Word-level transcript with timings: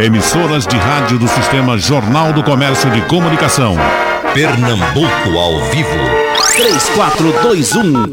Emissoras 0.00 0.64
de 0.64 0.76
rádio 0.76 1.18
do 1.18 1.26
Sistema 1.26 1.76
Jornal 1.76 2.32
do 2.32 2.44
Comércio 2.44 2.88
de 2.92 3.00
Comunicação. 3.08 3.74
Pernambuco 4.32 5.36
ao 5.36 5.58
vivo. 5.72 5.90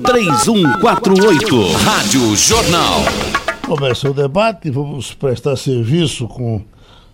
3421-3148. 0.02 1.74
Rádio 1.84 2.36
Jornal. 2.36 3.02
Começa 3.68 4.10
o 4.10 4.16
debate, 4.16 4.72
vamos 4.72 5.14
prestar 5.14 5.56
serviço 5.58 6.28
com 6.28 6.60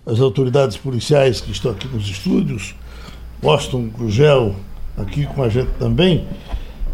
as 0.06 0.22
autoridades 0.22 0.78
policiais 0.78 1.42
que 1.42 1.52
estão 1.52 1.72
aqui 1.72 1.90
nos 1.90 2.08
estúdios. 2.08 2.74
Boston 3.42 3.90
Crugel 3.90 4.56
aqui 4.98 5.26
com 5.26 5.44
a 5.44 5.50
gente 5.50 5.72
também. 5.80 6.26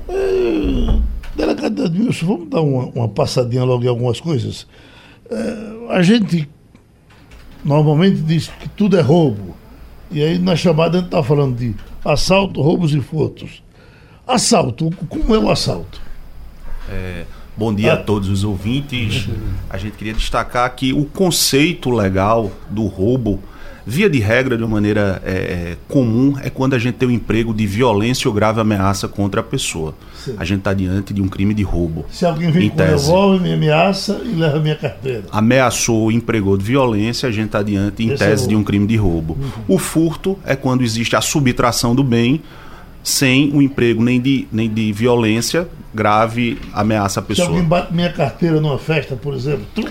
É, 0.10 0.98
delegado 1.36 1.84
Admilson, 1.84 2.26
vamos 2.26 2.50
dar 2.50 2.62
uma, 2.62 2.86
uma, 2.86 3.08
passadinha 3.08 3.64
logo 3.64 3.84
em 3.84 3.88
algumas 3.88 4.20
coisas. 4.20 4.66
É, 5.30 5.94
a 5.94 6.02
gente 6.02 6.50
normalmente 7.64 8.22
diz 8.22 8.50
que 8.60 8.70
tudo 8.70 8.98
é 8.98 9.02
roubo. 9.02 9.56
E 10.10 10.24
aí 10.24 10.40
na 10.40 10.56
chamada 10.56 10.98
a 10.98 11.02
gente 11.02 11.08
está 11.08 11.24
falando 11.24 11.58
de 11.58 11.76
assalto, 12.04 12.62
roubos 12.62 12.94
e 12.94 13.02
furtos. 13.02 13.62
Assalto, 14.26 14.92
como 15.10 15.34
é 15.34 15.40
o 15.40 15.50
assalto? 15.50 16.02
É, 16.90 17.26
bom 17.56 17.74
dia 17.74 17.92
ah. 17.92 17.96
a 17.96 17.98
todos 17.98 18.30
os 18.30 18.44
ouvintes. 18.44 19.28
A 19.70 19.78
gente 19.78 19.98
queria 19.98 20.14
destacar 20.14 20.74
que 20.76 20.94
o 20.94 21.06
conceito 21.06 21.90
legal 21.90 22.52
do 22.70 22.86
roubo 22.88 23.40
Via 23.90 24.10
de 24.10 24.20
regra, 24.20 24.58
de 24.58 24.64
uma 24.64 24.74
maneira 24.74 25.22
é, 25.24 25.32
é, 25.32 25.78
comum, 25.88 26.36
é 26.44 26.50
quando 26.50 26.74
a 26.74 26.80
gente 26.80 26.96
tem 26.96 27.08
um 27.08 27.12
emprego 27.12 27.54
de 27.54 27.66
violência 27.66 28.28
ou 28.28 28.34
grave 28.34 28.60
ameaça 28.60 29.08
contra 29.08 29.40
a 29.40 29.44
pessoa. 29.44 29.96
Sim. 30.26 30.36
A 30.38 30.44
gente 30.44 30.60
está 30.60 30.74
diante 30.74 31.14
de 31.14 31.22
um 31.22 31.30
crime 31.30 31.54
de 31.54 31.64
roubo. 31.64 32.06
Se 32.12 32.26
alguém 32.26 32.52
vem 32.52 32.70
com 32.70 32.78
revólver, 32.78 33.42
me 33.42 33.54
ameaça 33.54 34.20
e 34.26 34.36
leva 34.36 34.60
minha 34.60 34.76
carteira. 34.76 35.24
Ameaçou 35.32 36.02
ou 36.02 36.12
empregou 36.12 36.58
de 36.58 36.66
violência, 36.66 37.30
a 37.30 37.32
gente 37.32 37.46
está 37.46 37.64
diante, 37.64 38.04
em 38.04 38.12
Esse 38.12 38.24
é 38.26 38.28
tese, 38.28 38.44
é 38.44 38.48
de 38.50 38.56
um 38.58 38.64
crime 38.64 38.86
de 38.86 38.98
roubo. 38.98 39.38
Uhum. 39.40 39.76
O 39.76 39.78
furto 39.78 40.38
é 40.44 40.54
quando 40.54 40.84
existe 40.84 41.16
a 41.16 41.22
subtração 41.22 41.96
do 41.96 42.04
bem 42.04 42.42
sem 43.02 43.52
o 43.52 43.58
um 43.58 43.62
emprego 43.62 44.04
nem 44.04 44.20
de, 44.20 44.50
nem 44.52 44.70
de 44.70 44.92
violência 44.92 45.66
grave 45.94 46.60
ameaça 46.74 47.22
a 47.22 47.24
pessoa. 47.24 47.48
Se 47.48 47.52
alguém 47.52 47.68
bate 47.68 47.94
minha 47.94 48.12
carteira 48.12 48.60
numa 48.60 48.78
festa, 48.78 49.16
por 49.16 49.34
exemplo, 49.34 49.66
tu 49.74 49.88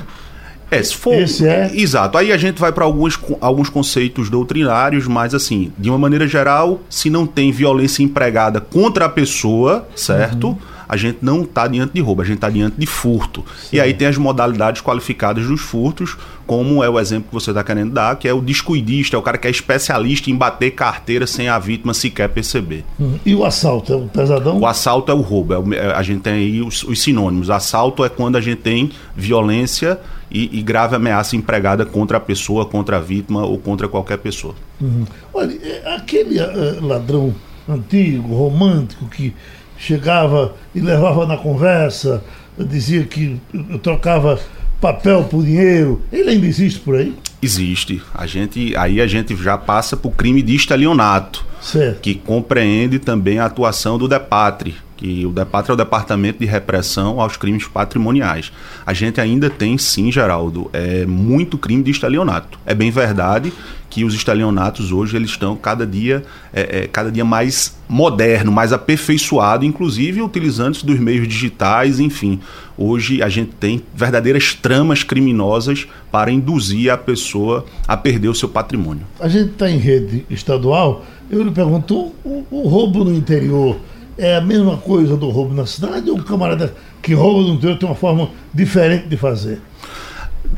é, 0.70 0.83
se 0.83 0.97
for. 0.97 1.14
Esse 1.14 1.47
é. 1.47 1.70
Exato. 1.75 2.19
Aí 2.19 2.33
a 2.33 2.36
gente 2.36 2.59
vai 2.59 2.72
para 2.72 2.84
alguns, 2.84 3.19
alguns 3.41 3.69
conceitos 3.69 4.28
doutrinários, 4.28 5.06
mas 5.06 5.34
assim, 5.34 5.73
de 5.78 5.89
uma 5.89 5.98
maneira 5.98 6.27
geral, 6.27 6.81
se 6.89 7.08
não 7.11 7.27
tem 7.27 7.53
violência 7.53 8.03
empregada 8.03 8.61
contra 8.61 9.06
a 9.06 9.08
pessoa, 9.08 9.86
certo? 9.95 10.48
Uhum 10.48 10.77
a 10.89 10.97
gente 10.97 11.19
não 11.20 11.42
está 11.42 11.67
diante 11.67 11.95
de 11.95 12.00
roubo, 12.00 12.23
a 12.23 12.25
gente 12.25 12.36
está 12.36 12.48
diante 12.48 12.77
de 12.78 12.86
furto. 12.86 13.45
Sim. 13.58 13.77
E 13.77 13.81
aí 13.81 13.92
tem 13.92 14.06
as 14.06 14.17
modalidades 14.17 14.81
qualificadas 14.81 15.47
dos 15.47 15.61
furtos, 15.61 16.17
como 16.47 16.83
é 16.83 16.89
o 16.89 16.98
exemplo 16.98 17.28
que 17.28 17.34
você 17.34 17.51
está 17.51 17.64
querendo 17.64 17.92
dar, 17.92 18.17
que 18.17 18.28
é 18.28 18.33
o 18.33 18.41
descuidista, 18.41 19.17
é 19.17 19.19
o 19.19 19.23
cara 19.23 19.36
que 19.36 19.48
é 19.48 19.51
especialista 19.51 20.30
em 20.30 20.36
bater 20.36 20.70
carteira 20.70 21.27
sem 21.27 21.48
a 21.48 21.58
vítima 21.58 21.92
sequer 21.92 22.28
perceber. 22.28 22.84
Hum. 23.01 23.19
E 23.25 23.34
o 23.34 23.45
assalto 23.45 23.92
é 23.92 23.97
o 23.97 24.06
pesadão? 24.06 24.61
O 24.61 24.67
assalto 24.67 25.11
é 25.11 25.14
o 25.14 25.20
roubo. 25.20 25.55
É 25.55 25.58
o, 25.58 25.75
é, 25.75 25.92
a 25.92 26.03
gente 26.03 26.20
tem 26.20 26.34
aí 26.34 26.62
os, 26.62 26.84
os, 26.84 27.03
sinônimos. 27.03 27.51
Assalto 27.51 28.05
é 28.05 28.08
quando 28.08 28.36
a 28.36 28.41
gente 28.41 28.58
tem 28.58 28.91
violência 29.17 29.98
e, 30.31 30.59
e, 30.59 30.63
grave 30.63 30.97
ameaça 30.97 31.37
empregada 31.37 31.87
contra 31.87 32.17
a 32.17 32.21
pessoa, 32.21 32.67
contra 32.67 32.97
a 32.97 33.01
vítima 33.01 33.45
ou 33.45 33.59
contra 33.59 33.89
qualquer 33.89 34.19
pessoa. 34.19 34.55
Uhum. 34.81 35.05
Olha, 35.33 35.57
é, 35.63 35.95
aquele 35.95 36.41
uh, 36.41 36.85
ladrão 36.85 37.35
antigo, 37.69 38.35
romântico, 38.35 39.07
que 39.07 39.35
chegava 39.79 40.55
e 40.75 40.81
levava 40.81 41.27
na 41.27 41.37
conversa, 41.37 42.25
dizia 42.59 43.05
que 43.05 43.41
trocava 43.83 44.41
papel 44.81 45.25
por 45.25 45.45
dinheiro. 45.45 46.03
Ele 46.13 46.31
ainda 46.31 46.47
existe 46.47 46.81
por 46.81 46.97
aí? 46.97 47.15
Existe. 47.41 48.03
A 48.15 48.27
gente, 48.27 48.75
aí 48.77 49.01
a 49.01 49.07
gente 49.07 49.37
já 49.37 49.59
passa 49.59 49.97
para 49.97 50.09
o 50.09 50.13
crime 50.13 50.43
de 50.43 50.55
estelionato, 50.55 51.45
certo. 51.67 52.00
que 52.00 52.14
compreende 52.14 52.98
também 52.98 53.39
a 53.39 53.47
atuação 53.47 53.98
do 53.98 54.09
DEPATRE, 54.09 54.77
que 54.97 55.27
o 55.27 55.31
DEPATRE 55.31 55.70
é 55.70 55.74
o 55.74 55.77
Departamento 55.77 56.39
de 56.39 56.46
Repressão 56.46 57.20
aos 57.20 57.36
Crimes 57.36 57.67
Patrimoniais. 57.67 58.51
A 58.85 58.95
gente 58.95 59.20
ainda 59.20 59.51
tem, 59.51 59.77
sim, 59.77 60.11
Geraldo, 60.11 60.70
é 60.73 61.05
muito 61.05 61.58
crime 61.58 61.83
de 61.83 61.91
estelionato. 61.91 62.58
É 62.64 62.74
bem 62.74 62.91
verdade 62.91 63.52
que 63.91 64.05
os 64.05 64.14
estelionatos 64.14 64.92
hoje 64.92 65.17
eles 65.17 65.30
estão 65.30 65.57
cada 65.57 65.86
dia, 65.86 66.23
é, 66.52 66.80
é, 66.80 66.86
cada 66.86 67.11
dia 67.11 67.24
mais 67.24 67.77
moderno, 67.89 68.51
mais 68.51 68.73
aperfeiçoado, 68.73 69.64
inclusive 69.64 70.20
utilizando 70.20 70.83
dos 70.83 70.98
meios 70.98 71.29
digitais, 71.29 72.01
enfim. 72.01 72.41
Hoje 72.77 73.23
a 73.23 73.29
gente 73.29 73.52
tem 73.52 73.83
verdadeiras 73.95 74.55
tramas 74.55 75.02
criminosas 75.02 75.86
para 76.11 76.30
induzir 76.30 76.91
a 76.91 76.96
pessoa 76.96 77.64
a 77.86 77.96
perder 77.96 78.29
o 78.29 78.35
seu 78.35 78.48
patrimônio. 78.48 79.07
A 79.20 79.29
gente 79.29 79.52
está 79.52 79.70
em 79.70 79.79
rede 79.79 80.27
estadual, 80.29 81.05
eu 81.31 81.42
lhe 81.42 81.51
pergunto, 81.51 82.13
o, 82.25 82.47
o 82.51 82.69
roubo 82.69 83.05
no 83.05 83.14
interior 83.14 83.77
é 84.19 84.37
a 84.37 84.41
mesma 84.41 84.77
coisa 84.77 85.17
do 85.17 85.29
roubo 85.29 85.55
na 85.55 85.67
cidade 85.67 86.11
ou 86.11 86.19
o 86.19 86.23
camarada 86.23 86.75
que 87.03 87.14
rouba 87.14 87.48
no 87.48 87.55
interior 87.55 87.79
tem 87.79 87.89
uma 87.89 87.95
forma 87.95 88.31
diferente 88.53 89.09
de 89.09 89.17
fazer? 89.17 89.61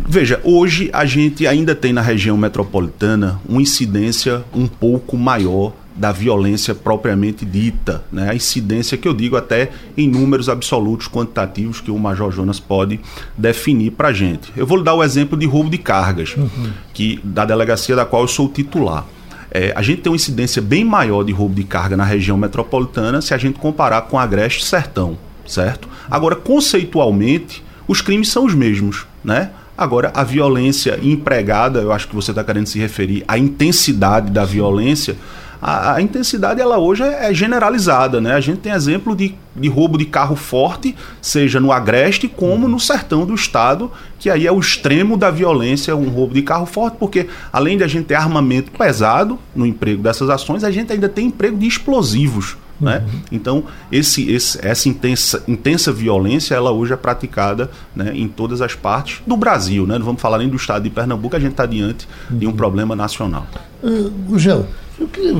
Veja, 0.06 0.40
hoje 0.44 0.90
a 0.92 1.04
gente 1.04 1.46
ainda 1.46 1.74
tem 1.74 1.92
na 1.92 2.00
região 2.00 2.36
metropolitana 2.36 3.40
uma 3.48 3.60
incidência 3.60 4.44
um 4.54 4.66
pouco 4.66 5.16
maior 5.16 5.72
da 5.98 6.12
violência 6.12 6.74
propriamente 6.74 7.44
dita, 7.44 8.04
né? 8.12 8.30
A 8.30 8.34
incidência 8.34 8.96
que 8.96 9.08
eu 9.08 9.12
digo 9.12 9.36
até 9.36 9.70
em 9.96 10.08
números 10.08 10.48
absolutos 10.48 11.08
quantitativos 11.08 11.80
que 11.80 11.90
o 11.90 11.98
Major 11.98 12.30
Jonas 12.30 12.60
pode 12.60 13.00
definir 13.36 13.90
para 13.90 14.08
a 14.08 14.12
gente. 14.12 14.52
Eu 14.56 14.64
vou 14.64 14.78
lhe 14.78 14.84
dar 14.84 14.94
o 14.94 15.02
exemplo 15.02 15.36
de 15.36 15.44
roubo 15.44 15.68
de 15.68 15.78
cargas, 15.78 16.36
uhum. 16.36 16.70
que 16.94 17.18
da 17.24 17.44
delegacia 17.44 17.96
da 17.96 18.04
qual 18.04 18.22
eu 18.22 18.28
sou 18.28 18.48
titular. 18.48 19.04
É, 19.50 19.72
a 19.74 19.82
gente 19.82 20.02
tem 20.02 20.10
uma 20.10 20.16
incidência 20.16 20.60
bem 20.60 20.84
maior 20.84 21.22
de 21.22 21.32
roubo 21.32 21.54
de 21.54 21.64
carga 21.64 21.96
na 21.96 22.04
região 22.04 22.36
metropolitana 22.36 23.20
se 23.20 23.32
a 23.32 23.38
gente 23.38 23.58
comparar 23.58 24.02
com 24.02 24.18
Agreste 24.18 24.62
e 24.62 24.66
Sertão, 24.66 25.16
certo? 25.46 25.88
Agora, 26.10 26.36
conceitualmente, 26.36 27.64
os 27.86 28.02
crimes 28.02 28.28
são 28.28 28.44
os 28.44 28.54
mesmos, 28.54 29.06
né? 29.24 29.50
Agora, 29.76 30.10
a 30.12 30.24
violência 30.24 30.98
empregada, 31.00 31.80
eu 31.80 31.92
acho 31.92 32.08
que 32.08 32.14
você 32.14 32.32
está 32.32 32.42
querendo 32.42 32.66
se 32.66 32.78
referir 32.80 33.24
à 33.28 33.38
intensidade 33.38 34.30
da 34.30 34.44
violência. 34.44 35.16
A, 35.60 35.94
a, 35.94 36.02
intensidade 36.02 36.60
ela 36.60 36.78
hoje 36.78 37.02
é, 37.02 37.30
é, 37.30 37.34
generalizada, 37.34 38.20
né? 38.20 38.34
A 38.34 38.40
gente 38.40 38.58
tem 38.58 38.72
exemplo 38.72 39.14
de, 39.16 39.34
de 39.56 39.68
roubo 39.68 39.98
de 39.98 40.04
carro 40.04 40.36
forte, 40.36 40.94
seja 41.20 41.58
no 41.58 41.72
agreste 41.72 42.28
como 42.28 42.68
no 42.68 42.78
sertão 42.78 43.26
do 43.26 43.34
estado, 43.34 43.90
que 44.18 44.30
aí 44.30 44.46
é 44.46 44.52
o 44.52 44.58
extremo 44.58 45.16
da 45.16 45.30
violência, 45.30 45.96
um 45.96 46.08
roubo 46.08 46.34
de 46.34 46.42
carro 46.42 46.66
forte, 46.66 46.96
porque 46.98 47.26
além 47.52 47.76
de 47.76 47.84
a 47.84 47.88
gente 47.88 48.06
ter 48.06 48.14
armamento 48.14 48.70
pesado 48.70 49.38
no 49.54 49.66
emprego 49.66 50.02
dessas 50.02 50.30
ações, 50.30 50.62
a 50.62 50.70
gente 50.70 50.92
ainda 50.92 51.08
tem 51.08 51.26
emprego 51.26 51.56
de 51.56 51.66
explosivos. 51.66 52.56
Né? 52.80 52.98
Uhum. 53.04 53.20
Então, 53.32 53.64
esse, 53.90 54.30
esse, 54.30 54.64
essa 54.64 54.88
intensa, 54.88 55.42
intensa 55.48 55.92
violência, 55.92 56.54
ela 56.54 56.70
hoje 56.70 56.92
é 56.92 56.96
praticada 56.96 57.70
né, 57.94 58.12
em 58.14 58.28
todas 58.28 58.62
as 58.62 58.74
partes 58.74 59.20
do 59.26 59.36
Brasil. 59.36 59.86
Né? 59.86 59.98
Não 59.98 60.06
vamos 60.06 60.22
falar 60.22 60.38
nem 60.38 60.48
do 60.48 60.56
estado 60.56 60.84
de 60.84 60.90
Pernambuco, 60.90 61.34
a 61.34 61.40
gente 61.40 61.52
está 61.52 61.66
diante 61.66 62.06
uhum. 62.30 62.38
de 62.38 62.46
um 62.46 62.50
uhum. 62.50 62.56
problema 62.56 62.94
nacional. 62.94 63.46
Uh, 63.82 64.10
Gugel, 64.28 64.66
eu 65.00 65.06
queria 65.08 65.34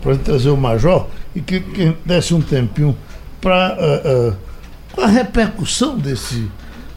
para 0.00 0.16
trazer 0.16 0.50
o 0.50 0.56
Major 0.56 1.08
e 1.34 1.40
que, 1.40 1.60
que 1.60 1.96
desse 2.04 2.32
um 2.32 2.40
tempinho 2.40 2.96
para 3.40 3.76
uh, 3.76 4.30
uh, 4.98 5.02
a 5.02 5.06
repercussão 5.06 5.98
desse 5.98 6.48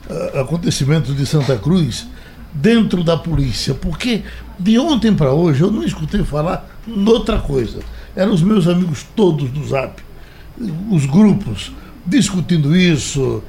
uh, 0.09 0.39
acontecimento 0.39 1.13
de 1.13 1.25
Santa 1.25 1.57
Cruz 1.57 2.07
dentro 2.53 3.03
da 3.03 3.17
polícia, 3.17 3.73
porque 3.73 4.23
de 4.57 4.77
ontem 4.79 5.13
para 5.13 5.31
hoje 5.31 5.61
eu 5.61 5.71
não 5.71 5.83
escutei 5.83 6.23
falar 6.23 6.67
noutra 6.85 7.39
coisa. 7.39 7.79
Eram 8.15 8.33
os 8.33 8.41
meus 8.41 8.67
amigos 8.67 9.05
todos 9.15 9.49
do 9.49 9.67
Zap, 9.67 10.01
os 10.89 11.05
grupos, 11.05 11.71
discutindo 12.05 12.75
isso, 12.75 13.43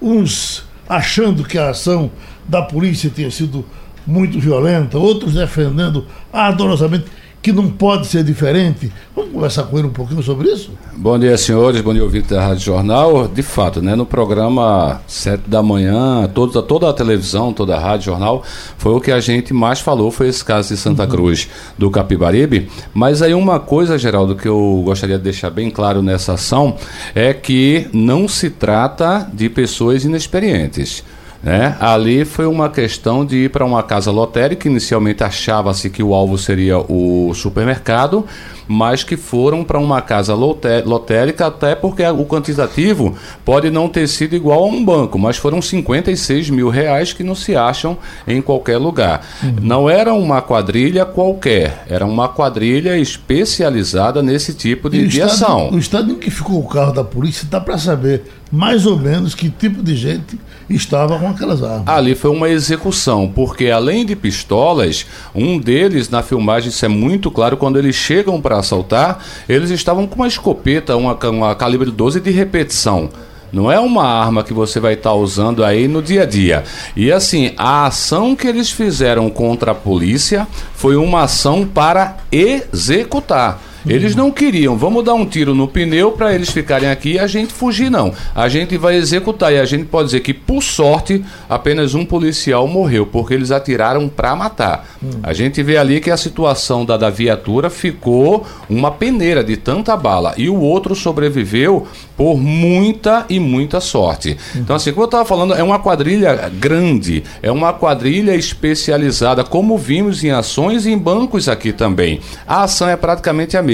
uns 0.00 0.64
achando 0.88 1.42
que 1.42 1.58
a 1.58 1.70
ação 1.70 2.10
da 2.46 2.62
polícia 2.62 3.10
tinha 3.10 3.30
sido 3.32 3.64
muito 4.06 4.38
violenta, 4.38 4.98
outros 4.98 5.34
defendendo 5.34 6.04
ardorosamente 6.32 7.06
que 7.42 7.52
não 7.52 7.70
pode 7.70 8.06
ser 8.06 8.22
diferente. 8.22 8.92
Vamos 9.16 9.32
conversar 9.32 9.64
com 9.64 9.78
ele 9.78 9.88
um 9.88 9.92
pouquinho 9.92 10.22
sobre 10.22 10.48
isso? 10.50 10.72
Bom 10.94 11.18
dia, 11.18 11.36
senhores. 11.38 11.80
Bom 11.80 11.92
dia, 11.94 12.02
ouvinte 12.02 12.28
da 12.28 12.44
Rádio 12.44 12.64
Jornal. 12.64 13.28
De 13.28 13.42
fato, 13.42 13.80
né, 13.80 13.94
no 13.94 14.04
programa 14.04 15.00
7 15.06 15.48
da 15.48 15.62
manhã, 15.62 16.28
toda, 16.34 16.62
toda 16.62 16.90
a 16.90 16.92
televisão, 16.92 17.52
toda 17.52 17.76
a 17.76 17.80
Rádio 17.80 18.06
Jornal, 18.06 18.42
foi 18.76 18.92
o 18.92 19.00
que 19.00 19.10
a 19.10 19.20
gente 19.20 19.54
mais 19.54 19.80
falou, 19.80 20.10
foi 20.10 20.28
esse 20.28 20.44
caso 20.44 20.68
de 20.68 20.76
Santa 20.76 21.04
uhum. 21.04 21.08
Cruz 21.08 21.48
do 21.78 21.90
Capibaribe. 21.90 22.68
Mas 22.92 23.22
aí 23.22 23.32
uma 23.32 23.58
coisa, 23.58 23.96
Geraldo, 23.96 24.36
que 24.36 24.48
eu 24.48 24.82
gostaria 24.84 25.16
de 25.16 25.24
deixar 25.24 25.48
bem 25.48 25.70
claro 25.70 26.02
nessa 26.02 26.34
ação, 26.34 26.76
é 27.14 27.32
que 27.32 27.88
não 27.92 28.28
se 28.28 28.50
trata 28.50 29.26
de 29.32 29.48
pessoas 29.48 30.04
inexperientes. 30.04 31.02
Né? 31.42 31.74
Ali 31.80 32.24
foi 32.24 32.46
uma 32.46 32.68
questão 32.68 33.24
de 33.24 33.44
ir 33.44 33.50
para 33.50 33.64
uma 33.64 33.82
casa 33.82 34.10
lotérica. 34.10 34.68
Inicialmente 34.68 35.24
achava-se 35.24 35.88
que 35.88 36.02
o 36.02 36.14
alvo 36.14 36.36
seria 36.36 36.78
o 36.78 37.32
supermercado, 37.34 38.26
mas 38.72 39.02
que 39.02 39.16
foram 39.16 39.64
para 39.64 39.80
uma 39.80 40.00
casa 40.00 40.32
loté- 40.32 40.82
lotérica, 40.86 41.48
até 41.48 41.74
porque 41.74 42.04
o 42.06 42.24
quantitativo 42.24 43.16
pode 43.44 43.68
não 43.68 43.88
ter 43.88 44.06
sido 44.06 44.36
igual 44.36 44.62
a 44.62 44.66
um 44.68 44.84
banco, 44.84 45.18
mas 45.18 45.36
foram 45.36 45.60
56 45.60 46.50
mil 46.50 46.68
reais 46.68 47.12
que 47.12 47.24
não 47.24 47.34
se 47.34 47.56
acham 47.56 47.98
em 48.28 48.40
qualquer 48.40 48.78
lugar. 48.78 49.26
Não 49.60 49.90
era 49.90 50.14
uma 50.14 50.40
quadrilha 50.40 51.04
qualquer, 51.04 51.84
era 51.88 52.06
uma 52.06 52.28
quadrilha 52.28 52.96
especializada 52.96 54.22
nesse 54.22 54.54
tipo 54.54 54.88
de, 54.88 55.08
de 55.08 55.18
estado, 55.20 55.30
ação. 55.32 55.70
o 55.72 55.78
estado 55.78 56.12
em 56.12 56.14
que 56.14 56.30
ficou 56.30 56.60
o 56.60 56.68
carro 56.68 56.92
da 56.92 57.02
polícia 57.02 57.48
dá 57.50 57.60
para 57.60 57.76
saber 57.76 58.22
mais 58.52 58.84
ou 58.86 58.96
menos 58.96 59.34
que 59.34 59.48
tipo 59.48 59.82
de 59.82 59.96
gente 59.96 60.38
estava 60.68 61.18
com 61.18 61.28
aquelas 61.28 61.62
armas. 61.62 61.88
Ali 61.88 62.14
foi 62.14 62.30
uma 62.30 62.48
execução, 62.48 63.30
porque 63.32 63.70
além 63.70 64.04
de 64.04 64.14
pistolas, 64.16 65.06
um 65.34 65.58
deles 65.58 66.08
na 66.08 66.22
filmagem 66.22 66.68
isso 66.68 66.84
é 66.84 66.88
muito 66.88 67.30
claro 67.30 67.56
quando 67.56 67.78
eles 67.78 67.94
chegam 67.94 68.40
para 68.40 68.59
assaltar, 68.60 69.18
eles 69.48 69.70
estavam 69.70 70.06
com 70.06 70.16
uma 70.16 70.28
escopeta, 70.28 70.96
uma, 70.96 71.14
uma 71.14 71.54
calibre 71.54 71.90
12 71.90 72.20
de 72.20 72.30
repetição. 72.30 73.10
Não 73.52 73.70
é 73.70 73.80
uma 73.80 74.04
arma 74.04 74.44
que 74.44 74.52
você 74.52 74.78
vai 74.78 74.94
estar 74.94 75.12
usando 75.12 75.64
aí 75.64 75.88
no 75.88 76.00
dia 76.00 76.22
a 76.22 76.26
dia. 76.26 76.64
E 76.94 77.10
assim, 77.10 77.52
a 77.56 77.86
ação 77.86 78.36
que 78.36 78.46
eles 78.46 78.70
fizeram 78.70 79.28
contra 79.28 79.72
a 79.72 79.74
polícia 79.74 80.46
foi 80.74 80.94
uma 80.94 81.22
ação 81.22 81.66
para 81.66 82.18
executar. 82.30 83.60
Eles 83.86 84.14
não 84.14 84.30
queriam, 84.30 84.76
vamos 84.76 85.04
dar 85.04 85.14
um 85.14 85.24
tiro 85.24 85.54
no 85.54 85.66
pneu 85.66 86.12
para 86.12 86.34
eles 86.34 86.50
ficarem 86.50 86.90
aqui 86.90 87.12
e 87.12 87.18
a 87.18 87.26
gente 87.26 87.52
fugir, 87.52 87.90
não. 87.90 88.12
A 88.34 88.48
gente 88.48 88.76
vai 88.76 88.96
executar 88.96 89.52
e 89.52 89.58
a 89.58 89.64
gente 89.64 89.84
pode 89.84 90.06
dizer 90.06 90.20
que, 90.20 90.34
por 90.34 90.62
sorte, 90.62 91.24
apenas 91.48 91.94
um 91.94 92.04
policial 92.04 92.66
morreu, 92.68 93.06
porque 93.06 93.34
eles 93.34 93.50
atiraram 93.50 94.08
para 94.08 94.36
matar. 94.36 94.86
A 95.22 95.32
gente 95.32 95.62
vê 95.62 95.76
ali 95.78 96.00
que 96.00 96.10
a 96.10 96.16
situação 96.16 96.84
da, 96.84 96.96
da 96.96 97.10
viatura 97.10 97.70
ficou 97.70 98.46
uma 98.68 98.90
peneira 98.90 99.42
de 99.42 99.56
tanta 99.56 99.96
bala 99.96 100.34
e 100.36 100.48
o 100.48 100.60
outro 100.60 100.94
sobreviveu 100.94 101.86
por 102.16 102.36
muita 102.36 103.24
e 103.30 103.40
muita 103.40 103.80
sorte. 103.80 104.36
Então, 104.54 104.76
assim, 104.76 104.90
como 104.90 105.04
eu 105.04 105.06
estava 105.06 105.24
falando, 105.24 105.54
é 105.54 105.62
uma 105.62 105.78
quadrilha 105.78 106.50
grande, 106.52 107.24
é 107.42 107.50
uma 107.50 107.72
quadrilha 107.72 108.34
especializada, 108.34 109.42
como 109.42 109.78
vimos 109.78 110.22
em 110.22 110.30
ações 110.30 110.84
e 110.84 110.90
em 110.90 110.98
bancos 110.98 111.48
aqui 111.48 111.72
também. 111.72 112.20
A 112.46 112.64
ação 112.64 112.88
é 112.88 112.96
praticamente 112.96 113.56
a 113.56 113.62
mesma. 113.62 113.69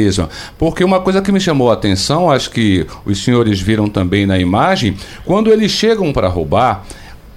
Porque 0.59 0.85
uma 0.85 1.01
coisa 1.01 1.23
que 1.23 1.33
me 1.33 1.41
chamou 1.41 1.71
a 1.71 1.75
atenção, 1.75 2.31
acho 2.31 2.51
que 2.51 2.87
os 3.05 3.23
senhores 3.23 3.61
viram 3.61 3.89
também 3.89 4.27
na 4.27 4.39
imagem, 4.39 4.97
quando 5.25 5.53
eles 5.53 5.71
chegam 5.71 6.13
para 6.13 6.29
roubar, 6.29 6.85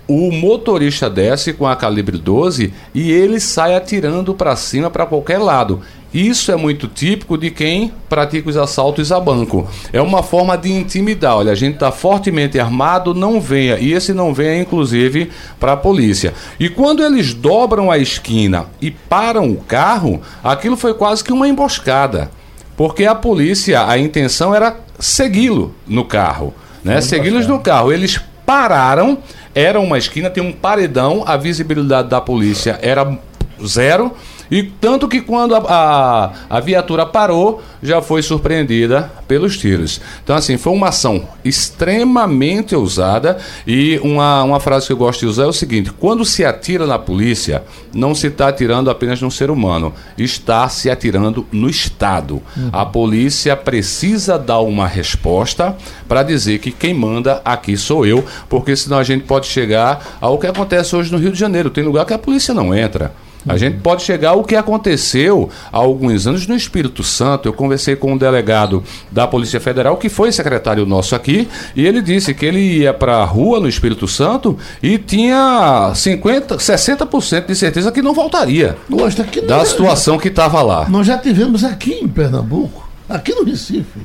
o 0.10 0.32
motorista 0.32 1.08
desce 1.08 1.54
com 1.54 1.68
a 1.68 1.76
calibre 1.76 2.18
12 2.18 2.74
e 2.96 3.12
ele 3.12 3.40
sai 3.40 3.76
atirando 3.76 4.34
para 4.34 4.56
cima 4.56 4.90
para 4.90 5.06
qualquer 5.06 5.38
lado. 5.38 5.82
Isso 6.12 6.52
é 6.52 6.56
muito 6.56 6.88
típico 6.88 7.38
de 7.38 7.52
quem 7.52 7.94
pratica 8.10 8.50
os 8.50 8.58
assaltos 8.58 9.12
a 9.12 9.20
banco. 9.20 9.68
É 9.94 10.02
uma 10.02 10.24
forma 10.24 10.58
de 10.58 10.72
intimidar. 10.72 11.38
Olha, 11.38 11.52
a 11.52 11.56
gente 11.56 11.76
está 11.76 11.92
fortemente 11.92 12.60
armado, 12.60 13.14
não 13.14 13.40
venha. 13.40 13.78
E 13.78 13.94
esse 13.94 14.12
não 14.12 14.34
venha, 14.34 14.60
inclusive, 14.60 15.30
para 15.60 15.74
a 15.74 15.78
polícia. 15.78 16.34
E 16.60 16.68
quando 16.68 17.04
eles 17.04 17.36
dobram 17.36 17.92
a 17.92 18.00
esquina 18.00 18.66
e 18.82 18.90
param 18.90 19.52
o 19.52 19.58
carro, 19.58 20.20
aquilo 20.44 20.76
foi 20.76 20.96
quase 20.96 21.24
que 21.24 21.32
uma 21.32 21.48
emboscada. 21.48 22.32
Porque 22.80 23.04
a 23.04 23.14
polícia, 23.14 23.86
a 23.86 23.98
intenção 23.98 24.56
era 24.56 24.74
segui-lo 24.98 25.76
no 25.86 26.06
carro. 26.06 26.54
Né? 26.82 27.02
Segui-los 27.02 27.46
no 27.46 27.60
carro. 27.60 27.92
Eles 27.92 28.22
pararam, 28.46 29.18
era 29.54 29.82
uma 29.82 29.98
esquina, 29.98 30.30
tem 30.30 30.42
um 30.42 30.54
paredão, 30.54 31.26
a 31.28 31.36
visibilidade 31.36 32.08
da 32.08 32.22
polícia 32.22 32.80
era 32.82 33.20
zero. 33.68 34.16
E 34.52 34.64
tanto 34.64 35.08
que 35.08 35.22
quando 35.22 35.56
a, 35.56 35.60
a, 35.60 36.32
a 36.50 36.60
viatura 36.60 37.06
parou, 37.06 37.62
já 37.82 38.02
foi 38.02 38.22
surpreendida 38.22 39.12
pelos 39.28 39.58
tiros. 39.58 40.02
Então, 40.24 40.36
assim, 40.36 40.58
foi 40.58 40.74
uma 40.74 40.90
ação 40.90 41.28
extremamente 41.46 42.76
ousada. 42.76 43.38
E 43.66 44.00
uma, 44.04 44.44
uma 44.44 44.60
frase 44.60 44.88
que 44.88 44.94
eu 44.94 44.98
gosto 44.98 45.22
de 45.22 45.28
usar 45.28 45.44
é 45.44 45.48
o 45.48 45.54
seguinte: 45.54 45.92
quando 45.92 46.26
se 46.26 46.44
atira 46.44 46.86
na 46.86 46.98
polícia, 46.98 47.64
não 47.94 48.16
se 48.16 48.28
está 48.28 48.48
atirando 48.48 48.90
apenas 48.90 49.22
num 49.22 49.30
ser 49.30 49.52
humano, 49.52 49.94
está 50.18 50.68
se 50.68 50.90
atirando 50.90 51.46
no 51.52 51.70
Estado. 51.70 52.42
A 52.72 52.86
polícia 52.86 53.56
precisa 53.56 54.38
dar 54.38 54.60
uma 54.60 54.88
resposta 54.88 55.76
para 56.08 56.24
dizer 56.24 56.60
que 56.60 56.72
quem 56.72 56.94
manda 56.94 57.42
aqui 57.46 57.78
sou 57.78 58.06
eu, 58.06 58.26
porque 58.48 58.76
senão 58.76 58.98
a 58.98 59.04
gente 59.04 59.26
pode 59.26 59.48
chegar 59.48 60.18
ao 60.20 60.38
que 60.38 60.48
acontece 60.48 60.96
hoje 60.96 61.12
no 61.12 61.18
Rio 61.18 61.32
de 61.32 61.40
Janeiro. 61.40 61.70
Tem 61.70 61.84
lugar 61.84 62.06
que 62.06 62.14
a 62.14 62.18
polícia 62.18 62.54
não 62.54 62.76
entra. 62.76 63.14
A 63.48 63.58
gente 63.58 63.78
pode 63.80 64.04
chegar 64.04 64.32
ao 64.32 64.44
que 64.44 64.56
aconteceu 64.56 65.50
há 65.72 65.78
alguns 65.78 66.28
anos 66.28 66.46
no 66.46 66.56
Espírito 66.56 67.04
Santo. 67.04 67.48
Eu 67.48 67.54
conversei 67.54 67.96
com 67.96 68.14
um 68.14 68.18
delegado 68.18 68.84
da 69.12 69.26
Polícia 69.26 69.60
Federal 69.60 69.96
que 69.98 70.10
foi 70.10 70.32
secretário 70.32 70.86
nosso 70.86 71.16
aqui 71.16 71.48
e 71.76 71.86
ele 71.86 72.02
disse 72.02 72.34
que 72.34 72.46
ele 72.46 72.60
ia 72.60 72.94
para 72.94 73.18
a 73.18 73.24
rua 73.24 73.60
no 73.60 73.70
Espírito 73.70 74.08
Santo 74.08 74.58
e 74.84 74.98
tinha 74.98 75.92
50, 75.96 76.58
60% 76.58 77.46
de 77.46 77.56
certeza 77.56 77.92
que 77.92 78.02
não 78.02 78.14
voltaria 78.14 78.76
Gosto 78.90 79.22
aqui 79.22 79.42
da 79.42 79.64
situação 79.64 80.18
que 80.18 80.28
estava 80.28 80.62
lá. 80.62 80.90
Nós 80.90 81.08
já 81.08 81.18
tivemos 81.18 81.64
aqui 81.64 81.94
em 81.94 82.08
Pernambuco, 82.08 82.90
aqui 83.08 83.34
no 83.34 83.44
Recife, 83.44 84.00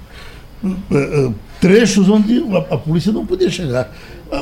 eh, 0.64 0.69
eh, 0.92 1.30
trechos 1.60 2.08
onde 2.08 2.44
a, 2.70 2.76
polícia 2.76 3.12
não 3.12 3.26
podia 3.26 3.50
chegar. 3.50 3.90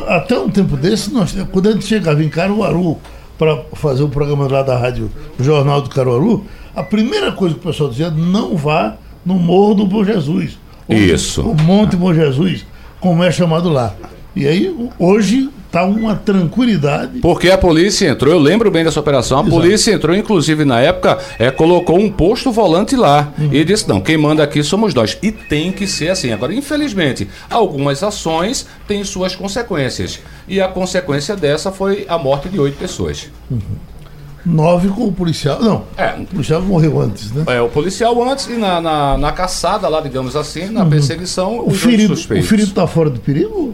Até 0.09 0.39
um 0.39 0.51
tempo 0.51 0.77
desse, 0.77 1.13
nós, 1.13 1.35
quando 1.51 1.69
a 1.69 1.73
gente 1.73 1.87
chegava 1.87 2.23
em 2.23 2.29
Caruaru 2.29 2.99
para 3.39 3.65
fazer 3.75 4.03
o 4.03 4.09
programa 4.09 4.49
lá 4.49 4.63
da 4.63 4.77
rádio 4.77 5.11
Jornal 5.39 5.83
do 5.83 5.91
Caruaru, 5.91 6.45
a 6.75 6.83
primeira 6.83 7.33
coisa 7.33 7.55
que 7.55 7.61
o 7.61 7.71
pessoal 7.71 7.91
dizia, 7.91 8.11
não 8.11 8.57
vá 8.57 8.97
no 9.25 9.35
Morro 9.35 9.75
do 9.75 9.87
Bom 9.87 10.05
Jesus. 10.05 10.59
Isso. 10.89 11.43
O 11.43 11.55
Monte 11.55 11.97
Bom 11.97 12.13
Jesus, 12.13 12.67
como 13.01 13.23
é 13.23 13.31
chamado 13.31 13.69
lá. 13.69 13.95
E 14.35 14.47
aí, 14.47 14.75
hoje, 14.99 15.51
está 15.73 15.85
uma 15.87 16.15
tranquilidade. 16.15 17.19
Porque 17.21 17.51
a 17.51 17.57
polícia 17.57 18.07
entrou, 18.07 18.35
eu 18.35 18.39
lembro 18.39 18.71
bem 18.71 18.85
dessa 18.85 19.01
operação, 19.01 19.39
a 19.39 19.45
polícia 19.45 19.91
entrou, 19.91 20.15
inclusive 20.15 20.67
na 20.67 20.79
época, 20.81 21.19
é, 21.39 21.51
colocou 21.51 21.99
um 21.99 22.11
posto 22.13 22.53
volante 22.53 22.95
lá. 22.95 23.33
E 23.51 23.65
disse: 23.65 23.89
não, 23.89 23.99
quem 24.01 24.19
manda 24.19 24.43
aqui 24.43 24.63
somos 24.63 24.93
nós. 24.93 25.17
E 25.23 25.33
tem 25.33 25.73
que 25.73 25.87
ser 25.87 26.11
assim. 26.11 26.31
Agora, 26.31 26.55
infelizmente, 26.55 27.27
algumas 27.49 28.03
ações 28.03 28.67
têm 28.87 29.03
suas 29.03 29.35
consequências. 29.35 30.21
E 30.47 30.61
a 30.61 30.69
consequência 30.69 31.35
dessa 31.35 31.73
foi 31.73 32.05
a 32.07 32.19
morte 32.19 32.51
de 32.51 32.61
oito 32.61 32.77
pessoas. 32.77 33.31
Nove 34.45 34.89
com 34.89 35.07
o 35.07 35.13
policial. 35.13 35.63
Não, 35.63 35.85
É. 35.97 36.15
o 36.21 36.27
policial 36.27 36.61
morreu 36.61 37.01
antes, 37.01 37.31
né? 37.31 37.45
É, 37.47 37.61
o 37.63 37.69
policial 37.69 38.21
antes 38.29 38.49
e 38.49 38.55
na, 38.55 38.81
na, 38.81 39.17
na 39.17 39.33
caçada 39.33 39.89
lá, 39.89 40.01
digamos 40.01 40.35
assim, 40.35 40.69
na 40.69 40.85
perseguição, 40.85 41.61
O 41.65 41.71
ferido, 41.71 42.13
o 42.13 42.17
ferido 42.17 42.69
está 42.69 42.87
fora 42.87 43.09
de 43.09 43.21
perigo? 43.21 43.73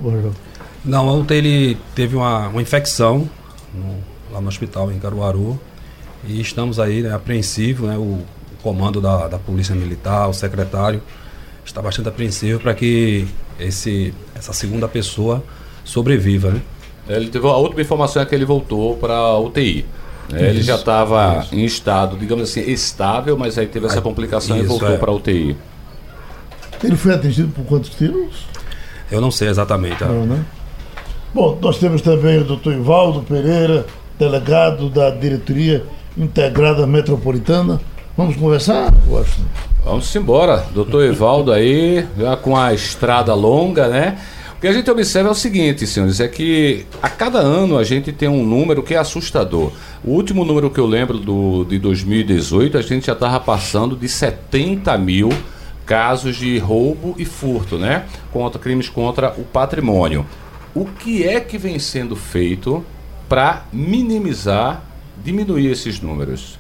Não, 0.89 1.07
ontem 1.07 1.37
ele 1.37 1.79
teve 1.95 2.17
uma, 2.17 2.49
uma 2.49 2.63
infecção 2.63 3.29
no- 3.75 3.99
lá 4.33 4.41
no 4.41 4.49
hospital 4.49 4.91
em 4.91 4.99
Caruaru 4.99 5.61
e 6.27 6.41
estamos 6.41 6.81
aí 6.81 7.03
né, 7.03 7.15
apreensivo, 7.15 7.87
né, 7.87 7.97
o, 7.97 8.21
comando 8.63 9.01
da, 9.01 9.29
da 9.29 9.39
Polícia 9.39 9.75
Militar, 9.75 10.29
o 10.29 10.33
secretário, 10.33 11.03
está 11.65 11.81
bastante 11.83 12.09
apreensivo 12.09 12.59
para 12.61 12.75
que 12.75 13.27
esse, 13.61 14.13
essa 14.35 14.53
segunda 14.53 14.89
pessoa 14.89 15.45
sobreviva. 15.85 16.51
Né? 16.51 16.63
Ele 17.09 17.29
teve, 17.29 17.47
a 17.47 17.57
última 17.57 17.83
informação 17.83 18.23
é 18.23 18.27
que 18.27 18.35
ele 18.35 18.45
voltou 18.45 18.97
para 18.97 19.15
a 19.15 19.39
UTI. 19.39 19.87
né? 20.31 20.51
Ele 20.51 20.63
já 20.63 20.75
estava 20.77 21.47
em 21.53 21.65
estado, 21.65 22.17
digamos 22.17 22.51
assim, 22.51 22.61
estável, 22.63 23.37
mas 23.37 23.59
aí 23.59 23.67
teve 23.67 23.87
essa 23.87 24.01
complicação 24.01 24.57
e 24.57 24.61
isso, 24.61 24.69
voltou 24.69 24.89
é. 24.89 24.97
para 24.97 25.11
a 25.11 25.15
UTI. 25.15 25.57
Ele 26.83 26.97
foi 26.97 27.15
atingido 27.15 27.49
por 27.49 27.65
quantos 27.65 27.91
tiros? 27.91 28.47
Eu 29.11 29.21
não 29.21 29.31
sei 29.31 29.49
exatamente. 29.49 30.05
Não, 30.05 30.27
né? 30.27 30.45
Bom, 31.35 31.59
nós 31.61 31.79
temos 31.79 32.01
também 32.01 32.39
o 32.39 32.45
doutor 32.45 32.73
Ivaldo 32.73 33.21
Pereira, 33.23 33.85
delegado 34.19 34.89
da 34.89 35.11
Diretoria 35.11 35.85
Integrada 36.17 36.87
Metropolitana. 36.87 37.81
Vamos 38.17 38.35
conversar, 38.37 38.93
Washington? 39.07 39.45
Vamos 39.85 40.17
embora, 40.17 40.65
doutor 40.75 41.05
Evaldo 41.05 41.53
aí, 41.53 42.07
já 42.19 42.35
com 42.35 42.57
a 42.57 42.73
estrada 42.73 43.35
longa, 43.35 43.89
né? 43.89 44.19
O 44.57 44.61
que 44.61 44.67
a 44.67 44.73
gente 44.73 44.91
observa 44.91 45.29
é 45.29 45.33
o 45.33 45.35
seguinte, 45.35 45.87
senhores, 45.87 46.19
é 46.19 46.27
que 46.27 46.87
a 47.03 47.11
cada 47.11 47.39
ano 47.39 47.79
a 47.79 47.85
gente 47.85 48.11
tem 48.11 48.29
um 48.29 48.45
número 48.45 48.83
que 48.83 48.95
é 48.95 48.99
assustador. 48.99 49.71
O 50.03 50.13
último 50.13 50.45
número 50.47 50.71
que 50.71 50.81
eu 50.81 50.87
lembro 50.87 51.19
do, 51.19 51.65
de 51.65 51.79
2018, 51.79 52.77
a 52.77 52.83
gente 52.83 53.07
já 53.07 53.13
estava 53.13 53.39
passando 53.39 53.95
de 53.95 54.09
70 54.09 54.97
mil 54.99 55.29
casos 55.87 56.37
de 56.37 56.59
roubo 56.59 57.15
e 57.19 57.25
furto, 57.25 57.77
né? 57.79 58.07
Contra 58.33 58.59
crimes 58.59 58.89
contra 58.89 59.31
o 59.39 59.45
patrimônio. 59.45 60.27
O 60.79 60.85
que 60.85 61.27
é 61.27 61.41
que 61.41 61.59
vem 61.59 61.77
sendo 61.81 62.15
feito 62.15 62.87
para 63.29 63.65
minimizar, 63.73 64.85
diminuir 65.25 65.73
esses 65.73 66.01
números? 66.01 66.57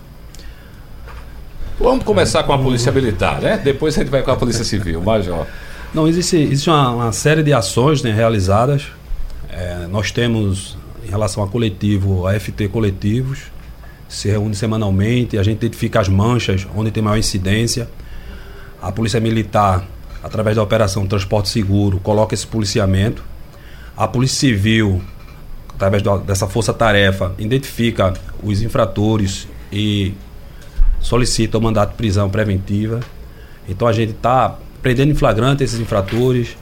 Vamos 1.78 2.02
começar 2.02 2.42
com 2.42 2.52
a 2.52 2.58
polícia 2.58 2.90
militar, 2.90 3.40
né? 3.40 3.56
Depois 3.56 3.96
a 3.96 4.02
gente 4.02 4.10
vai 4.10 4.24
com 4.24 4.32
a 4.32 4.36
polícia 4.36 4.64
civil, 4.64 5.00
Major. 5.00 5.46
Não, 5.94 6.08
existe, 6.08 6.36
existe 6.36 6.68
uma, 6.68 6.90
uma 6.90 7.12
série 7.12 7.44
de 7.44 7.52
ações 7.52 8.02
né, 8.02 8.12
realizadas. 8.12 8.88
É, 9.50 9.86
nós 9.86 10.10
temos, 10.10 10.76
em 11.06 11.08
relação 11.08 11.40
a 11.44 11.46
coletivo, 11.46 12.26
a 12.26 12.36
FT 12.40 12.66
Coletivos, 12.70 13.52
se 14.08 14.28
reúne 14.28 14.56
semanalmente, 14.56 15.38
a 15.38 15.44
gente 15.44 15.58
identifica 15.58 16.00
as 16.00 16.08
manchas 16.08 16.66
onde 16.74 16.90
tem 16.90 17.00
maior 17.00 17.18
incidência. 17.18 17.88
A 18.82 18.90
Polícia 18.90 19.20
Militar, 19.20 19.86
através 20.24 20.56
da 20.56 20.62
Operação 20.64 21.06
Transporte 21.06 21.50
Seguro, 21.50 22.00
coloca 22.00 22.34
esse 22.34 22.48
policiamento. 22.48 23.22
A 23.98 24.06
Polícia 24.06 24.38
Civil, 24.38 25.02
através 25.74 26.04
dessa 26.24 26.46
força-tarefa, 26.46 27.34
identifica 27.36 28.14
os 28.40 28.62
infratores 28.62 29.48
e 29.72 30.14
solicita 31.00 31.58
o 31.58 31.60
mandato 31.60 31.90
de 31.90 31.96
prisão 31.96 32.30
preventiva. 32.30 33.00
Então 33.68 33.88
a 33.88 33.92
gente 33.92 34.12
está 34.12 34.56
prendendo 34.80 35.10
em 35.10 35.16
flagrante 35.16 35.64
esses 35.64 35.80
infratores, 35.80 36.56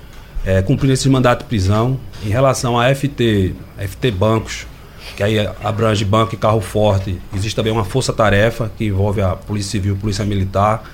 é, 0.46 0.62
cumprindo 0.62 0.94
esse 0.94 1.10
mandato 1.10 1.40
de 1.40 1.44
prisão. 1.44 2.00
Em 2.24 2.30
relação 2.30 2.80
a 2.80 2.94
FT, 2.94 3.54
FT 3.86 4.10
Bancos, 4.12 4.66
que 5.14 5.22
aí 5.22 5.38
abrange 5.62 6.06
banco 6.06 6.34
e 6.34 6.38
carro 6.38 6.62
forte, 6.62 7.20
existe 7.34 7.54
também 7.54 7.70
uma 7.70 7.84
força-tarefa 7.84 8.70
que 8.78 8.86
envolve 8.86 9.20
a 9.20 9.36
Polícia 9.36 9.72
Civil 9.72 9.94
e 9.94 9.98
Polícia 9.98 10.24
Militar. 10.24 10.90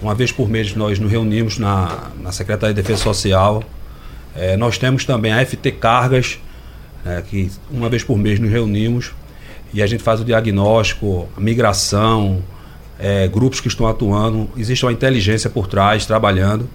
Uma 0.00 0.14
vez 0.14 0.30
por 0.30 0.48
mês 0.48 0.72
nós 0.76 1.00
nos 1.00 1.10
reunimos 1.10 1.58
na, 1.58 2.12
na 2.20 2.30
Secretaria 2.30 2.72
de 2.72 2.80
Defesa 2.80 3.02
Social. 3.02 3.64
É, 4.36 4.56
nós 4.56 4.78
temos 4.78 5.04
também 5.04 5.32
a 5.32 5.44
FT 5.44 5.72
Cargas, 5.72 6.38
é, 7.04 7.22
que 7.22 7.50
uma 7.70 7.88
vez 7.88 8.02
por 8.02 8.16
mês 8.16 8.40
nos 8.40 8.50
reunimos 8.50 9.12
e 9.72 9.82
a 9.82 9.86
gente 9.86 10.02
faz 10.02 10.20
o 10.20 10.24
diagnóstico, 10.24 11.28
a 11.36 11.40
migração, 11.40 12.42
é, 12.98 13.26
grupos 13.28 13.60
que 13.60 13.68
estão 13.68 13.86
atuando, 13.86 14.48
existe 14.56 14.84
uma 14.84 14.92
inteligência 14.92 15.50
por 15.50 15.66
trás, 15.66 16.06
trabalhando. 16.06 16.68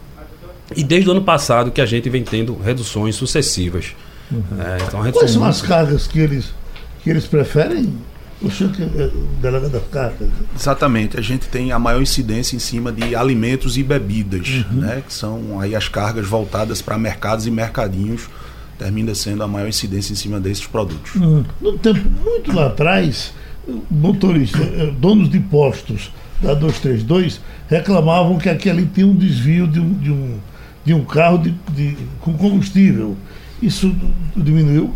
E 0.76 0.84
desde 0.84 1.10
o 1.10 1.12
ano 1.12 1.24
passado 1.24 1.72
que 1.72 1.82
a 1.82 1.86
gente 1.86 2.10
vem 2.10 2.24
tendo 2.24 2.56
reduções 2.58 3.16
sucessivas. 3.16 3.96
Uhum. 4.32 4.44
É, 4.60 4.78
então, 4.86 5.12
Quais 5.12 5.32
são 5.32 5.44
as 5.44 5.62
cargas 5.62 6.06
que 6.06 6.20
eles, 6.20 6.54
que 7.02 7.10
eles 7.10 7.26
preferem? 7.26 7.94
O 8.42 8.50
senhor 8.50 8.72
que 8.72 8.82
é 8.84 9.10
delegado 9.42 9.72
da 9.72 9.80
carga. 9.82 10.28
Exatamente. 10.56 11.18
A 11.18 11.22
gente 11.22 11.48
tem 11.50 11.72
a 11.74 11.80
maior 11.80 12.02
incidência 12.02 12.56
em 12.56 12.60
cima 12.60 12.92
de 12.92 13.14
alimentos 13.16 13.78
e 13.78 13.84
bebidas, 13.84 14.48
Uhum. 14.72 14.80
né? 14.82 15.04
Que 15.06 15.14
são 15.14 15.60
aí 15.60 15.76
as 15.76 15.90
cargas 15.90 16.26
voltadas 16.26 16.82
para 16.82 16.98
mercados 16.98 17.46
e 17.46 17.52
mercadinhos. 17.52 18.30
Termina 18.78 19.14
sendo 19.14 19.44
a 19.44 19.48
maior 19.48 19.68
incidência 19.68 20.14
em 20.14 20.16
cima 20.16 20.40
desses 20.40 20.66
produtos. 20.66 21.16
Uhum. 21.16 21.44
No 21.60 21.78
tempo 21.78 22.00
muito 22.24 22.54
lá 22.54 22.68
atrás, 22.68 23.34
motoristas, 23.92 24.62
eh, 24.62 24.94
donos 24.98 25.30
de 25.30 25.40
postos 25.42 26.10
da 26.42 26.54
232 26.54 27.42
reclamavam 27.68 28.38
que 28.38 28.48
aqui 28.48 28.70
ali 28.70 28.86
tinha 28.94 29.06
um 29.06 29.16
desvio 29.16 29.68
de 29.68 29.82
um, 29.82 29.94
de 29.96 30.12
um, 30.12 30.38
de 30.86 30.94
um 30.94 31.04
carro 31.04 31.40
de, 31.40 31.54
de- 31.76 31.98
com 32.22 32.34
combustível. 32.34 33.18
Isso 33.62 33.94
diminuiu? 34.36 34.94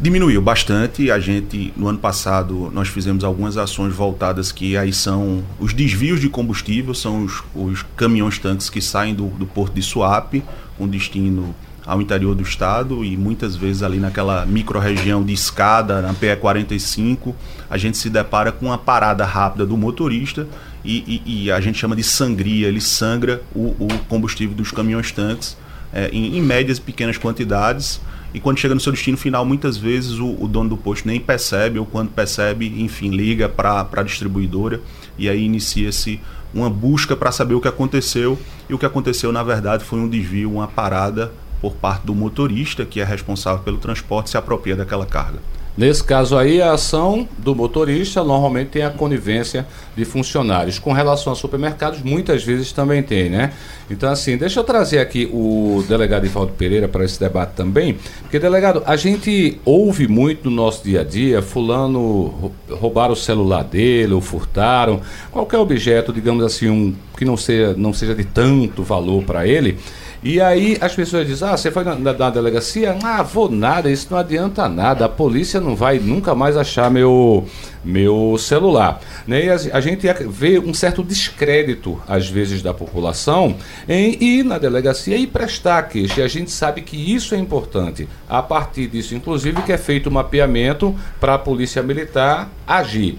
Diminuiu 0.00 0.40
bastante. 0.40 1.10
A 1.10 1.18
gente, 1.20 1.72
no 1.76 1.86
ano 1.88 1.98
passado, 1.98 2.70
nós 2.72 2.88
fizemos 2.88 3.22
algumas 3.22 3.56
ações 3.58 3.92
voltadas 3.94 4.50
que 4.50 4.76
aí 4.76 4.92
são 4.92 5.42
os 5.58 5.74
desvios 5.74 6.20
de 6.20 6.28
combustível, 6.28 6.94
são 6.94 7.24
os, 7.24 7.42
os 7.54 7.84
caminhões-tanques 7.96 8.70
que 8.70 8.80
saem 8.80 9.14
do, 9.14 9.26
do 9.26 9.44
porto 9.44 9.74
de 9.74 9.82
Suape, 9.82 10.42
com 10.78 10.88
destino 10.88 11.54
ao 11.84 12.00
interior 12.00 12.34
do 12.34 12.42
estado 12.42 13.04
e 13.04 13.16
muitas 13.16 13.56
vezes 13.56 13.82
ali 13.82 13.98
naquela 13.98 14.46
microrregião 14.46 15.22
de 15.22 15.32
escada, 15.32 16.00
na 16.00 16.14
PE 16.14 16.36
45, 16.36 17.34
a 17.68 17.76
gente 17.76 17.98
se 17.98 18.08
depara 18.08 18.52
com 18.52 18.66
uma 18.66 18.78
parada 18.78 19.24
rápida 19.24 19.66
do 19.66 19.76
motorista 19.76 20.46
e, 20.84 21.20
e- 21.26 21.44
e 21.44 21.50
a 21.52 21.60
gente 21.60 21.78
chama 21.78 21.96
de 21.96 22.02
sangria, 22.02 22.68
ele 22.68 22.80
sangra 22.80 23.42
o, 23.54 23.74
o 23.78 23.88
combustível 24.08 24.54
dos 24.54 24.70
caminhões-tanques 24.70 25.56
é, 25.92 26.08
em, 26.12 26.36
em 26.38 26.42
médias 26.42 26.78
e 26.78 26.80
pequenas 26.80 27.18
quantidades. 27.18 28.00
E 28.32 28.38
quando 28.38 28.58
chega 28.58 28.74
no 28.74 28.80
seu 28.80 28.92
destino 28.92 29.16
final, 29.16 29.44
muitas 29.44 29.76
vezes 29.76 30.18
o, 30.18 30.36
o 30.40 30.46
dono 30.46 30.70
do 30.70 30.76
posto 30.76 31.06
nem 31.06 31.18
percebe, 31.18 31.78
ou 31.78 31.86
quando 31.86 32.10
percebe, 32.10 32.66
enfim, 32.80 33.10
liga 33.10 33.48
para 33.48 33.88
a 33.92 34.02
distribuidora 34.02 34.80
e 35.18 35.28
aí 35.28 35.42
inicia-se 35.44 36.20
uma 36.54 36.70
busca 36.70 37.16
para 37.16 37.32
saber 37.32 37.54
o 37.54 37.60
que 37.60 37.68
aconteceu. 37.68 38.38
E 38.68 38.74
o 38.74 38.78
que 38.78 38.86
aconteceu, 38.86 39.32
na 39.32 39.42
verdade, 39.42 39.84
foi 39.84 39.98
um 39.98 40.08
desvio, 40.08 40.52
uma 40.52 40.68
parada 40.68 41.32
por 41.60 41.74
parte 41.74 42.06
do 42.06 42.14
motorista, 42.14 42.84
que 42.84 43.00
é 43.00 43.04
responsável 43.04 43.62
pelo 43.62 43.78
transporte, 43.78 44.30
se 44.30 44.36
apropria 44.36 44.76
daquela 44.76 45.04
carga. 45.04 45.40
Nesse 45.78 46.02
caso 46.04 46.36
aí, 46.36 46.60
a 46.60 46.72
ação 46.72 47.26
do 47.38 47.54
motorista 47.54 48.22
normalmente 48.22 48.68
tem 48.68 48.82
a 48.82 48.90
conivência 48.90 49.66
de 49.96 50.04
funcionários. 50.04 50.78
Com 50.78 50.92
relação 50.92 51.32
a 51.32 51.36
supermercados, 51.36 52.02
muitas 52.02 52.44
vezes 52.44 52.72
também 52.72 53.02
tem, 53.02 53.30
né? 53.30 53.52
Então, 53.88 54.10
assim, 54.10 54.36
deixa 54.36 54.60
eu 54.60 54.64
trazer 54.64 54.98
aqui 54.98 55.30
o 55.32 55.82
delegado 55.88 56.26
Ivaldo 56.26 56.52
Pereira 56.52 56.86
para 56.86 57.04
esse 57.04 57.18
debate 57.18 57.52
também. 57.54 57.96
Porque, 58.22 58.38
delegado, 58.38 58.82
a 58.84 58.96
gente 58.96 59.58
ouve 59.64 60.06
muito 60.06 60.50
no 60.50 60.54
nosso 60.56 60.84
dia 60.84 61.00
a 61.00 61.04
dia, 61.04 61.40
fulano 61.40 62.26
rou- 62.26 62.52
roubaram 62.70 63.12
o 63.14 63.16
celular 63.16 63.62
dele, 63.64 64.12
ou 64.12 64.20
furtaram, 64.20 65.00
qualquer 65.30 65.58
objeto, 65.58 66.12
digamos 66.12 66.44
assim, 66.44 66.68
um, 66.68 66.94
que 67.16 67.24
não 67.24 67.36
seja, 67.36 67.74
não 67.76 67.92
seja 67.94 68.14
de 68.14 68.24
tanto 68.24 68.82
valor 68.82 69.22
para 69.22 69.46
ele. 69.46 69.78
E 70.22 70.38
aí 70.38 70.76
as 70.82 70.94
pessoas 70.94 71.26
dizem, 71.26 71.48
ah, 71.48 71.56
você 71.56 71.70
foi 71.70 71.82
na, 71.82 71.94
na- 71.94 72.12
na 72.12 72.28
delegacia? 72.28 72.94
Ah, 73.02 73.22
vou 73.22 73.50
nada, 73.50 73.90
isso 73.90 74.08
não 74.10 74.18
adianta 74.18 74.68
nada, 74.68 75.06
a 75.06 75.08
polícia 75.08 75.58
não 75.62 75.74
vai 75.74 75.98
nunca 75.98 76.34
mais 76.34 76.58
achar 76.58 76.90
meu, 76.90 77.46
meu 77.82 78.36
celular. 78.38 79.00
Né? 79.26 79.46
E 79.46 79.50
a, 79.50 79.54
a 79.78 79.80
gente 79.80 80.06
vê 80.28 80.58
um 80.58 80.74
certo 80.74 81.02
descrédito, 81.02 81.98
às 82.06 82.28
vezes, 82.28 82.60
da 82.60 82.74
população 82.74 83.56
em 83.88 84.22
ir 84.22 84.44
na 84.44 84.58
delegacia 84.58 85.16
e 85.16 85.26
prestar 85.26 85.84
queixa. 85.84 86.20
E 86.20 86.22
a 86.24 86.28
gente 86.28 86.50
sabe 86.50 86.82
que 86.82 86.98
isso 87.14 87.34
é 87.34 87.38
importante. 87.38 88.06
A 88.28 88.42
partir 88.42 88.88
disso, 88.88 89.14
inclusive, 89.14 89.62
que 89.62 89.72
é 89.72 89.78
feito 89.78 90.10
um 90.10 90.12
mapeamento 90.12 90.94
para 91.18 91.32
a 91.34 91.38
polícia 91.38 91.82
militar 91.82 92.50
agir. 92.66 93.18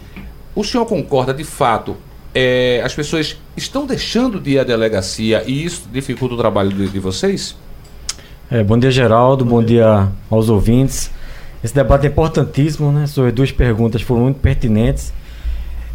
O 0.54 0.64
senhor 0.64 0.86
concorda 0.86 1.34
de 1.34 1.44
fato 1.44 1.98
é, 2.34 2.82
as 2.84 2.94
pessoas 2.94 3.38
estão 3.56 3.86
deixando 3.86 4.40
de 4.40 4.52
ir 4.52 4.60
à 4.60 4.64
delegacia 4.64 5.44
e 5.46 5.66
isso 5.66 5.88
dificulta 5.92 6.36
o 6.36 6.38
trabalho 6.38 6.72
de, 6.72 6.88
de 6.88 7.00
vocês? 7.00 7.56
É, 8.50 8.64
bom 8.64 8.78
dia, 8.78 8.92
Geraldo. 8.92 9.46
Bom 9.46 9.64
dia 9.64 10.10
aos 10.30 10.50
ouvintes. 10.50 11.12
Esse 11.64 11.74
debate 11.76 12.06
é 12.06 12.10
importantíssimo, 12.10 12.92
né? 12.92 13.08
Suas 13.08 13.32
duas 13.34 13.52
perguntas 13.52 14.02
foram 14.02 14.24
muito 14.24 14.40
pertinentes. 14.40 15.14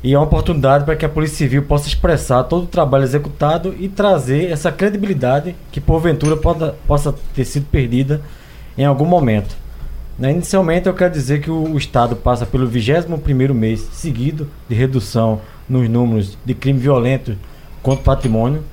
E 0.03 0.15
é 0.15 0.19
uma 0.19 0.25
oportunidade 0.25 0.85
para 0.85 0.95
que 0.95 1.05
a 1.05 1.09
Polícia 1.09 1.39
Civil 1.39 1.63
possa 1.63 1.89
expressar 1.89 2.45
todo 2.45 2.65
o 2.65 2.67
trabalho 2.67 3.05
executado 3.05 3.75
e 3.79 3.89
trazer 3.89 4.51
essa 4.51 4.71
credibilidade 4.71 5.57
que, 5.73 5.81
porventura, 5.81 6.37
possa 6.87 7.15
ter 7.35 7.45
sido 7.45 7.67
perdida 7.67 8.21
em 8.79 8.85
algum 8.85 9.07
momento. 9.07 9.57
Né, 10.19 10.31
Inicialmente, 10.31 10.87
eu 10.87 10.95
quero 10.95 11.13
dizer 11.13 11.43
que 11.43 11.51
o, 11.51 11.77
Estado 11.77 12.17
passa 12.17 12.47
pelo 12.47 12.69
21º 12.69 13.53
mês 13.53 13.81
seguido 13.93 14.49
de 14.69 14.75
redução 14.75 15.41
nos 15.69 15.89
números 15.89 16.39
de 16.45 16.55
crime 16.55 16.79
violento 16.79 17.37
contra 17.83 18.01
o 18.01 18.05
patrimônio. 18.05 18.65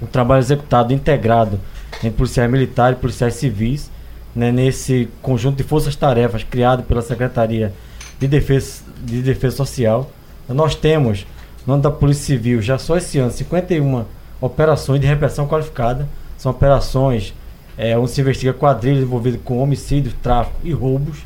O 0.00 0.06
trabalho 0.06 0.40
executado 0.40 0.94
integrado 0.94 1.60
entre 1.98 2.10
policiais 2.10 2.50
militares 2.50 2.96
e 2.96 3.00
policiais 3.00 3.34
civis, 3.34 3.90
né, 4.34 4.50
nesse 4.50 5.08
conjunto 5.20 5.56
de 5.56 5.64
forças-tarefas 5.64 6.42
criado 6.44 6.82
pela 6.82 7.02
Secretaria 7.02 7.72
de 8.18 8.26
Defesa, 8.26 8.82
de 9.02 9.22
Defesa 9.22 9.56
Social. 9.56 10.10
Nós 10.48 10.74
temos, 10.74 11.26
no 11.66 11.74
ano 11.74 11.82
da 11.82 11.90
Polícia 11.90 12.24
Civil, 12.24 12.62
já 12.62 12.78
só 12.78 12.96
esse 12.96 13.18
ano, 13.18 13.30
51 13.30 14.04
operações 14.40 15.00
de 15.00 15.06
repressão 15.06 15.46
qualificada. 15.46 16.08
São 16.38 16.52
operações 16.52 17.34
é, 17.76 17.96
onde 17.96 18.10
se 18.10 18.20
investiga 18.20 18.52
quadrilhas 18.52 19.02
envolvidas 19.02 19.40
com 19.44 19.58
homicídios, 19.58 20.14
tráfico 20.22 20.56
e 20.64 20.72
roubos. 20.72 21.18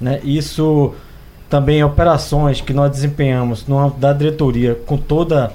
Né? 0.00 0.20
Isso 0.24 0.94
também 1.48 1.80
é 1.80 1.84
operações 1.84 2.60
que 2.60 2.72
nós 2.72 2.90
desempenhamos 2.90 3.66
no 3.66 3.78
âmbito 3.78 4.00
da 4.00 4.12
diretoria 4.12 4.74
com 4.86 4.96
toda 4.96 5.52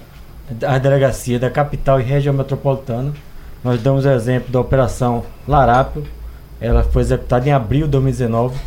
a 0.65 0.77
delegacia 0.77 1.39
da 1.39 1.50
capital 1.50 2.00
e 2.00 2.03
região 2.03 2.34
metropolitana. 2.34 3.13
Nós 3.63 3.82
damos 3.82 4.06
o 4.06 4.10
exemplo 4.10 4.51
da 4.51 4.60
Operação 4.60 5.24
Larápio. 5.48 6.03
Ela 6.60 6.84
foi 6.84 7.01
executada 7.01 7.48
em 7.48 7.51
abril 7.51 7.86
de 7.86 7.92
2019 7.92 8.58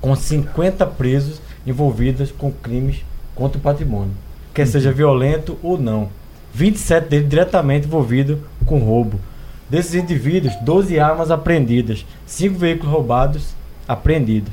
com 0.00 0.14
50 0.14 0.86
presos 0.86 1.40
envolvidos 1.66 2.32
com 2.32 2.50
crimes 2.50 3.04
contra 3.34 3.58
o 3.58 3.60
patrimônio, 3.60 4.12
quer 4.54 4.66
seja 4.66 4.92
violento 4.92 5.58
ou 5.62 5.78
não. 5.78 6.08
27 6.54 7.08
deles 7.08 7.28
diretamente 7.28 7.86
envolvidos 7.86 8.38
com 8.64 8.78
roubo. 8.78 9.20
Desses 9.68 9.94
indivíduos, 9.94 10.54
12 10.62 10.98
armas 10.98 11.30
apreendidas, 11.30 12.06
5 12.26 12.58
veículos 12.58 12.92
roubados 12.92 13.54
apreendidos. 13.86 14.52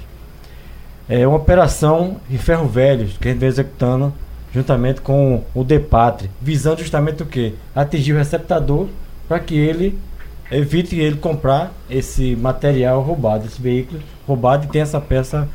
É 1.08 1.26
uma 1.28 1.38
operação 1.38 2.18
em 2.30 2.38
ferro 2.38 2.68
velhos 2.68 3.18
que 3.18 3.28
a 3.28 3.32
gente 3.32 3.40
vem 3.40 3.50
executando 3.50 4.14
juntamente 4.54 5.02
com 5.02 5.44
o 5.54 5.64
DEPATRE, 5.64 6.32
visando 6.42 6.80
justamente 6.80 7.22
o 7.22 7.26
que? 7.26 7.54
Atingir 7.76 8.14
o 8.14 8.18
receptador 8.18 8.88
para 9.28 9.40
que 9.40 9.56
ele 9.56 10.00
evite 10.52 10.98
ele 10.98 11.18
comprar 11.18 11.74
esse 11.90 12.36
material 12.36 13.02
roubado, 13.02 13.46
esse 13.46 13.62
veículo 13.62 14.02
roubado 14.26 14.66
e 14.66 14.68
tenha 14.68 14.84
essa 14.84 15.02
peça 15.02 15.48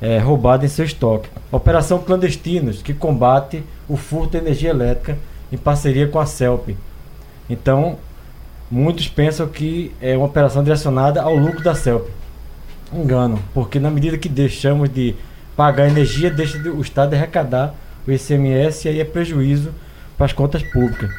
é, 0.00 0.18
roubada 0.18 0.64
em 0.64 0.68
seu 0.68 0.84
estoque. 0.84 1.28
Operação 1.50 1.98
Clandestinos, 1.98 2.82
que 2.82 2.94
combate 2.94 3.64
o 3.88 3.96
furto 3.96 4.32
de 4.32 4.38
energia 4.38 4.70
elétrica 4.70 5.18
em 5.50 5.56
parceria 5.56 6.06
com 6.06 6.18
a 6.18 6.26
CELP. 6.26 6.76
Então, 7.50 7.98
muitos 8.70 9.08
pensam 9.08 9.46
que 9.46 9.92
é 10.00 10.16
uma 10.16 10.26
operação 10.26 10.62
direcionada 10.62 11.22
ao 11.22 11.34
lucro 11.34 11.62
da 11.62 11.74
CELP. 11.74 12.08
Engano, 12.92 13.38
porque 13.52 13.78
na 13.78 13.90
medida 13.90 14.16
que 14.16 14.28
deixamos 14.28 14.88
de 14.88 15.14
pagar 15.56 15.88
energia, 15.88 16.30
deixa 16.30 16.58
de- 16.58 16.68
o 16.70 16.80
Estado 16.80 17.10
de 17.10 17.16
arrecadar 17.16 17.74
o 18.06 18.10
ICMS 18.12 18.86
e 18.86 18.90
aí 18.90 19.00
é 19.00 19.04
prejuízo 19.04 19.70
para 20.16 20.26
as 20.26 20.32
contas 20.32 20.62
públicas. 20.62 21.10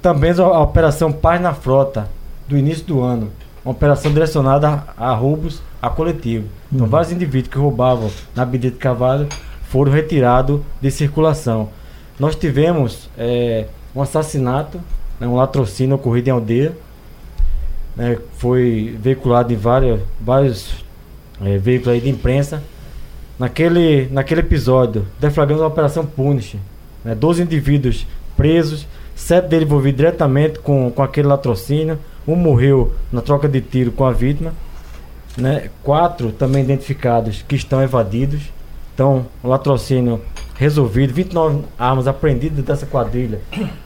também 0.00 0.30
a, 0.30 0.42
a 0.42 0.60
Operação 0.62 1.10
Paz 1.12 1.40
na 1.40 1.52
Frota, 1.52 2.08
do 2.46 2.56
início 2.56 2.84
do 2.86 3.02
ano. 3.02 3.30
Uma 3.64 3.72
operação 3.72 4.12
direcionada 4.12 4.84
a, 4.96 5.10
a 5.10 5.14
roubos 5.14 5.60
a 5.82 5.90
coletivo. 5.90 6.46
Então, 6.72 6.84
Uhum. 6.86 6.90
vários 6.90 7.12
indivíduos 7.12 7.52
que 7.52 7.58
roubavam 7.58 8.10
na 8.34 8.42
Abedito 8.44 8.74
de 8.74 8.80
Carvalho 8.80 9.28
foram 9.68 9.92
retirados 9.92 10.60
de 10.80 10.90
circulação. 10.90 11.68
Nós 12.18 12.34
tivemos 12.36 13.10
eh, 13.18 13.66
um 13.94 14.00
assassinato, 14.00 14.80
né, 15.18 15.26
um 15.26 15.34
latrocínio 15.34 15.96
ocorrido 15.96 16.28
em 16.28 16.32
aldeia. 16.32 16.72
né, 17.96 18.18
foi 18.36 18.96
veiculado 19.00 19.52
em 19.52 19.56
vários, 19.56 20.00
vários 20.20 20.84
eh, 21.42 21.58
veículos 21.58 21.94
aí 21.94 22.00
de 22.00 22.08
imprensa. 22.08 22.62
Naquele, 23.38 24.08
naquele 24.10 24.40
episódio, 24.40 25.06
deflagramos 25.20 25.62
a 25.62 25.66
Operação 25.66 26.04
Punish. 26.04 26.56
Né, 27.04 27.14
12 27.14 27.42
indivíduos 27.42 28.06
presos, 28.36 28.86
sete 29.14 29.48
deles 29.48 29.66
envolvidos 29.66 29.98
diretamente 29.98 30.58
com, 30.58 30.90
com 30.90 31.02
aquele 31.02 31.28
latrocínio. 31.28 31.98
Um 32.26 32.36
morreu 32.36 32.92
na 33.10 33.20
troca 33.20 33.48
de 33.48 33.60
tiro 33.60 33.92
com 33.92 34.04
a 34.04 34.12
vítima. 34.12 34.52
Né, 35.36 35.70
quatro 35.84 36.32
também 36.32 36.64
identificados 36.64 37.44
que 37.46 37.54
estão 37.54 37.82
evadidos. 37.82 38.42
Então, 38.98 39.26
o 39.44 39.48
latrocínio 39.48 40.20
resolvido, 40.56 41.14
29 41.14 41.60
armas 41.78 42.08
apreendidas 42.08 42.64
dessa 42.64 42.84
quadrilha 42.84 43.38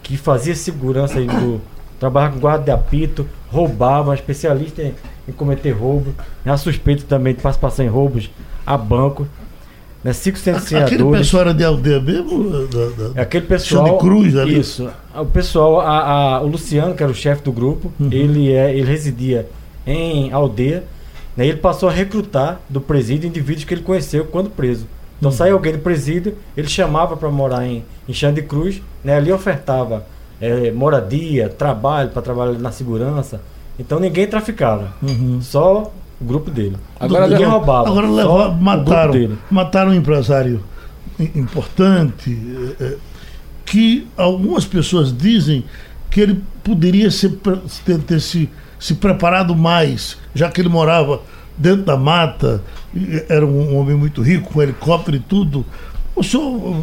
que 0.02 0.16
fazia 0.16 0.54
segurança 0.56 1.18
aí 1.18 1.26
do. 1.26 1.60
trabalhava 2.00 2.32
com 2.32 2.40
guarda 2.40 2.64
de 2.64 2.70
apito, 2.70 3.28
roubava, 3.50 4.14
especialista 4.14 4.80
em, 4.82 4.94
em 5.28 5.32
cometer 5.32 5.72
roubo. 5.72 6.14
Né, 6.42 6.56
suspeito 6.56 7.04
também 7.04 7.34
de 7.34 7.42
participação 7.42 7.84
em 7.84 7.88
roubos 7.90 8.30
a 8.64 8.74
banco. 8.78 9.28
Né, 10.02 10.14
cinco 10.14 10.38
Aquele 10.38 10.58
sentenciadores. 10.60 11.18
pessoal 11.18 11.42
era 11.42 11.52
de 11.52 11.62
aldeia 11.62 12.00
mesmo? 12.00 12.66
Da, 12.68 12.86
da- 12.86 13.20
É 13.20 13.20
aquele 13.20 13.44
pessoal. 13.46 13.84
Chão 13.86 13.94
de 13.94 14.00
cruz 14.00 14.34
ali? 14.34 14.58
Isso. 14.58 14.88
O 15.14 15.26
pessoal, 15.26 15.78
a, 15.78 15.98
a- 16.36 16.40
o 16.40 16.46
Luciano, 16.46 16.94
que 16.94 17.02
era 17.02 17.12
o 17.12 17.14
chefe 17.14 17.42
do 17.42 17.52
grupo, 17.52 17.92
Uhum. 18.00 18.08
ele, 18.10 18.50
é, 18.50 18.74
ele 18.74 18.86
residia 18.90 19.46
em 19.86 20.32
aldeia. 20.32 20.84
Né, 21.36 21.46
ele 21.48 21.58
passou 21.58 21.90
a 21.90 21.92
recrutar 21.92 22.62
do 22.66 22.80
presídio 22.80 23.28
indivíduos 23.28 23.64
que 23.66 23.74
ele 23.74 23.82
conheceu 23.82 24.24
quando 24.24 24.48
preso. 24.48 24.86
Então 25.22 25.30
Uhum. 25.30 25.36
saiu 25.36 25.54
alguém 25.54 25.72
do 25.74 25.78
presídio, 25.78 26.36
ele 26.56 26.66
chamava 26.66 27.16
para 27.16 27.30
morar 27.30 27.64
em, 27.64 27.84
em 28.08 28.12
Xande 28.12 28.40
de 28.40 28.46
Cruz, 28.48 28.82
né, 29.04 29.14
ali 29.18 29.30
ofertava 29.32 30.04
eh, 30.40 30.72
moradia, 30.72 31.48
trabalho 31.48 32.08
para 32.08 32.20
trabalhar 32.20 32.58
na 32.58 32.72
segurança. 32.72 33.40
Então 33.78 34.00
ninguém 34.00 34.26
traficava, 34.26 34.92
Uhum. 35.00 35.38
só 35.40 35.92
o 36.20 36.24
grupo 36.24 36.50
dele. 36.50 36.76
Agora, 36.98 37.22
ninguém 37.28 37.38
Leandro, 37.46 37.58
roubava. 37.58 37.88
Agora 37.88 38.06
grupo 38.08 38.54
mataram, 38.60 39.12
dele. 39.12 39.38
mataram 39.48 39.90
um 39.92 39.94
empresário 39.94 40.60
importante 41.36 42.36
eh, 42.80 42.84
eh, 42.84 42.96
que 43.64 44.06
algumas 44.16 44.64
pessoas 44.64 45.16
dizem 45.16 45.64
que 46.10 46.20
ele 46.20 46.42
poderia 46.64 47.10
ser 47.12 47.38
ter, 47.84 47.98
ter 47.98 48.20
se, 48.20 48.50
se 48.78 48.94
preparado 48.96 49.54
mais, 49.54 50.18
já 50.34 50.50
que 50.50 50.60
ele 50.60 50.68
morava 50.68 51.20
dentro 51.56 51.84
da 51.84 51.96
mata, 51.96 52.60
era 53.28 53.44
um 53.46 53.76
homem 53.76 53.96
muito 53.96 54.22
rico, 54.22 54.52
com 54.52 54.62
helicóptero 54.62 55.16
e 55.16 55.20
tudo. 55.20 55.64
O 56.14 56.22
senhor 56.22 56.82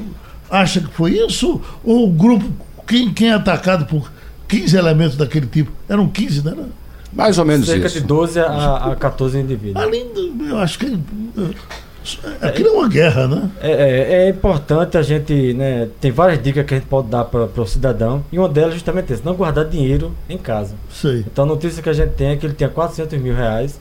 acha 0.50 0.82
que 0.82 0.88
foi 0.94 1.12
isso? 1.18 1.62
Ou 1.84 2.08
o 2.08 2.12
grupo, 2.12 2.46
quem, 2.88 3.13
quem 3.13 3.30
é 3.30 3.34
atacado 3.34 3.86
por 3.86 4.12
15 4.48 4.75
elementos 4.78 5.16
daquele 5.18 5.46
tipo? 5.48 5.72
Eram 5.88 6.08
15, 6.08 6.44
não 6.44 6.51
era? 6.51 6.66
Mais 7.13 7.38
ou 7.39 7.46
menos 7.46 7.66
Cerca 7.68 7.88
isso. 7.88 8.00
de 8.01 8.06
12 8.08 8.39
a, 8.39 8.92
a 8.92 8.96
14 8.96 9.38
indivíduos. 9.39 9.84
Além 9.84 10.08
do, 10.13 10.46
eu 10.48 10.58
acho 10.60 10.78
que 10.78 10.86
eh, 10.86 12.48
aquilo 12.48 12.70
é 12.70 12.72
uma 12.72 12.88
guerra, 12.88 13.28
né? 13.28 13.50
É, 13.62 13.72
é- 13.72 14.13
é 14.25 14.30
importante 14.30 14.98
a 14.98 15.01
gente, 15.01 15.54
né, 15.54 15.88
tem 16.00 16.12
várias 16.12 16.42
dicas 16.42 16.66
que 16.66 16.74
a 16.74 16.78
gente 16.78 16.88
pode 16.88 17.08
dar 17.10 17.25
para 17.25 17.46
o 17.46 17.66
cidadão, 17.66 18.24
e 18.32 18.38
uma 18.39 18.48
delas 18.50 18.72
é 18.72 18.74
justamente 18.75 19.12
essa, 19.13 19.22
não 19.25 19.36
guardar 19.36 19.66
dinheiro 19.66 20.12
em 20.30 20.38
casa. 20.38 20.75
Sei. 20.92 21.20
Então 21.32 21.46
a 21.46 21.48
notícia 21.48 21.82
que 21.84 21.89
a 21.89 21.94
gente 21.94 22.12
tem 22.12 22.30
é 22.30 22.36
que 22.38 22.46
ele 22.46 22.54
tinha 22.54 22.70
400 22.70 23.20
mil 23.20 23.36
reais, 23.36 23.80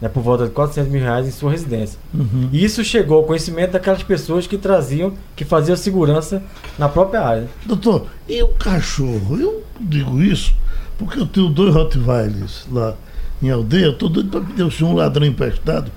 né, 0.00 0.08
por 0.08 0.22
volta 0.22 0.44
de 0.44 0.50
400 0.50 0.90
mil 0.90 1.02
reais 1.02 1.26
em 1.26 1.30
sua 1.30 1.50
residência. 1.50 1.98
Uhum. 2.14 2.48
E 2.52 2.64
isso 2.64 2.82
chegou 2.82 3.18
ao 3.18 3.24
conhecimento 3.24 3.72
daquelas 3.72 4.02
pessoas 4.02 4.46
que 4.46 4.56
traziam, 4.56 5.12
que 5.36 5.44
faziam 5.44 5.76
segurança 5.76 6.42
na 6.78 6.88
própria 6.88 7.20
área. 7.20 7.48
Doutor, 7.66 8.06
e 8.28 8.42
o 8.42 8.48
cachorro? 8.48 9.38
Eu 9.38 9.62
digo 9.80 10.22
isso 10.22 10.54
porque 10.98 11.18
eu 11.18 11.26
tenho 11.26 11.48
dois 11.48 11.74
Rottweilers 11.74 12.66
lá 12.70 12.94
em 13.42 13.50
aldeia. 13.50 13.86
Eu 13.86 13.92
estou 13.92 14.08
doido 14.08 14.30
para 14.30 14.40
pedir 14.40 14.62
ao 14.62 14.70
senhor 14.70 14.90
um 14.90 14.94
ladrão 14.94 15.26
emprestado 15.26 15.90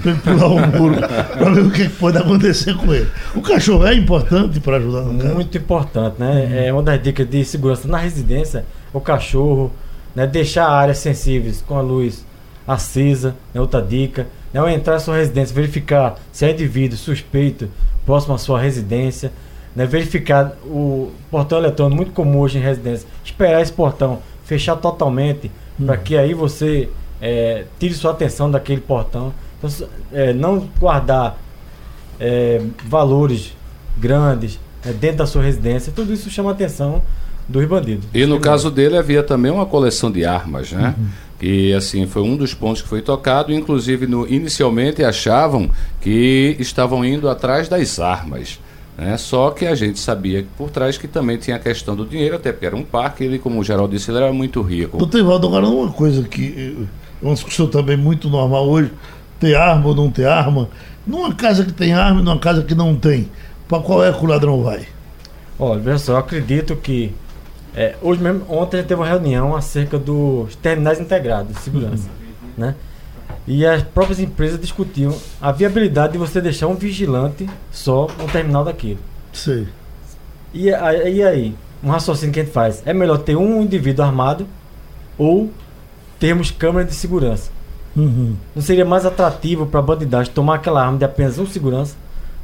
para 0.00 0.12
ele 0.12 0.20
pular 0.20 0.46
o 0.46 0.66
muro 0.78 0.96
para 1.00 1.50
ver 1.50 1.60
o 1.60 1.70
que, 1.70 1.88
que 1.88 1.96
pode 1.96 2.18
acontecer 2.18 2.74
com 2.76 2.94
ele. 2.94 3.08
O 3.34 3.42
cachorro 3.42 3.86
é 3.86 3.94
importante 3.94 4.60
para 4.60 4.76
ajudar 4.76 5.02
no 5.02 5.18
caso. 5.18 5.34
Muito 5.34 5.58
importante, 5.58 6.16
né? 6.18 6.66
É 6.66 6.72
uma 6.72 6.82
das 6.82 7.02
dicas 7.02 7.28
de 7.28 7.44
segurança 7.44 7.88
na 7.88 7.98
residência, 7.98 8.64
o 8.92 9.00
cachorro, 9.00 9.72
né? 10.14 10.26
Deixar 10.26 10.68
áreas 10.68 10.98
sensíveis 10.98 11.62
com 11.66 11.76
a 11.76 11.80
luz 11.80 12.24
acesa, 12.66 13.36
é 13.54 13.60
outra 13.60 13.80
dica. 13.80 14.26
Né? 14.52 14.60
Ao 14.60 14.68
entrar 14.68 14.94
na 14.94 15.00
sua 15.00 15.16
residência, 15.16 15.54
verificar 15.54 16.16
se 16.32 16.44
é 16.44 16.50
indivíduo 16.50 16.98
suspeito 16.98 17.68
próximo 18.04 18.34
à 18.34 18.38
sua 18.38 18.60
residência, 18.60 19.32
né? 19.74 19.84
Verificar 19.84 20.56
o 20.64 21.12
portão 21.30 21.58
eletrônico, 21.58 21.96
muito 21.96 22.12
comum 22.12 22.38
hoje 22.38 22.56
em 22.56 22.62
residência, 22.62 23.06
esperar 23.22 23.60
esse 23.60 23.72
portão 23.72 24.20
fechar 24.44 24.76
totalmente, 24.76 25.50
para 25.84 25.96
que 25.98 26.16
aí 26.16 26.32
você 26.32 26.88
é, 27.20 27.64
tire 27.78 27.92
sua 27.92 28.12
atenção 28.12 28.50
daquele 28.50 28.80
portão. 28.80 29.34
Então, 29.58 29.88
é, 30.12 30.32
não 30.32 30.68
guardar 30.78 31.36
é, 32.18 32.62
valores 32.84 33.54
grandes 33.98 34.58
é, 34.84 34.92
dentro 34.92 35.18
da 35.18 35.26
sua 35.26 35.42
residência, 35.42 35.92
tudo 35.94 36.12
isso 36.12 36.30
chama 36.30 36.50
a 36.50 36.52
atenção 36.52 37.02
dos 37.48 37.64
bandidos. 37.66 38.08
E 38.14 38.24
no 38.24 38.40
caso 38.40 38.70
dele 38.70 38.96
havia 38.96 39.22
também 39.22 39.52
uma 39.52 39.66
coleção 39.66 40.10
de 40.10 40.24
armas, 40.24 40.72
né? 40.72 40.94
E 41.40 41.72
assim, 41.74 42.06
foi 42.06 42.22
um 42.22 42.36
dos 42.36 42.54
pontos 42.54 42.80
que 42.80 42.88
foi 42.88 43.02
tocado, 43.02 43.52
inclusive 43.52 44.06
no, 44.06 44.26
inicialmente 44.26 45.04
achavam 45.04 45.70
que 46.00 46.56
estavam 46.58 47.04
indo 47.04 47.28
atrás 47.28 47.68
das 47.68 47.98
armas. 47.98 48.58
Né? 48.96 49.16
Só 49.18 49.50
que 49.50 49.66
a 49.66 49.74
gente 49.74 49.98
sabia 49.98 50.42
que 50.42 50.48
por 50.56 50.70
trás 50.70 50.96
que 50.96 51.06
também 51.06 51.36
tinha 51.36 51.56
a 51.56 51.58
questão 51.58 51.94
do 51.94 52.06
dinheiro, 52.06 52.36
até 52.36 52.52
porque 52.52 52.66
era 52.66 52.76
um 52.76 52.82
parque, 52.82 53.24
ele, 53.24 53.38
como 53.38 53.60
o 53.60 53.64
Geraldo 53.64 53.94
disse, 53.94 54.10
ele 54.10 54.18
era 54.18 54.32
muito 54.32 54.62
rico. 54.62 54.96
Doutor 54.96 55.18
Ivaldo, 55.18 55.46
agora 55.48 55.68
uma 55.68 55.92
coisa 55.92 56.22
que 56.22 56.86
é 57.22 57.24
uma 57.24 57.34
discussão 57.34 57.66
também 57.66 57.96
muito 57.96 58.30
normal 58.30 58.66
hoje, 58.66 58.90
ter 59.38 59.54
arma 59.54 59.88
ou 59.88 59.94
não 59.94 60.10
ter 60.10 60.26
arma. 60.26 60.68
Numa 61.06 61.34
casa 61.34 61.64
que 61.64 61.72
tem 61.72 61.92
arma 61.92 62.20
e 62.20 62.24
numa 62.24 62.38
casa 62.38 62.62
que 62.62 62.74
não 62.74 62.96
tem, 62.96 63.28
para 63.68 63.82
qual 63.82 64.02
é 64.02 64.10
que 64.10 64.24
o 64.24 64.26
ladrão 64.26 64.62
vai? 64.62 64.86
Olha, 65.58 65.96
eu 66.06 66.16
acredito 66.16 66.74
que 66.76 67.12
é, 67.76 67.94
hoje 68.00 68.22
mesmo, 68.22 68.46
ontem 68.48 68.78
a 68.78 68.80
gente 68.80 68.88
teve 68.88 69.00
uma 69.00 69.06
reunião 69.06 69.54
acerca 69.54 69.98
dos 69.98 70.56
terminais 70.56 70.98
integrados 70.98 71.54
de 71.54 71.60
segurança, 71.60 72.08
né? 72.56 72.74
E 73.46 73.66
as 73.66 73.82
próprias 73.82 74.18
empresas 74.18 74.58
discutiam 74.58 75.14
a 75.40 75.52
viabilidade 75.52 76.14
de 76.14 76.18
você 76.18 76.40
deixar 76.40 76.68
um 76.68 76.74
vigilante 76.74 77.48
só 77.70 78.08
no 78.18 78.26
terminal 78.28 78.64
daquilo. 78.64 78.98
Sei. 79.32 79.68
E, 80.54 80.68
e 80.68 81.22
aí, 81.22 81.54
um 81.84 81.90
raciocínio 81.90 82.32
que 82.32 82.40
a 82.40 82.44
gente 82.44 82.52
faz, 82.52 82.82
é 82.86 82.94
melhor 82.94 83.18
ter 83.18 83.36
um 83.36 83.62
indivíduo 83.62 84.04
armado 84.04 84.46
ou 85.18 85.50
termos 86.18 86.50
câmeras 86.50 86.88
de 86.88 86.94
segurança? 86.94 87.50
Uhum. 87.94 88.36
Não 88.54 88.62
seria 88.62 88.84
mais 88.84 89.04
atrativo 89.04 89.66
para 89.66 89.80
a 89.80 89.82
bandidagem 89.82 90.32
tomar 90.32 90.56
aquela 90.56 90.84
arma 90.84 90.98
de 90.98 91.04
apenas 91.04 91.38
um 91.38 91.46
segurança? 91.46 91.94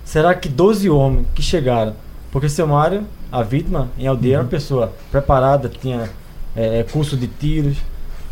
Será 0.05 0.35
que 0.35 0.49
12 0.49 0.91
homens 0.91 1.27
que 1.35 1.43
chegaram, 1.43 1.95
porque 2.31 2.49
seu 2.49 2.67
Mário, 2.67 3.05
a 3.33 3.43
vítima 3.43 3.89
em 3.99 4.07
aldeia, 4.07 4.35
era 4.35 4.43
uma 4.43 4.49
pessoa 4.51 4.93
preparada, 5.11 5.69
tinha 5.69 6.11
é, 6.55 6.81
é, 6.81 6.83
curso 6.85 7.17
de 7.17 7.27
tiros, 7.27 7.79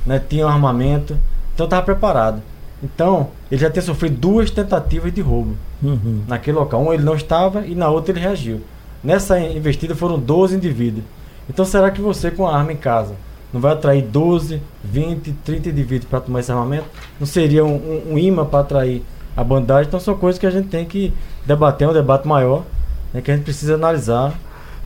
né, 0.07 0.23
tinha 0.29 0.47
um 0.47 0.49
armamento, 0.49 1.17
então 1.55 1.65
estava 1.65 1.83
preparado. 1.83 2.43
Então, 2.83 3.29
ele 3.51 3.61
já 3.61 3.71
tinha 3.71 3.83
sofrido 3.83 4.17
duas 4.17 4.51
tentativas 4.51 5.13
de 5.13 5.21
roubo 5.21 5.57
Uhum. 5.83 6.23
naquele 6.29 6.59
local. 6.59 6.83
Um 6.83 6.93
ele 6.93 7.03
não 7.03 7.15
estava 7.15 7.67
e 7.67 7.75
na 7.75 7.89
outra 7.89 8.13
ele 8.13 8.21
reagiu. 8.21 8.61
Nessa 9.03 9.41
investida 9.41 9.95
foram 9.95 10.19
12 10.19 10.57
indivíduos. 10.57 11.05
Então 11.49 11.65
será 11.65 11.91
que 11.91 12.01
você 12.01 12.31
com 12.31 12.47
a 12.47 12.55
arma 12.57 12.73
em 12.73 12.77
casa 12.77 13.15
não 13.53 13.61
vai 13.61 13.73
atrair 13.73 14.03
12, 14.03 14.61
20, 14.85 15.33
30 15.45 15.71
indivíduos 15.71 16.09
para 16.09 16.21
tomar 16.21 16.41
esse 16.41 16.53
armamento? 16.53 16.85
Não 17.19 17.27
seria 17.27 17.65
um, 17.65 17.75
um, 17.75 18.13
um 18.13 18.19
imã 18.19 18.45
para 18.45 18.61
atrair 18.61 19.03
a 19.37 19.43
bandagem? 19.43 19.89
Então 19.89 19.99
são 19.99 20.17
coisas 20.17 20.39
que 20.39 20.47
a 20.47 20.51
gente 20.51 20.69
tem 20.69 20.85
que 20.85 21.13
debater, 21.47 21.89
é 21.89 21.91
um 21.91 21.95
debate 21.95 22.29
maior, 22.29 22.65
né, 23.13 23.21
que 23.23 23.31
a 23.31 23.35
gente 23.35 23.45
precisa 23.45 23.75
analisar 23.75 24.39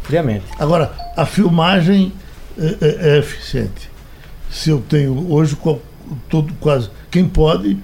friamente. 0.04 0.44
Agora, 0.58 0.92
a 1.16 1.26
filmagem 1.26 2.12
é, 2.58 2.76
é- 2.80 3.08
é 3.14 3.18
eficiente. 3.18 3.90
Se 4.50 4.70
eu 4.70 4.80
tenho 4.88 5.32
hoje 5.32 5.56
todo 6.28 6.52
quase 6.60 6.88
quem 7.10 7.26
pode 7.28 7.76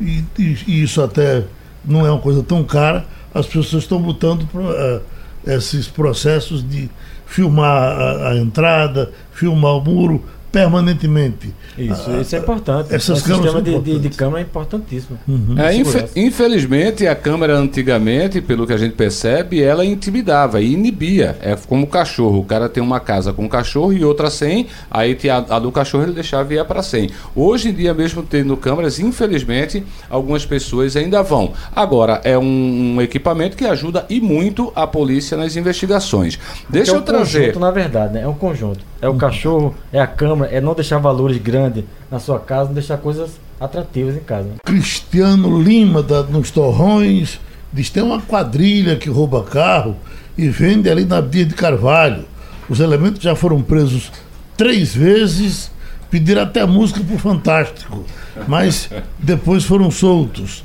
e, 0.00 0.24
e- 0.38 0.58
e 0.66 0.82
isso 0.82 1.02
até 1.02 1.44
não 1.84 2.06
é 2.06 2.10
uma 2.10 2.20
coisa 2.20 2.42
tão 2.42 2.64
cara, 2.64 3.04
as 3.34 3.46
pessoas 3.46 3.82
estão 3.82 3.98
lutando 3.98 4.46
por 4.46 4.62
eh, 4.74 5.00
esses 5.46 5.86
processos 5.86 6.66
de 6.66 6.88
filmar 7.26 7.68
a, 8.00 8.28
a 8.30 8.36
entrada, 8.38 9.12
filmar 9.32 9.72
o 9.76 9.80
muro, 9.82 10.24
permanentemente. 10.54 11.52
Isso, 11.76 12.04
Ah, 12.08 12.20
isso 12.20 12.36
é 12.36 12.38
importante. 12.38 12.94
essas 12.94 13.20
o 13.20 13.24
câmeras 13.24 13.52
sistema 13.52 13.80
de, 13.82 13.98
de, 13.98 14.08
câmera 14.10 14.38
é 14.38 14.42
importantíssimo. 14.42 15.18
É, 15.58 15.74
infe- 15.74 15.90
Segurança. 15.90 16.12
infelizmente, 16.20 17.06
a 17.08 17.16
câmera 17.16 17.56
antigamente, 17.58 18.40
pelo 18.40 18.64
que 18.64 18.72
a 18.72 18.76
gente 18.76 18.94
percebe, 18.94 19.60
ela 19.60 19.84
intimidava 19.84 20.60
e 20.60 20.72
inibia. 20.72 21.36
É 21.42 21.56
como 21.66 21.82
o 21.82 21.86
cachorro. 21.88 22.38
O 22.38 22.44
cara 22.44 22.68
tem 22.68 22.80
uma 22.80 23.00
casa 23.00 23.32
com 23.32 23.42
um 23.44 23.48
cachorro 23.48 23.92
e 23.92 24.04
outra 24.04 24.30
sem, 24.30 24.68
aí 24.88 25.16
tinha 25.16 25.34
a, 25.38 25.56
a 25.56 25.58
do 25.58 25.72
cachorro 25.72 26.04
ele 26.04 26.12
deixava 26.12 26.52
e 26.52 26.56
ia 26.56 26.64
para 26.64 26.80
100. 26.80 27.10
Hoje 27.34 27.70
em 27.70 27.74
dia, 27.74 27.92
mesmo 27.92 28.22
tendo 28.22 28.56
câmeras, 28.56 29.00
infelizmente, 29.00 29.82
algumas 30.08 30.46
pessoas 30.46 30.94
ainda 30.96 31.22
vão. 31.24 31.52
Agora, 31.74 32.20
é 32.22 32.38
um, 32.38 32.94
um 32.96 33.02
equipamento 33.02 33.56
que 33.56 33.64
ajuda 33.64 34.06
e 34.08 34.20
muito 34.20 34.72
a 34.76 34.86
polícia 34.86 35.36
nas 35.36 35.56
investigações. 35.56 36.38
Deixa 36.68 36.92
é 36.92 36.94
eu 36.94 37.00
um 37.00 37.02
trazer. 37.02 37.40
conjunto, 37.40 37.58
na 37.60 37.70
verdade, 37.72 38.14
né? 38.14 38.20
É 38.22 38.28
um 38.28 38.34
conjunto. 38.34 38.78
É 39.02 39.08
o 39.08 39.14
cachorro, 39.16 39.74
é 39.92 40.00
a 40.00 40.06
câmera, 40.44 40.48
é 40.50 40.60
não 40.60 40.74
deixar 40.74 40.98
valores 40.98 41.38
grandes 41.38 41.84
na 42.10 42.18
sua 42.18 42.38
casa, 42.38 42.66
não 42.66 42.74
deixar 42.74 42.98
coisas 42.98 43.30
atrativas 43.58 44.16
em 44.16 44.20
casa. 44.20 44.48
Cristiano 44.64 45.60
Lima, 45.60 46.02
da, 46.02 46.22
nos 46.22 46.50
Torrões, 46.50 47.40
diz 47.72 47.90
tem 47.90 48.02
uma 48.02 48.20
quadrilha 48.20 48.96
que 48.96 49.08
rouba 49.08 49.42
carro 49.42 49.96
e 50.36 50.48
vende 50.48 50.90
ali 50.90 51.04
na 51.04 51.20
Bia 51.20 51.44
de 51.44 51.54
Carvalho. 51.54 52.24
Os 52.68 52.80
elementos 52.80 53.22
já 53.22 53.34
foram 53.34 53.62
presos 53.62 54.10
três 54.56 54.94
vezes, 54.94 55.70
pediram 56.10 56.42
até 56.42 56.64
música 56.64 57.00
pro 57.00 57.18
Fantástico, 57.18 58.04
mas 58.46 58.88
depois 59.18 59.64
foram 59.64 59.90
soltos. 59.90 60.64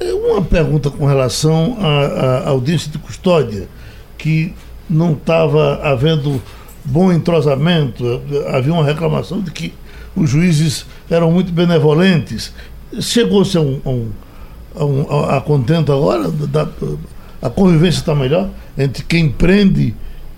É 0.00 0.12
Uma 0.12 0.42
pergunta 0.42 0.90
com 0.90 1.06
relação 1.06 1.76
à 1.80 2.48
audiência 2.48 2.90
de 2.90 2.98
custódia, 2.98 3.68
que 4.18 4.52
não 4.88 5.12
estava 5.12 5.80
havendo 5.82 6.42
bom 6.84 7.12
entrosamento, 7.12 8.20
havia 8.52 8.72
uma 8.72 8.84
reclamação 8.84 9.40
de 9.40 9.50
que 9.50 9.72
os 10.14 10.30
juízes 10.30 10.86
eram 11.10 11.30
muito 11.32 11.52
benevolentes. 11.52 12.52
Chegou-se 13.00 13.56
a 13.56 13.60
um, 13.60 13.80
a 13.84 13.90
um- 13.90 14.10
a, 14.76 14.84
um- 14.84 15.30
a- 15.36 15.40
contento 15.40 15.92
agora? 15.92 16.30
Da- 16.30 16.68
a 17.42 17.50
convivência 17.50 18.00
está 18.00 18.14
melhor 18.14 18.48
entre 18.78 19.02
quem 19.04 19.28
prende 19.30 19.94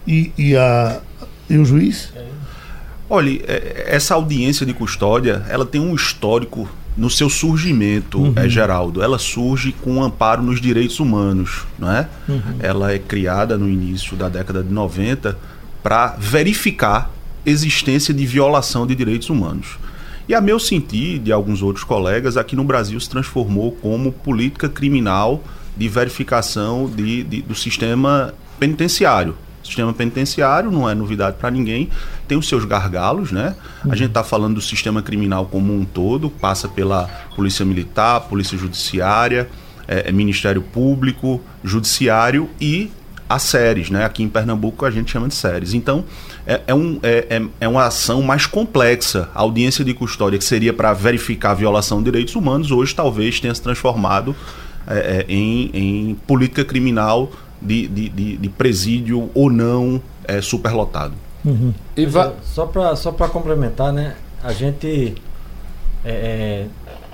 e, 0.06 0.32
e, 0.36 0.56
a, 0.56 1.00
e 1.48 1.56
o 1.58 1.64
juiz? 1.64 2.12
Olha, 3.08 3.30
é- 3.46 3.84
essa 3.88 4.14
audiência 4.14 4.64
de 4.66 4.72
custódia, 4.72 5.44
ela 5.48 5.64
tem 5.64 5.80
um 5.80 5.94
histórico 5.94 6.68
no 6.96 7.10
seu 7.10 7.28
surgimento, 7.28 8.32
é, 8.36 8.48
Geraldo. 8.48 9.02
Ela 9.02 9.18
surge 9.18 9.72
com 9.72 9.96
um 9.96 10.02
amparo 10.02 10.42
nos 10.42 10.60
direitos 10.60 10.98
humanos, 10.98 11.64
não 11.78 11.90
é? 11.92 12.08
Ela 12.58 12.92
é 12.92 12.98
criada 12.98 13.58
no 13.58 13.68
início 13.68 14.16
da 14.16 14.28
década 14.30 14.62
de 14.62 14.72
90 14.72 15.36
para 15.86 16.16
verificar 16.18 17.12
existência 17.46 18.12
de 18.12 18.26
violação 18.26 18.88
de 18.88 18.92
direitos 18.96 19.30
humanos. 19.30 19.78
E 20.28 20.34
a 20.34 20.40
meu 20.40 20.58
sentir, 20.58 21.20
de 21.20 21.30
alguns 21.30 21.62
outros 21.62 21.84
colegas, 21.84 22.36
aqui 22.36 22.56
no 22.56 22.64
Brasil 22.64 22.98
se 22.98 23.08
transformou 23.08 23.70
como 23.70 24.10
política 24.10 24.68
criminal 24.68 25.44
de 25.76 25.88
verificação 25.88 26.90
de, 26.90 27.22
de- 27.22 27.42
do 27.42 27.54
sistema 27.54 28.34
penitenciário. 28.58 29.36
O 29.62 29.66
sistema 29.68 29.92
penitenciário 29.92 30.72
não 30.72 30.90
é 30.90 30.94
novidade 30.94 31.36
para 31.38 31.52
ninguém, 31.52 31.88
tem 32.26 32.36
os 32.36 32.48
seus 32.48 32.64
gargalos, 32.64 33.30
né? 33.30 33.54
A 33.88 33.94
gente 33.94 34.08
está 34.08 34.24
falando 34.24 34.56
do 34.56 34.60
sistema 34.60 35.02
criminal 35.02 35.46
como 35.46 35.72
um 35.72 35.84
todo, 35.84 36.28
passa 36.28 36.66
pela 36.68 37.04
Polícia 37.36 37.64
Militar, 37.64 38.22
Polícia 38.22 38.58
Judiciária, 38.58 39.48
é, 39.86 40.08
é 40.08 40.12
Ministério 40.12 40.62
Público, 40.62 41.40
Judiciário 41.62 42.50
e 42.60 42.90
as 43.28 43.42
séries, 43.42 43.90
né? 43.90 44.04
Aqui 44.04 44.22
em 44.22 44.28
Pernambuco 44.28 44.84
a 44.84 44.90
gente 44.90 45.10
chama 45.10 45.26
de 45.28 45.34
séries. 45.34 45.74
Então, 45.74 46.04
é, 46.46 46.60
é 46.68 46.74
um, 46.74 46.98
é, 47.02 47.26
é, 47.28 47.42
é 47.62 47.68
uma 47.68 47.84
ação 47.86 48.22
mais 48.22 48.46
complexa. 48.46 49.28
A 49.34 49.40
audiência 49.40 49.84
de 49.84 49.92
custódia, 49.94 50.38
que 50.38 50.44
seria 50.44 50.72
para 50.72 50.92
verificar 50.92 51.50
a 51.50 51.54
violação 51.54 51.98
de 51.98 52.04
direitos 52.04 52.34
humanos, 52.36 52.70
hoje 52.70 52.94
talvez 52.94 53.40
tenha 53.40 53.54
se 53.54 53.60
transformado 53.62 54.34
é, 54.86 55.24
é, 55.28 55.32
em, 55.32 55.70
em 55.74 56.14
política 56.26 56.64
criminal 56.64 57.30
de, 57.60 57.88
de, 57.88 58.08
de, 58.08 58.36
de 58.36 58.48
presídio 58.48 59.30
ou 59.34 59.50
não 59.50 60.00
é, 60.24 60.40
superlotado. 60.40 61.14
E 61.96 62.06
va- 62.06 62.32
Só 62.42 62.66
para 62.66 62.94
só 62.96 63.10
pra 63.12 63.28
complementar, 63.28 63.92
né? 63.92 64.14
A 64.42 64.52
gente 64.52 65.14
é, 66.04 66.10
é, 66.10 66.66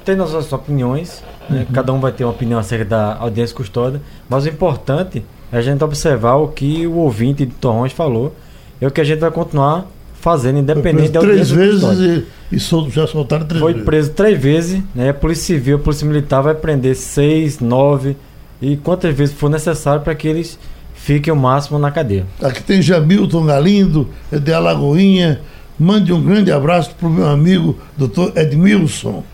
tem 0.05 0.17
nossas 0.17 0.53
opiniões, 0.53 1.23
né? 1.49 1.67
cada 1.73 1.93
um 1.93 2.01
vai 2.01 2.13
ter 2.13 2.25
uma 2.25 2.33
opinião 2.33 2.59
acerca 2.59 2.85
da 2.85 3.17
audiência 3.17 3.55
custódia, 3.55 4.01
mas 4.29 4.45
o 4.45 4.49
importante 4.49 5.19
é 5.19 5.23
a 5.53 5.61
gente 5.61 5.85
observar 5.85 6.37
o 6.37 6.49
que 6.49 6.87
o 6.87 6.95
ouvinte 6.95 7.45
de 7.47 7.53
Torrões 7.53 7.93
falou, 7.93 8.35
é 8.81 8.87
o 8.87 8.91
que 8.91 9.01
a 9.01 9.05
gente 9.05 9.19
vai 9.21 9.31
continuar 9.31 9.87
fazendo, 10.21 10.59
independente 10.59 11.11
da 11.11 11.21
três 11.21 11.51
vezes 11.51 11.83
e, 11.99 12.25
e 12.53 12.61
sol- 12.61 12.89
já 12.91 13.07
soltaram 13.07 13.45
três 13.47 13.61
Foi 13.61 13.73
vezes. 13.73 13.85
preso 13.87 14.11
três 14.11 14.41
vezes, 14.41 14.83
né? 14.95 15.11
A 15.11 15.15
Polícia 15.15 15.45
Civil, 15.55 15.77
a 15.77 15.79
Polícia 15.81 16.07
Militar 16.07 16.43
vai 16.43 16.55
prender 16.55 16.95
seis, 16.97 17.59
nove 17.61 18.17
e 18.61 18.77
quantas 18.77 19.15
vezes 19.15 19.35
for 19.35 19.51
necessário 19.51 20.01
para 20.03 20.15
que 20.15 20.27
eles 20.29 20.59
fiquem 20.95 21.33
o 21.33 21.37
máximo 21.37 21.79
na 21.79 21.91
cadeia. 21.91 22.25
Aqui 22.41 22.63
tem 22.63 22.81
Jamilton 22.81 23.45
Galindo, 23.45 24.09
é 24.31 24.39
de 24.39 24.53
Alagoinha. 24.53 25.41
Mande 25.79 26.13
um 26.13 26.23
grande 26.23 26.53
abraço 26.53 26.95
para 26.95 27.09
o 27.09 27.11
meu 27.11 27.27
amigo 27.27 27.77
doutor 27.99 28.33
Edmilson. 28.37 29.25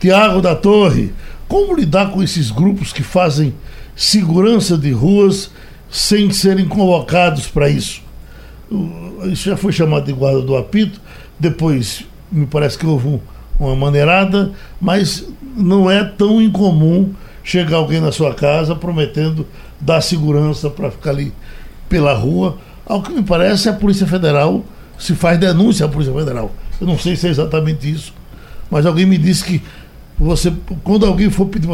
Tiago 0.00 0.40
da 0.40 0.54
Torre, 0.56 1.12
como 1.46 1.74
lidar 1.76 2.10
com 2.10 2.22
esses 2.22 2.50
grupos 2.50 2.90
que 2.90 3.02
fazem 3.02 3.52
segurança 3.94 4.78
de 4.78 4.90
ruas 4.92 5.50
sem 5.90 6.30
serem 6.30 6.66
convocados 6.66 7.46
para 7.46 7.68
isso? 7.68 8.02
O- 8.70 9.00
Isso 9.26 9.50
já 9.50 9.56
foi 9.56 9.70
chamado 9.72 10.06
de 10.06 10.12
guarda 10.12 10.40
do 10.40 10.56
apito, 10.56 10.98
depois 11.38 12.04
me 12.32 12.46
parece 12.46 12.78
que 12.78 12.86
houve 12.86 13.06
um- 13.08 13.20
uma 13.58 13.76
maneirada, 13.76 14.52
mas 14.80 15.26
não 15.56 15.90
é 15.90 16.02
tão 16.04 16.40
incomum 16.40 17.12
chegar 17.44 17.76
alguém 17.76 18.00
na 18.00 18.12
sua 18.12 18.32
casa 18.34 18.74
prometendo 18.74 19.46
dar 19.80 20.00
segurança 20.00 20.70
para 20.70 20.90
ficar 20.90 21.10
ali 21.10 21.32
pela 21.88 22.14
rua. 22.14 22.56
Ao 22.86 23.02
que 23.02 23.12
me 23.12 23.22
parece, 23.22 23.68
a 23.68 23.72
Polícia 23.72 24.06
Federal 24.06 24.64
se 24.98 25.14
faz 25.14 25.38
denúncia 25.38 25.84
à 25.86 25.88
Polícia 25.88 26.14
Federal. 26.14 26.50
Eu 26.80 26.86
não 26.86 26.98
sei 26.98 27.16
se 27.16 27.26
é 27.26 27.30
exatamente 27.30 27.90
isso, 27.90 28.14
mas 28.70 28.86
alguém 28.86 29.04
me 29.04 29.18
disse 29.18 29.44
que 29.44 29.62
você, 30.18 30.52
quando 30.84 31.04
alguém 31.04 31.28
for 31.30 31.46
pedir 31.46 31.68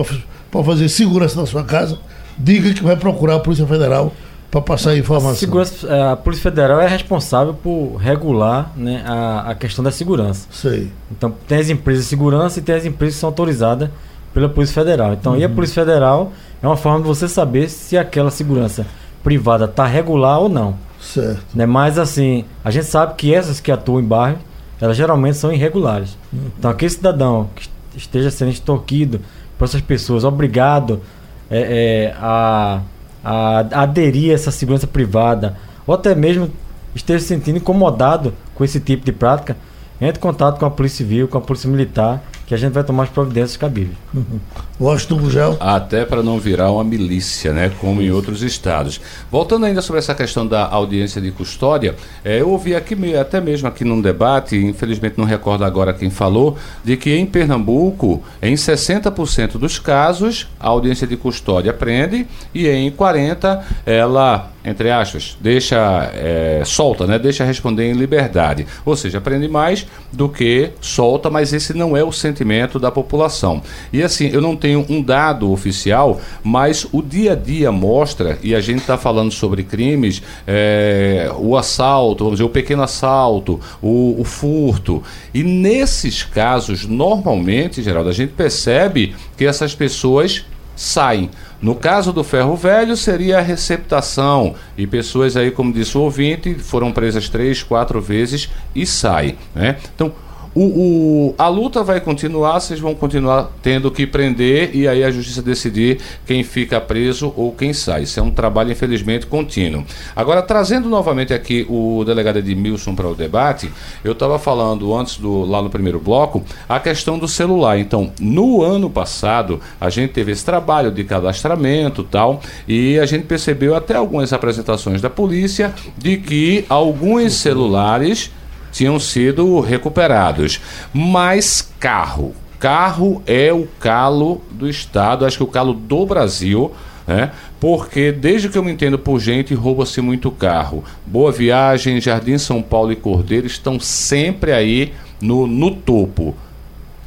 para 0.50 0.64
fazer 0.64 0.88
segurança 0.88 1.38
na 1.40 1.46
sua 1.46 1.62
casa, 1.64 1.98
diga 2.38 2.75
que 2.75 2.83
vai 2.83 2.96
procurar 2.96 3.37
a 3.37 3.40
Polícia 3.40 3.66
Federal 3.66 4.12
para 4.51 4.61
passar 4.61 4.90
a 4.90 4.96
informação. 4.96 5.35
Segurança, 5.35 5.87
eh, 5.87 6.12
a 6.12 6.16
Polícia 6.16 6.51
Federal 6.51 6.81
é 6.81 6.87
responsável 6.87 7.55
por 7.55 7.96
regular 7.96 8.72
né, 8.77 9.03
a, 9.07 9.51
a 9.51 9.55
questão 9.55 9.83
da 9.85 9.90
segurança. 9.90 10.46
Sei. 10.51 10.90
Então, 11.11 11.33
tem 11.46 11.59
as 11.59 11.68
empresas 11.68 12.05
de 12.05 12.11
segurança 12.11 12.59
e 12.59 12.62
tem 12.62 12.75
as 12.75 12.85
empresas 12.85 13.16
que 13.16 13.20
são 13.20 13.29
autorizadas 13.29 13.90
pela 14.33 14.49
Polícia 14.49 14.75
Federal. 14.75 15.12
Então, 15.12 15.37
e 15.37 15.44
a 15.44 15.49
Polícia 15.49 15.85
Federal 15.85 16.33
é 16.62 16.66
uma 16.66 16.77
forma 16.77 17.01
de 17.01 17.07
você 17.07 17.29
saber 17.29 17.68
se 17.68 17.99
aquela 17.99 18.31
segurança 18.31 18.87
privada 19.22 19.64
está 19.64 19.87
regular 19.87 20.38
ou 20.38 20.49
não. 20.49 20.77
Certo. 21.01 21.42
Né? 21.55 21.66
Mas, 21.66 21.99
assim, 21.99 22.44
a 22.64 22.70
gente 22.70 22.87
sabe 22.87 23.14
que 23.14 23.35
essas 23.35 23.61
que 23.61 23.70
atuam 23.70 24.01
em 24.01 24.05
bairro, 24.05 24.38
elas 24.81 24.96
geralmente 24.96 25.37
são 25.37 25.53
irregulares. 25.53 26.16
Então, 26.59 26.70
aquele 26.70 26.90
cidadão 26.90 27.49
que 27.55 27.68
esteja 27.96 28.31
sendo 28.31 28.51
extorquido 28.51 29.20
por 29.59 29.64
essas 29.64 29.81
pessoas, 29.81 30.22
obrigado 30.25 31.01
é, 31.50 32.11
é, 32.11 32.14
a, 32.18 32.80
a 33.24 33.82
aderir 33.82 34.30
a 34.30 34.35
essa 34.35 34.50
segurança 34.50 34.87
privada, 34.87 35.56
ou 35.87 35.94
até 35.94 36.14
mesmo 36.14 36.50
esteja 36.94 37.20
se 37.20 37.26
sentindo 37.26 37.59
incomodado 37.59 38.32
com 38.54 38.64
esse 38.64 38.80
tipo 38.80 39.04
de 39.04 39.12
prática, 39.12 39.56
entre 40.00 40.18
em 40.18 40.22
contato 40.22 40.59
com 40.59 40.66
a 40.66 40.70
Polícia 40.70 40.98
Civil, 40.98 41.28
com 41.28 41.38
a 41.38 41.40
Polícia 41.40 41.70
Militar, 41.70 42.22
que 42.46 42.54
a 42.54 42.56
gente 42.56 42.72
vai 42.72 42.85
tomar 42.85 43.04
as 43.04 43.09
providências 43.09 43.56
cabíveis. 43.56 43.96
Washington 44.78 45.18
Gugel. 45.18 45.56
Até 45.59 46.04
para 46.04 46.22
não 46.22 46.38
virar 46.38 46.70
uma 46.70 46.85
milícia, 46.85 47.52
né? 47.52 47.72
Como 47.80 48.02
em 48.02 48.11
outros 48.11 48.42
estados. 48.42 49.00
Voltando 49.30 49.66
ainda 49.66 49.82
sobre 49.82 49.98
essa 49.98 50.14
questão 50.14 50.46
da 50.46 50.66
audiência 50.66 51.20
de 51.20 51.30
custódia, 51.30 51.96
eh, 52.24 52.40
eu 52.40 52.50
ouvi 52.50 52.74
aqui, 52.74 53.16
até 53.16 53.40
mesmo 53.40 53.66
aqui 53.66 53.85
num 53.85 54.00
debate, 54.00 54.56
infelizmente 54.56 55.16
não 55.16 55.24
recordo 55.24 55.64
agora 55.64 55.94
quem 55.94 56.11
falou, 56.11 56.56
de 56.85 56.96
que 56.96 57.14
em 57.14 57.26
Pernambuco, 57.26 58.22
em 58.40 58.54
60% 58.54 59.59
dos 59.59 59.78
casos, 59.78 60.46
a 60.61 60.68
audiência 60.68 61.06
de 61.06 61.16
custódia 61.16 61.72
prende 61.72 62.26
e 62.54 62.68
em 62.68 62.90
40% 62.90 63.62
ela, 63.85 64.50
entre 64.66 64.90
aspas, 64.90 65.38
deixa 65.40 66.11
eh, 66.12 66.62
solta, 66.66 67.07
né? 67.07 67.20
Deixa 67.20 67.44
responder 67.44 67.88
em 67.88 67.92
liberdade. 67.92 68.66
Ou 68.85 68.96
seja, 68.96 69.20
prende 69.20 69.46
mais 69.46 69.87
do 70.12 70.29
que 70.29 70.70
solta, 70.81 71.31
mas 71.31 71.52
esse 71.52 71.72
não 71.72 71.96
é 71.96 72.02
o 72.02 72.11
sentimento 72.11 72.81
da 72.81 72.90
população. 72.90 73.62
E 73.92 74.02
assim, 74.02 74.29
eu 74.29 74.40
não 74.40 74.57
tenho 74.57 74.85
um 74.88 75.00
dado 75.00 75.52
oficial, 75.52 76.20
mas 76.42 76.85
o 76.90 77.00
dia 77.00 77.35
a 77.35 77.37
dia 77.37 77.70
mostra, 77.70 78.40
e 78.42 78.57
a 78.57 78.61
gente 78.61 78.81
está 78.81 78.98
falando 78.98 79.31
sobre 79.31 79.62
crimes, 79.62 80.20
eh, 80.48 81.31
o 81.38 81.57
assalto, 81.57 82.24
vamos 82.24 82.40
dizer, 82.40 82.48
o 82.48 82.52
pequeno 82.52 82.83
assalto, 82.83 83.61
o, 83.81 84.20
o 84.20 84.24
furto. 84.24 85.00
E 85.33 85.44
nesses 85.44 86.24
casos, 86.24 86.85
normalmente, 86.85 87.85
Geraldo, 87.85 88.11
a 88.11 88.12
gente 88.12 88.33
percebe 88.33 89.14
que 89.37 89.44
essas 89.44 89.76
pessoas 89.76 90.44
saem. 90.76 91.31
No 91.61 91.75
caso 91.75 92.12
do 92.12 92.23
ferro 92.23 92.57
velho, 92.57 92.97
seria 92.97 93.38
a 93.38 93.42
receptação. 93.42 94.55
E 94.77 94.87
pessoas 94.87 95.37
aí, 95.37 95.51
como 95.51 95.73
disse 95.73 95.97
o 95.97 96.03
ouvinte, 96.03 96.55
foram 96.55 96.92
presas 96.92 97.29
três, 97.29 97.62
quatro 97.62 98.01
vezes 98.01 98.51
e 98.75 98.87
sai. 98.87 99.37
Né? 99.55 99.77
Então, 99.95 100.12
o, 100.57 100.62
o, 100.62 101.35
a 101.37 101.49
luta 101.49 101.85
vai 101.85 102.01
continuar, 102.01 102.59
vocês 102.59 102.81
vão 102.81 102.95
continuar 102.95 103.51
tendo 103.62 103.90
que 103.90 104.07
prender 104.07 104.75
e 104.75 104.88
aí 104.88 105.05
a 105.05 105.11
justiça 105.11 105.42
decidir 105.42 105.99
quem 106.25 106.42
fica 106.42 106.81
preso 106.81 107.31
ou 107.37 107.53
quem 107.53 107.75
sai. 107.75 108.05
Isso 108.05 108.19
é 108.19 108.23
um 108.23 108.31
trabalho, 108.31 108.73
infelizmente, 108.73 109.27
contínuo. 109.27 109.85
Agora, 110.16 110.40
trazendo 110.40 110.88
novamente 110.88 111.35
aqui 111.35 111.66
o 111.69 112.03
delegado 112.05 112.38
Edmilson 112.38 112.95
para 112.95 113.07
o 113.07 113.14
debate, 113.14 113.71
eu 114.03 114.12
estava 114.12 114.38
falando 114.38 114.95
antes 114.97 115.19
do 115.19 115.45
lá 115.45 115.61
no 115.61 115.69
primeiro 115.69 116.01
bloco 116.01 116.42
a 116.66 116.81
questão 116.81 117.19
do 117.19 117.29
celular. 117.29 117.79
Então, 117.79 118.11
no 118.19 118.62
ano 118.62 118.88
passado, 118.88 119.61
a 119.79 119.90
gente 119.90 120.14
teve 120.14 120.33
esse 120.33 120.45
trabalho 120.45 120.90
de 120.90 121.05
cadastramento 121.05 122.03
tal, 122.03 122.40
e 122.66 122.99
a 122.99 123.05
gente 123.05 123.27
percebeu 123.27 123.75
até 123.75 123.95
algumas 123.95 124.33
apresentações 124.33 125.03
da 125.03 125.11
polícia 125.11 125.75
de 125.99 126.16
que 126.16 126.64
alguns 126.66 127.35
celulares 127.35 128.31
tinham 128.76 129.00
sido 129.00 129.60
recuperados. 129.60 130.60
Mas 130.92 131.72
carro, 131.80 132.34
carro 132.58 133.22
é 133.26 133.52
o 133.52 133.66
calo 133.80 134.42
do 134.50 134.68
Estado, 134.68 135.24
acho 135.24 135.38
que 135.38 135.44
o 135.44 135.48
calo 135.48 135.72
do 135.72 136.04
Brasil. 136.04 136.72
né? 137.06 137.30
porque 137.58 138.12
desde 138.12 138.48
que 138.48 138.58
eu 138.58 138.62
me 138.62 138.72
entendo 138.72 138.98
por 138.98 139.18
gente, 139.18 139.54
rouba-se 139.54 140.00
muito 140.00 140.30
carro. 140.30 140.84
Boa 141.06 141.32
Viagem, 141.32 142.00
Jardim 142.00 142.36
São 142.36 142.60
Paulo 142.60 142.92
e 142.92 142.96
Cordeiro 142.96 143.46
estão 143.46 143.80
sempre 143.80 144.52
aí 144.52 144.92
no, 145.20 145.46
no 145.46 145.70
topo. 145.70 146.36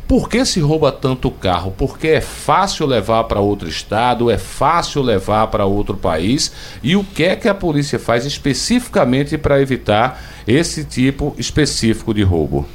Por 0.09 0.27
que 0.27 0.43
se 0.43 0.59
rouba 0.59 0.91
tanto 0.91 1.29
carro? 1.29 1.71
Porque 1.77 2.07
é 2.07 2.19
fácil 2.19 2.87
levar 2.87 3.25
para 3.25 3.39
outro 3.39 3.69
estado, 3.69 4.31
é 4.31 4.39
fácil 4.39 5.03
levar 5.03 5.45
para 5.49 5.65
outro 5.65 5.95
país. 5.95 6.51
E 6.81 6.95
o 6.95 7.03
que 7.03 7.25
é 7.25 7.35
que 7.35 7.47
a 7.47 7.53
polícia 7.53 7.99
faz 7.99 8.25
especificamente 8.25 9.37
para 9.37 9.61
evitar 9.61 10.19
esse 10.47 10.83
tipo 10.83 11.35
específico 11.37 12.11
de 12.11 12.23
roubo? 12.23 12.67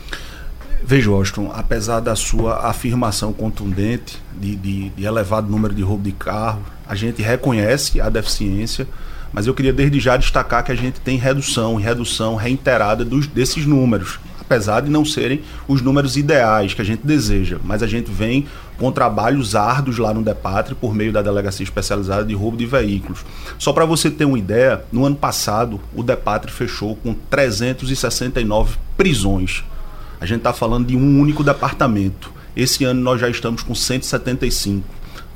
Veja, 0.85 1.11
Washington, 1.11 1.51
apesar 1.53 1.99
da 1.99 2.15
sua 2.15 2.69
afirmação 2.69 3.33
contundente 3.33 4.17
de, 4.39 4.55
de, 4.55 4.91
de, 4.91 5.05
elevado 5.05 5.51
número 5.51 5.75
de 5.75 5.83
roubo 5.83 6.05
de 6.05 6.13
carro, 6.13 6.63
a 6.87 6.95
gente 6.95 7.21
reconhece 7.21 8.01
a 8.01 8.09
deficiência, 8.09 8.87
mas 9.33 9.49
eu 9.49 9.55
queria 9.55 9.73
desde 9.73 9.99
já 9.99 10.17
destacar 10.17 10.63
que 10.63 10.71
a 10.71 10.77
gente 10.77 11.01
tem 11.01 11.19
redução 11.19 11.75
redução 11.75 12.37
reiterada 12.37 13.05
dos, 13.05 13.27
desses 13.27 13.67
números 13.67 14.21
apesar 14.45 14.81
de 14.81 14.91
não 14.91 15.05
serem 15.05 15.43
os 15.67 15.81
números 15.81 16.17
ideais 16.17 16.75
que 16.75 16.83
a 16.83 16.85
gente 16.85 17.07
deseja, 17.07 17.59
mas 17.65 17.83
a 17.83 17.87
gente 17.87 18.11
vem 18.11 18.47
com 18.79 18.93
trabalhos 18.93 19.55
árduos 19.55 19.99
lá 19.99 20.13
no 20.13 20.23
Depatre 20.23 20.75
por 20.75 20.95
meio 20.95 21.13
da 21.13 21.23
Delegacia 21.23 21.65
Especializada 21.65 22.25
de 22.25 22.35
Roubo 22.35 22.57
de 22.57 22.67
Veículos. 22.67 23.25
Só 23.59 23.73
para 23.73 23.85
você 23.85 24.11
ter 24.11 24.25
uma 24.25 24.39
ideia, 24.39 24.85
no 24.93 25.05
ano 25.05 25.17
passado 25.17 25.81
o 25.95 26.03
Depatre 26.03 26.51
fechou 26.51 26.97
com 26.97 27.15
369 27.31 28.77
prisões. 28.97 29.65
A 30.21 30.27
gente 30.27 30.39
está 30.39 30.53
falando 30.53 30.87
de 30.87 30.97
um 30.97 31.21
único 31.21 31.43
departamento. 31.43 32.33
Esse 32.57 32.85
ano 32.85 33.01
nós 33.01 33.21
já 33.21 33.29
estamos 33.29 33.63
com 33.63 33.75
175. 33.75 34.85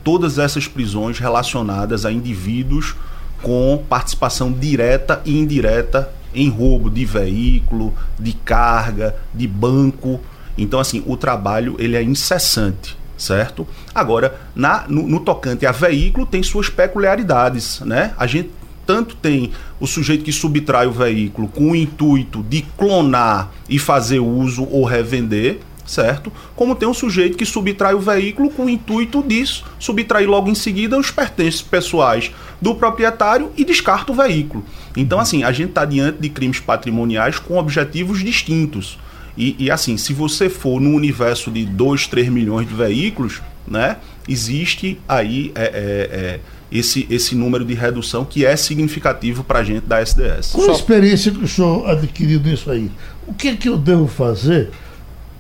Todas 0.04 0.38
essas 0.38 0.68
prisões 0.68 1.18
relacionadas 1.18 2.04
a 2.06 2.12
indivíduos 2.12 2.94
com 3.42 3.84
participação 3.88 4.52
direta 4.52 5.20
e 5.24 5.38
indireta 5.38 6.10
em 6.34 6.48
roubo 6.48 6.90
de 6.90 7.04
veículo, 7.04 7.94
de 8.18 8.32
carga, 8.32 9.16
de 9.34 9.46
banco. 9.46 10.20
Então, 10.56 10.80
assim, 10.80 11.02
o 11.06 11.16
trabalho 11.16 11.76
ele 11.78 11.96
é 11.96 12.02
incessante, 12.02 12.96
certo? 13.16 13.66
Agora, 13.94 14.40
na, 14.54 14.84
no, 14.88 15.06
no 15.06 15.20
tocante 15.20 15.66
a 15.66 15.72
veículo, 15.72 16.26
tem 16.26 16.42
suas 16.42 16.68
peculiaridades, 16.68 17.80
né? 17.80 18.12
A 18.16 18.26
gente 18.26 18.50
tanto 18.88 19.16
tem 19.16 19.52
o 19.78 19.86
sujeito 19.86 20.24
que 20.24 20.32
subtrai 20.32 20.86
o 20.86 20.92
veículo 20.92 21.46
com 21.46 21.72
o 21.72 21.76
intuito 21.76 22.42
de 22.42 22.62
clonar 22.62 23.50
e 23.68 23.78
fazer 23.78 24.18
uso 24.18 24.66
ou 24.70 24.82
revender, 24.82 25.60
certo? 25.88 26.30
Como 26.54 26.74
tem 26.74 26.86
um 26.86 26.94
sujeito 26.94 27.36
que 27.36 27.46
subtrai 27.46 27.94
o 27.94 28.00
veículo 28.00 28.50
com 28.50 28.66
o 28.66 28.70
intuito 28.70 29.22
disso, 29.26 29.64
subtrair 29.78 30.28
logo 30.28 30.50
em 30.50 30.54
seguida 30.54 30.98
os 30.98 31.10
pertences 31.10 31.62
pessoais 31.62 32.30
do 32.60 32.74
proprietário 32.74 33.50
e 33.56 33.64
descarta 33.64 34.12
o 34.12 34.14
veículo. 34.14 34.64
Então, 34.96 35.18
assim, 35.18 35.42
a 35.42 35.50
gente 35.50 35.70
está 35.70 35.84
diante 35.84 36.20
de 36.20 36.28
crimes 36.28 36.60
patrimoniais 36.60 37.38
com 37.38 37.56
objetivos 37.56 38.22
distintos. 38.22 38.98
E, 39.36 39.56
e, 39.58 39.70
assim, 39.70 39.96
se 39.96 40.12
você 40.12 40.50
for 40.50 40.80
no 40.80 40.90
universo 40.90 41.50
de 41.50 41.64
2, 41.64 42.06
3 42.08 42.28
milhões 42.28 42.68
de 42.68 42.74
veículos, 42.74 43.40
né, 43.66 43.96
existe 44.28 45.00
aí 45.08 45.52
é, 45.54 45.62
é, 45.62 45.70
é, 45.70 46.40
esse, 46.70 47.06
esse 47.08 47.34
número 47.34 47.64
de 47.64 47.72
redução 47.72 48.24
que 48.24 48.44
é 48.44 48.56
significativo 48.56 49.44
para 49.44 49.60
a 49.60 49.64
gente 49.64 49.86
da 49.86 50.00
SDS. 50.00 50.52
Com 50.52 50.68
a 50.68 50.74
experiência 50.74 51.30
que 51.32 51.44
o 51.44 51.48
senhor 51.48 51.88
adquiriu 51.88 52.40
nisso 52.40 52.70
aí, 52.70 52.90
o 53.26 53.32
que 53.32 53.48
é 53.48 53.56
que 53.56 53.68
eu 53.68 53.78
devo 53.78 54.08
fazer 54.08 54.70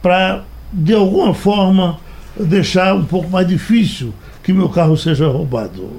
para, 0.02 0.44
de 0.72 0.94
alguma 0.94 1.34
forma, 1.34 1.98
deixar 2.38 2.94
um 2.94 3.04
pouco 3.04 3.28
mais 3.28 3.46
difícil 3.46 4.12
que 4.42 4.52
meu 4.52 4.68
carro 4.68 4.96
seja 4.96 5.26
roubado? 5.28 5.90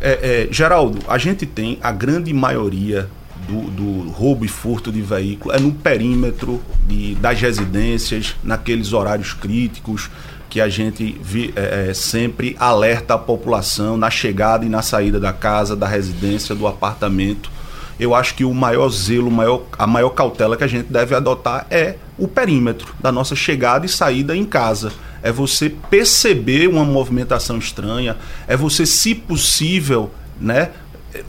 É, 0.00 0.46
é, 0.48 0.52
Geraldo, 0.52 0.98
a 1.08 1.18
gente 1.18 1.46
tem 1.46 1.78
a 1.82 1.90
grande 1.90 2.32
maioria 2.32 3.08
do, 3.48 3.70
do, 3.70 4.10
roubo 4.10 4.44
e 4.44 4.48
furto 4.48 4.90
de 4.90 5.00
veículo 5.00 5.54
é 5.54 5.60
no 5.60 5.72
perímetro 5.72 6.60
de, 6.86 7.14
das 7.16 7.40
residências, 7.40 8.36
naqueles 8.42 8.92
horários 8.92 9.32
críticos 9.32 10.10
que 10.48 10.60
a 10.60 10.68
gente 10.68 11.18
vi, 11.22 11.52
é, 11.56 11.88
é, 11.88 11.94
sempre 11.94 12.56
alerta 12.58 13.14
a 13.14 13.18
população 13.18 13.96
na 13.96 14.10
chegada 14.10 14.64
e 14.64 14.68
na 14.68 14.80
saída 14.82 15.20
da 15.20 15.32
casa, 15.32 15.76
da 15.76 15.86
residência, 15.86 16.54
do 16.54 16.66
apartamento. 16.66 17.50
Eu 17.98 18.14
acho 18.14 18.34
que 18.34 18.44
o 18.44 18.52
maior 18.52 18.88
zelo, 18.90 19.30
maior, 19.30 19.62
a 19.78 19.86
maior 19.86 20.10
cautela 20.10 20.56
que 20.56 20.64
a 20.64 20.68
gente 20.68 20.92
deve 20.92 21.14
adotar 21.14 21.66
é 21.70 21.96
o 22.18 22.28
perímetro 22.28 22.94
da 23.00 23.10
nossa 23.10 23.34
chegada 23.34 23.86
e 23.86 23.88
saída 23.88 24.36
em 24.36 24.44
casa 24.44 24.92
é 25.22 25.32
você 25.32 25.68
perceber 25.68 26.68
uma 26.68 26.84
movimentação 26.84 27.58
estranha, 27.58 28.16
é 28.46 28.56
você, 28.56 28.86
se 28.86 29.12
possível, 29.12 30.10
né, 30.40 30.70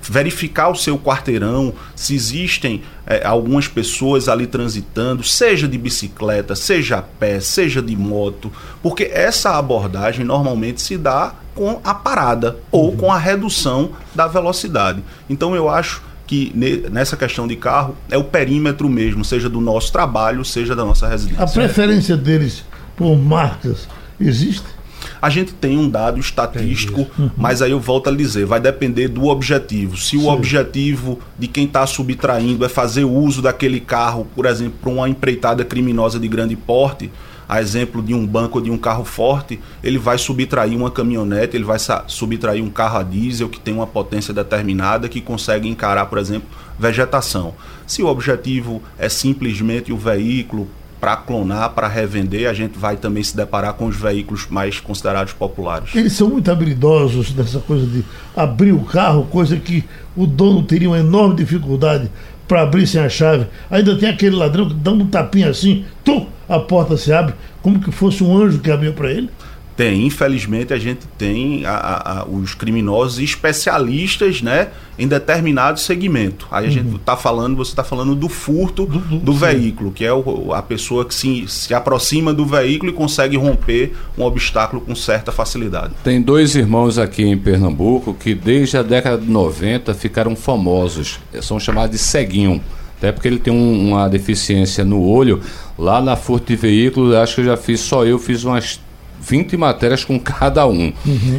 verificar 0.01 0.69
o 0.69 0.75
seu 0.75 0.99
quarteirão, 0.99 1.73
se 1.95 2.13
existem 2.13 2.83
é, 3.05 3.25
algumas 3.25 3.67
pessoas 3.67 4.27
ali 4.27 4.45
transitando, 4.45 5.23
seja 5.23 5.67
de 5.67 5.77
bicicleta, 5.77 6.55
seja 6.55 6.97
a 6.97 7.01
pé, 7.01 7.39
seja 7.39 7.81
de 7.81 7.95
moto, 7.95 8.51
porque 8.83 9.09
essa 9.11 9.57
abordagem 9.57 10.25
normalmente 10.25 10.81
se 10.81 10.97
dá 10.97 11.33
com 11.55 11.79
a 11.83 11.93
parada 11.93 12.57
ou 12.71 12.95
com 12.95 13.11
a 13.11 13.17
redução 13.17 13.91
da 14.13 14.27
velocidade. 14.27 15.03
Então 15.27 15.55
eu 15.55 15.67
acho 15.67 16.03
que 16.27 16.51
nessa 16.91 17.15
questão 17.15 17.47
de 17.47 17.55
carro 17.55 17.95
é 18.11 18.17
o 18.17 18.23
perímetro 18.23 18.89
mesmo, 18.89 19.23
seja 19.23 19.49
do 19.49 19.61
nosso 19.61 19.91
trabalho, 19.91 20.43
seja 20.43 20.75
da 20.75 20.83
nossa 20.83 21.07
residência. 21.07 21.43
A 21.43 21.47
preferência 21.47 22.17
deles 22.17 22.65
por 22.97 23.15
marcas 23.15 23.87
existe? 24.19 24.77
A 25.21 25.29
gente 25.29 25.53
tem 25.53 25.77
um 25.77 25.89
dado 25.89 26.19
estatístico, 26.19 27.07
uhum. 27.17 27.29
mas 27.37 27.61
aí 27.61 27.71
eu 27.71 27.79
volto 27.79 28.09
a 28.09 28.15
dizer, 28.15 28.45
vai 28.45 28.59
depender 28.59 29.07
do 29.07 29.25
objetivo. 29.27 29.95
Se 29.95 30.11
Sim. 30.11 30.25
o 30.25 30.27
objetivo 30.27 31.19
de 31.39 31.47
quem 31.47 31.65
está 31.65 31.87
subtraindo 31.87 32.65
é 32.65 32.69
fazer 32.69 33.03
uso 33.05 33.41
daquele 33.41 33.79
carro, 33.79 34.27
por 34.35 34.45
exemplo, 34.45 34.75
para 34.81 34.91
uma 34.91 35.09
empreitada 35.09 35.63
criminosa 35.63 36.19
de 36.19 36.27
grande 36.27 36.55
porte, 36.55 37.09
a 37.47 37.61
exemplo 37.61 38.01
de 38.01 38.13
um 38.13 38.25
banco 38.25 38.57
ou 38.57 38.63
de 38.63 38.69
um 38.69 38.77
carro 38.77 39.05
forte, 39.05 39.59
ele 39.83 39.97
vai 39.97 40.17
subtrair 40.17 40.75
uma 40.75 40.91
caminhonete, 40.91 41.55
ele 41.55 41.63
vai 41.63 41.77
subtrair 42.07 42.63
um 42.63 42.69
carro 42.69 42.99
a 42.99 43.03
diesel 43.03 43.49
que 43.49 43.59
tem 43.59 43.73
uma 43.73 43.87
potência 43.87 44.33
determinada 44.33 45.07
que 45.07 45.21
consegue 45.21 45.67
encarar, 45.67 46.07
por 46.07 46.17
exemplo, 46.17 46.47
vegetação. 46.77 47.53
Se 47.85 48.03
o 48.03 48.07
objetivo 48.07 48.81
é 48.97 49.07
simplesmente 49.07 49.93
o 49.93 49.97
veículo 49.97 50.67
para 50.99 51.15
clonar, 51.15 51.69
para 51.71 51.87
revender, 51.87 52.49
a 52.49 52.53
gente 52.53 52.77
vai 52.77 52.97
também 52.97 53.23
se 53.23 53.35
deparar 53.35 53.73
com 53.73 53.85
os 53.85 53.95
veículos 53.95 54.47
mais 54.49 54.79
considerados 54.79 55.31
populares. 55.31 55.93
Eles 55.93 56.13
são 56.13 56.29
muito 56.29 56.51
habilidosos 56.51 57.33
nessa 57.35 57.59
coisa 57.59 57.85
de 57.85 58.03
abrir 58.35 58.71
o 58.71 58.83
carro, 58.83 59.25
coisa 59.25 59.57
que 59.57 59.83
o 60.15 60.25
dono 60.25 60.63
teria 60.63 60.89
uma 60.89 60.97
enorme 60.97 61.35
dificuldade 61.35 62.09
para 62.47 62.61
abrir 62.61 62.87
sem 62.87 63.01
a 63.01 63.09
chave. 63.09 63.45
Ainda 63.69 63.95
tem 63.97 64.09
aquele 64.09 64.35
ladrão 64.35 64.67
que 64.67 64.73
dá 64.73 64.91
um 64.91 65.05
tapinha 65.05 65.49
assim, 65.49 65.85
tum, 66.03 66.27
a 66.47 66.59
porta 66.59 66.95
se 66.95 67.11
abre, 67.11 67.33
como 67.61 67.79
que 67.79 67.91
fosse 67.91 68.23
um 68.23 68.37
anjo 68.37 68.59
que 68.59 68.71
abriu 68.71 68.93
para 68.93 69.11
ele. 69.11 69.29
Tem, 69.77 70.07
infelizmente 70.07 70.73
a 70.73 70.79
gente 70.79 71.01
tem 71.19 71.63
a, 71.63 72.21
a, 72.21 72.25
os 72.25 72.55
criminosos 72.55 73.19
especialistas, 73.19 74.41
né, 74.41 74.69
em 74.97 75.07
determinado 75.07 75.79
segmento. 75.79 76.47
Aí 76.49 76.65
a 76.65 76.67
uhum. 76.67 76.73
gente 76.73 76.95
está 76.95 77.15
falando, 77.15 77.55
você 77.55 77.73
está 77.73 77.83
falando 77.83 78.15
do 78.15 78.27
furto 78.27 78.87
do, 78.87 78.97
do, 78.97 79.19
do 79.19 79.33
veículo, 79.33 79.91
que 79.91 80.03
é 80.03 80.11
o, 80.11 80.51
a 80.51 80.63
pessoa 80.63 81.05
que 81.05 81.13
se, 81.13 81.47
se 81.47 81.75
aproxima 81.75 82.33
do 82.33 82.43
veículo 82.43 82.91
e 82.91 82.95
consegue 82.95 83.37
romper 83.37 83.93
um 84.17 84.23
obstáculo 84.23 84.81
com 84.81 84.95
certa 84.95 85.31
facilidade. 85.31 85.93
Tem 86.03 86.19
dois 86.19 86.55
irmãos 86.55 86.97
aqui 86.97 87.23
em 87.23 87.37
Pernambuco 87.37 88.15
que 88.15 88.33
desde 88.33 88.77
a 88.77 88.81
década 88.81 89.19
de 89.19 89.29
90 89.29 89.93
ficaram 89.93 90.35
famosos, 90.35 91.19
são 91.39 91.59
chamados 91.59 91.91
de 91.91 91.99
ceguinho 91.99 92.59
até 92.97 93.11
porque 93.11 93.27
ele 93.27 93.37
tem 93.37 93.53
um, 93.53 93.89
uma 93.89 94.09
deficiência 94.09 94.83
no 94.83 95.03
olho. 95.03 95.39
Lá 95.77 96.01
na 96.01 96.15
furto 96.15 96.47
de 96.47 96.55
veículos, 96.55 97.13
acho 97.13 97.35
que 97.35 97.41
eu 97.41 97.45
já 97.45 97.55
fiz, 97.55 97.79
só 97.79 98.03
eu 98.03 98.17
fiz 98.17 98.43
umas 98.43 98.79
20 99.21 99.57
matérias 99.57 100.03
com 100.03 100.19
cada 100.19 100.67
um. 100.67 100.93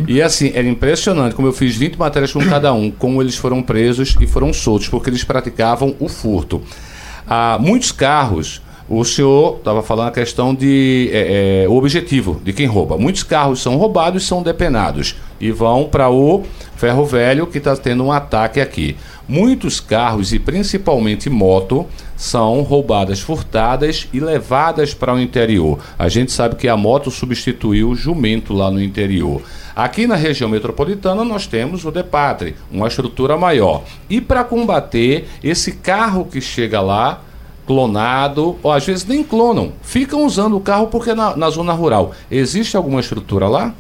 E 0.07 0.21
assim, 0.21 0.51
era 0.55 0.67
impressionante 0.69 1.35
como 1.35 1.49
eu 1.49 1.53
fiz 1.53 1.77
20 1.77 1.97
matérias 1.97 2.33
com 2.33 2.41
cada 2.45 2.73
um, 2.73 2.91
como 2.91 3.23
eles 3.23 3.37
foram 3.37 3.63
presos 3.63 4.17
e 4.21 4.27
foram 4.27 4.53
soltos, 4.53 4.89
porque 4.89 5.11
eles 5.11 5.25
praticavam 5.25 5.95
o 5.99 6.09
furto. 6.09 6.63
Ah, 7.27 7.59
muitos 7.61 7.93
carros, 7.93 8.63
o 8.89 9.05
senhor 9.05 9.57
estava 9.59 9.83
falando 9.83 10.09
a 10.09 10.13
questão 10.13 10.55
de 10.55 11.11
é, 11.13 11.65
é, 11.65 11.69
o 11.69 11.75
objetivo 11.77 12.41
de 12.43 12.53
quem 12.53 12.67
rouba. 12.67 12.97
Muitos 12.97 13.23
carros 13.23 13.61
são 13.61 13.77
roubados 13.77 14.23
e 14.23 14.27
são 14.27 14.43
depenados 14.43 15.15
e 15.39 15.51
vão 15.51 15.85
para 15.85 16.11
o 16.11 16.45
ferro 16.77 17.05
velho 17.05 17.47
que 17.47 17.59
está 17.59 17.77
tendo 17.77 18.05
um 18.05 18.11
ataque 18.11 18.61
aqui. 18.61 18.97
Muitos 19.29 19.79
carros 19.79 20.33
e 20.33 20.39
principalmente 20.39 21.29
moto 21.29 21.87
são 22.17 22.63
roubadas, 22.63 23.21
furtadas 23.21 24.09
e 24.11 24.19
levadas 24.19 24.95
para 24.95 25.13
o 25.13 25.21
interior. 25.21 25.79
A 25.99 26.09
gente 26.09 26.33
sabe 26.33 26.57
que 26.57 26.67
a 26.67 26.79
moto 26.79 27.11
substituiu 27.11 27.91
o 27.91 27.95
jumento 27.95 28.55
lá 28.55 28.71
no 28.71 28.83
interior. 28.83 29.43
Aqui 29.77 30.07
na 30.07 30.17
região 30.17 30.49
metropolitana 30.49 31.25
nós 31.25 31.47
temos 31.47 31.85
o 31.85 31.91
Depatre, 31.91 32.57
uma 32.73 32.89
estrutura 32.89 33.37
maior. 33.37 33.85
E 34.09 34.19
para 34.19 34.43
combater 34.43 35.29
esse 35.45 35.73
carro 35.73 36.25
que 36.25 36.41
chega 36.41 36.81
lá, 36.81 37.21
clonado, 37.67 38.57
ou 38.63 38.73
às 38.73 38.87
vezes 38.87 39.05
nem 39.05 39.23
clonam, 39.23 39.75
ficam 39.83 40.25
usando 40.25 40.57
o 40.57 40.61
carro 40.61 40.87
porque 40.87 41.13
na, 41.13 41.37
na 41.37 41.51
zona 41.51 41.75
rural. 41.75 42.15
Existe 42.31 42.79
alguma 42.79 43.01
estrutura 43.01 43.47
lá? 43.47 43.75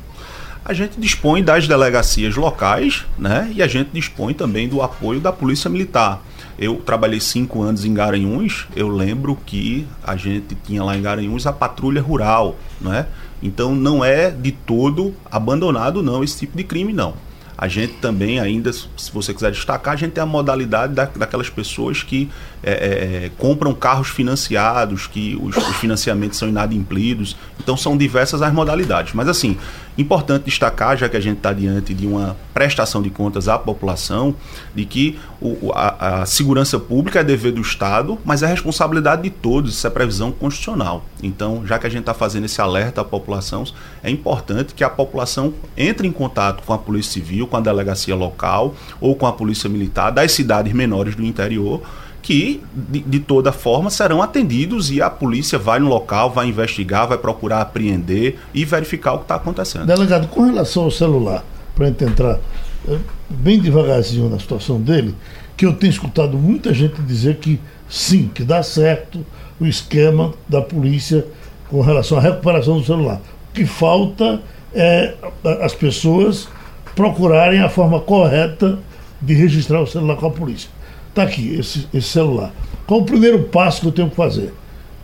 A 0.68 0.74
gente 0.74 1.00
dispõe 1.00 1.42
das 1.42 1.66
delegacias 1.66 2.36
locais, 2.36 3.06
né? 3.18 3.50
E 3.54 3.62
a 3.62 3.66
gente 3.66 3.88
dispõe 3.90 4.34
também 4.34 4.68
do 4.68 4.82
apoio 4.82 5.18
da 5.18 5.32
Polícia 5.32 5.70
Militar. 5.70 6.22
Eu 6.58 6.76
trabalhei 6.84 7.20
cinco 7.20 7.62
anos 7.62 7.86
em 7.86 7.94
Garanhuns, 7.94 8.68
eu 8.76 8.86
lembro 8.86 9.34
que 9.46 9.86
a 10.04 10.14
gente 10.14 10.54
tinha 10.66 10.84
lá 10.84 10.94
em 10.94 11.00
Garanhuns 11.00 11.46
a 11.46 11.54
patrulha 11.54 12.02
rural, 12.02 12.54
né? 12.78 13.06
Então 13.42 13.74
não 13.74 14.04
é 14.04 14.30
de 14.30 14.52
todo 14.52 15.14
abandonado 15.32 16.02
não 16.02 16.22
esse 16.22 16.40
tipo 16.40 16.54
de 16.54 16.64
crime 16.64 16.92
não. 16.92 17.14
A 17.60 17.66
gente 17.66 17.94
também 17.94 18.38
ainda, 18.38 18.72
se 18.72 19.10
você 19.12 19.34
quiser 19.34 19.50
destacar, 19.50 19.94
a 19.94 19.96
gente 19.96 20.12
tem 20.12 20.22
a 20.22 20.26
modalidade 20.26 20.94
da, 20.94 21.06
daquelas 21.06 21.50
pessoas 21.50 22.04
que 22.04 22.28
é, 22.62 22.72
é, 22.72 23.30
compram 23.36 23.74
carros 23.74 24.08
financiados, 24.10 25.08
que 25.08 25.36
os, 25.42 25.56
os 25.56 25.76
financiamentos 25.78 26.38
são 26.38 26.48
inadimplidos. 26.48 27.36
Então 27.58 27.76
são 27.76 27.96
diversas 27.96 28.42
as 28.42 28.52
modalidades. 28.52 29.12
Mas 29.12 29.26
assim, 29.26 29.56
importante 29.98 30.44
destacar, 30.44 30.96
já 30.96 31.08
que 31.08 31.16
a 31.16 31.20
gente 31.20 31.38
está 31.38 31.52
diante 31.52 31.92
de 31.92 32.06
uma 32.06 32.36
prestação 32.54 33.02
de 33.02 33.10
contas 33.10 33.48
à 33.48 33.58
população, 33.58 34.34
de 34.74 34.84
que 34.84 35.18
o, 35.40 35.72
a, 35.74 36.22
a 36.22 36.26
segurança 36.26 36.78
pública 36.78 37.20
é 37.20 37.24
dever 37.24 37.52
do 37.52 37.60
Estado, 37.60 38.16
mas 38.24 38.42
é 38.42 38.46
responsabilidade 38.46 39.22
de 39.22 39.30
todos, 39.30 39.74
isso 39.74 39.86
é 39.86 39.90
previsão 39.90 40.30
constitucional. 40.30 41.04
Então, 41.22 41.66
já 41.66 41.78
que 41.78 41.86
a 41.86 41.90
gente 41.90 42.00
está 42.00 42.14
fazendo 42.14 42.44
esse 42.44 42.60
alerta 42.60 43.00
à 43.00 43.04
população, 43.04 43.64
é 44.02 44.10
importante 44.10 44.72
que 44.72 44.84
a 44.84 44.90
população 44.90 45.52
entre 45.76 46.06
em 46.06 46.12
contato 46.12 46.62
com 46.64 46.72
a 46.72 46.78
Polícia 46.78 47.12
Civil, 47.12 47.46
com 47.46 47.56
a 47.56 47.60
delegacia 47.60 48.14
local 48.14 48.74
ou 49.00 49.16
com 49.16 49.26
a 49.26 49.32
Polícia 49.32 49.68
Militar 49.68 50.10
das 50.10 50.32
cidades 50.32 50.72
menores 50.72 51.16
do 51.16 51.24
interior 51.24 51.82
que 52.28 52.62
de, 52.74 53.00
de, 53.00 53.20
toda 53.20 53.50
forma 53.50 53.88
serão 53.88 54.20
atendidos 54.20 54.90
e 54.90 55.00
a 55.00 55.08
polícia 55.08 55.58
vai 55.58 55.78
no 55.78 55.88
local, 55.88 56.30
vai 56.30 56.46
investigar, 56.46 57.08
vai 57.08 57.16
procurar 57.16 57.62
apreender 57.62 58.38
e 58.52 58.66
verificar 58.66 59.14
o 59.14 59.20
que 59.20 59.24
está 59.24 59.36
acontecendo. 59.36 59.86
Delegado, 59.86 60.28
com 60.28 60.42
relação 60.42 60.82
ao 60.82 60.90
celular, 60.90 61.42
para 61.74 61.86
a 61.86 61.88
gente 61.88 62.04
entrar 62.04 62.38
eh, 62.86 62.98
bem 63.30 63.58
devagarzinho 63.58 64.28
na 64.28 64.38
situação 64.38 64.78
dele, 64.78 65.14
que 65.56 65.64
eu 65.64 65.72
tenho 65.72 65.90
escutado 65.90 66.36
muita 66.36 66.74
gente 66.74 67.00
dizer 67.00 67.36
que 67.36 67.58
sim, 67.88 68.28
que 68.34 68.44
dá 68.44 68.62
certo 68.62 69.24
o 69.58 69.64
esquema 69.64 70.34
da 70.46 70.60
polícia 70.60 71.24
com 71.70 71.80
relação 71.80 72.18
à 72.18 72.20
recuperação 72.20 72.78
do 72.78 72.84
celular. 72.84 73.22
O 73.48 73.54
que 73.54 73.64
falta 73.64 74.42
é 74.74 75.14
as 75.62 75.72
pessoas 75.72 76.46
procurarem 76.94 77.60
a 77.60 77.70
forma 77.70 77.98
correta 78.00 78.78
de 79.18 79.32
registrar 79.32 79.80
o 79.80 79.86
celular 79.86 80.16
com 80.16 80.26
a 80.26 80.30
polícia. 80.30 80.68
Está 81.08 81.22
aqui, 81.22 81.54
esse, 81.58 81.88
esse 81.92 82.08
celular. 82.08 82.52
Qual 82.86 83.00
o 83.00 83.04
primeiro 83.04 83.44
passo 83.44 83.80
que 83.80 83.86
eu 83.88 83.92
tenho 83.92 84.10
que 84.10 84.16
fazer? 84.16 84.52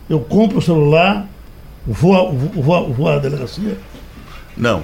Eu 0.09 0.19
compro 0.19 0.59
o 0.59 0.61
celular, 0.61 1.27
vou, 1.85 2.33
vou, 2.33 2.93
vou 2.93 3.07
à 3.07 3.19
delegacia? 3.19 3.77
Não. 4.55 4.83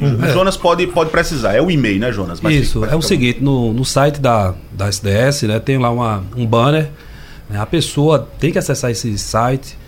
Uhum. 0.00 0.22
O 0.22 0.28
Jonas 0.28 0.56
pode, 0.56 0.86
pode 0.88 1.10
precisar, 1.10 1.54
é 1.54 1.62
o 1.62 1.70
e-mail, 1.70 1.98
né, 1.98 2.12
Jonas? 2.12 2.40
Mas 2.40 2.54
Isso, 2.54 2.84
é 2.84 2.94
o 2.94 3.00
seguinte, 3.00 3.42
no, 3.42 3.72
no 3.72 3.84
site 3.84 4.20
da, 4.20 4.54
da 4.70 4.88
SDS, 4.88 5.44
né, 5.44 5.58
tem 5.58 5.78
lá 5.78 5.90
uma, 5.90 6.22
um 6.36 6.46
banner, 6.46 6.90
né, 7.48 7.58
a 7.58 7.64
pessoa 7.64 8.28
tem 8.38 8.52
que 8.52 8.58
acessar 8.58 8.90
esse 8.90 9.16
site, 9.16 9.78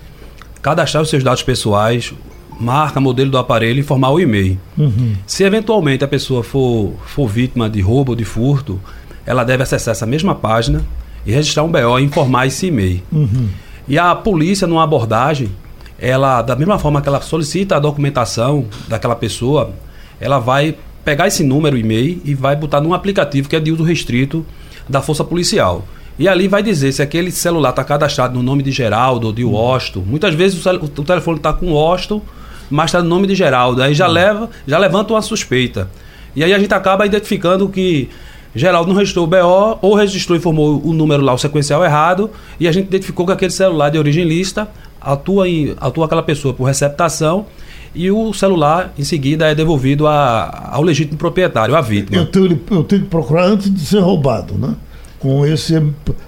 cadastrar 0.63 1.03
os 1.03 1.11
seus 1.11 1.23
dados 1.23 1.43
pessoais, 1.43 2.15
marca, 2.59 3.01
modelo 3.01 3.31
do 3.31 3.39
aparelho 3.39 3.77
e 3.77 3.81
informar 3.81 4.11
o 4.11 4.19
e-mail. 4.19 4.59
Uhum. 4.77 5.15
Se 5.27 5.45
eventualmente 5.45 6.05
a 6.05 6.09
pessoa 6.09 6.43
for, 6.43 6.95
for 7.07 7.29
vítima 7.29 7.69
de 7.69 7.81
roubo 7.81 8.13
ou 8.13 8.17
de 8.17 8.25
furto, 8.25 8.81
ela 9.29 9.45
deve 9.45 9.63
acessar 9.63 9.93
essa 9.93 10.07
mesma 10.07 10.35
página 10.35 10.83
e 11.27 11.31
registrar 11.31 11.63
um 11.63 11.71
BO 11.71 11.99
e 11.99 12.03
informar 12.03 12.47
esse 12.47 12.69
e-mail. 12.69 13.03
Uhum. 13.13 13.49
E 13.87 13.99
a 13.99 14.15
polícia, 14.15 14.67
numa 14.67 14.83
abordagem, 14.83 15.51
ela, 15.99 16.41
da 16.41 16.57
mesma 16.57 16.79
forma 16.79 17.03
que 17.03 17.11
ela 17.11 17.21
solicita 17.21 17.77
a 17.77 17.79
documentação 17.79 18.65
daquela 18.89 19.15
pessoa, 19.15 19.73
ela 20.19 20.39
vai 20.39 20.75
pegar 21.05 21.27
esse 21.27 21.45
número 21.45 21.77
e-mail 21.77 22.23
e 22.25 22.35
vai 22.35 22.57
botar 22.57 22.81
num 22.81 22.95
aplicativo 22.95 23.51
que 23.51 23.55
é 23.55 23.61
de 23.61 23.71
uso 23.71 23.83
restrito 23.83 24.47
da 24.89 25.03
Força 25.03 25.23
Policial. 25.23 25.85
E 26.19 26.27
ali 26.27 26.49
vai 26.49 26.63
dizer 26.63 26.91
se 26.93 27.03
aquele 27.03 27.31
celular 27.31 27.71
está 27.71 27.85
cadastrado 27.85 28.33
no 28.33 28.43
nome 28.43 28.63
de 28.63 28.73
Geraldo 28.73 29.27
ou 29.27 29.33
de 29.35 29.45
Washington. 29.45 30.05
Muitas 30.07 30.33
vezes 30.33 30.65
o, 30.65 30.71
o 30.71 31.05
telefone 31.05 31.37
está 31.37 31.53
com 31.53 31.71
Washington, 31.73 32.23
mas 32.71 32.87
está 32.87 33.03
no 33.03 33.09
nome 33.11 33.27
de 33.27 33.35
Geraldo. 33.35 33.83
Aí 33.83 33.93
já, 33.93 34.07
uhum. 34.07 34.13
leva, 34.15 34.51
já 34.67 34.79
levanta 34.79 35.13
uma 35.13 35.21
suspeita. 35.21 35.91
E 36.35 36.43
aí 36.43 36.55
a 36.55 36.59
gente 36.59 36.73
acaba 36.73 37.05
identificando 37.05 37.69
que 37.69 38.09
Geraldo 38.55 38.91
não 38.91 38.97
registrou 38.97 39.25
o 39.25 39.29
BO, 39.29 39.79
ou 39.83 39.95
registrou 39.95 40.37
e 40.37 40.39
informou 40.39 40.81
o 40.85 40.93
número 40.93 41.23
lá, 41.23 41.35
o 41.35 41.39
sequencial 41.39 41.85
errado, 41.85 42.31
e 42.59 42.67
a 42.67 42.73
gente 42.73 42.87
identificou 42.87 43.27
que 43.27 43.33
aquele 43.33 43.53
celular 43.53 43.91
de 43.91 43.99
origem 43.99 44.25
lista 44.25 44.69
atua, 45.01 45.49
em, 45.49 45.75
atua 45.79 46.07
aquela 46.07 46.23
pessoa 46.23 46.53
por 46.55 46.65
receptação 46.65 47.47
e 47.95 48.11
o 48.11 48.33
celular 48.33 48.93
em 48.99 49.05
seguida 49.05 49.49
é 49.49 49.55
devolvido 49.55 50.07
a, 50.07 50.71
ao 50.73 50.83
legítimo 50.83 51.19
proprietário, 51.19 51.75
à 51.75 51.81
vítima. 51.81 52.17
Eu 52.17 52.27
tenho, 52.27 52.61
eu 52.71 52.85
tenho 52.85 53.03
que 53.03 53.09
procurar 53.09 53.45
antes 53.47 53.73
de 53.73 53.81
ser 53.81 54.01
roubado, 54.01 54.55
né? 54.55 54.75
Com 55.19 55.45
esse, 55.45 55.83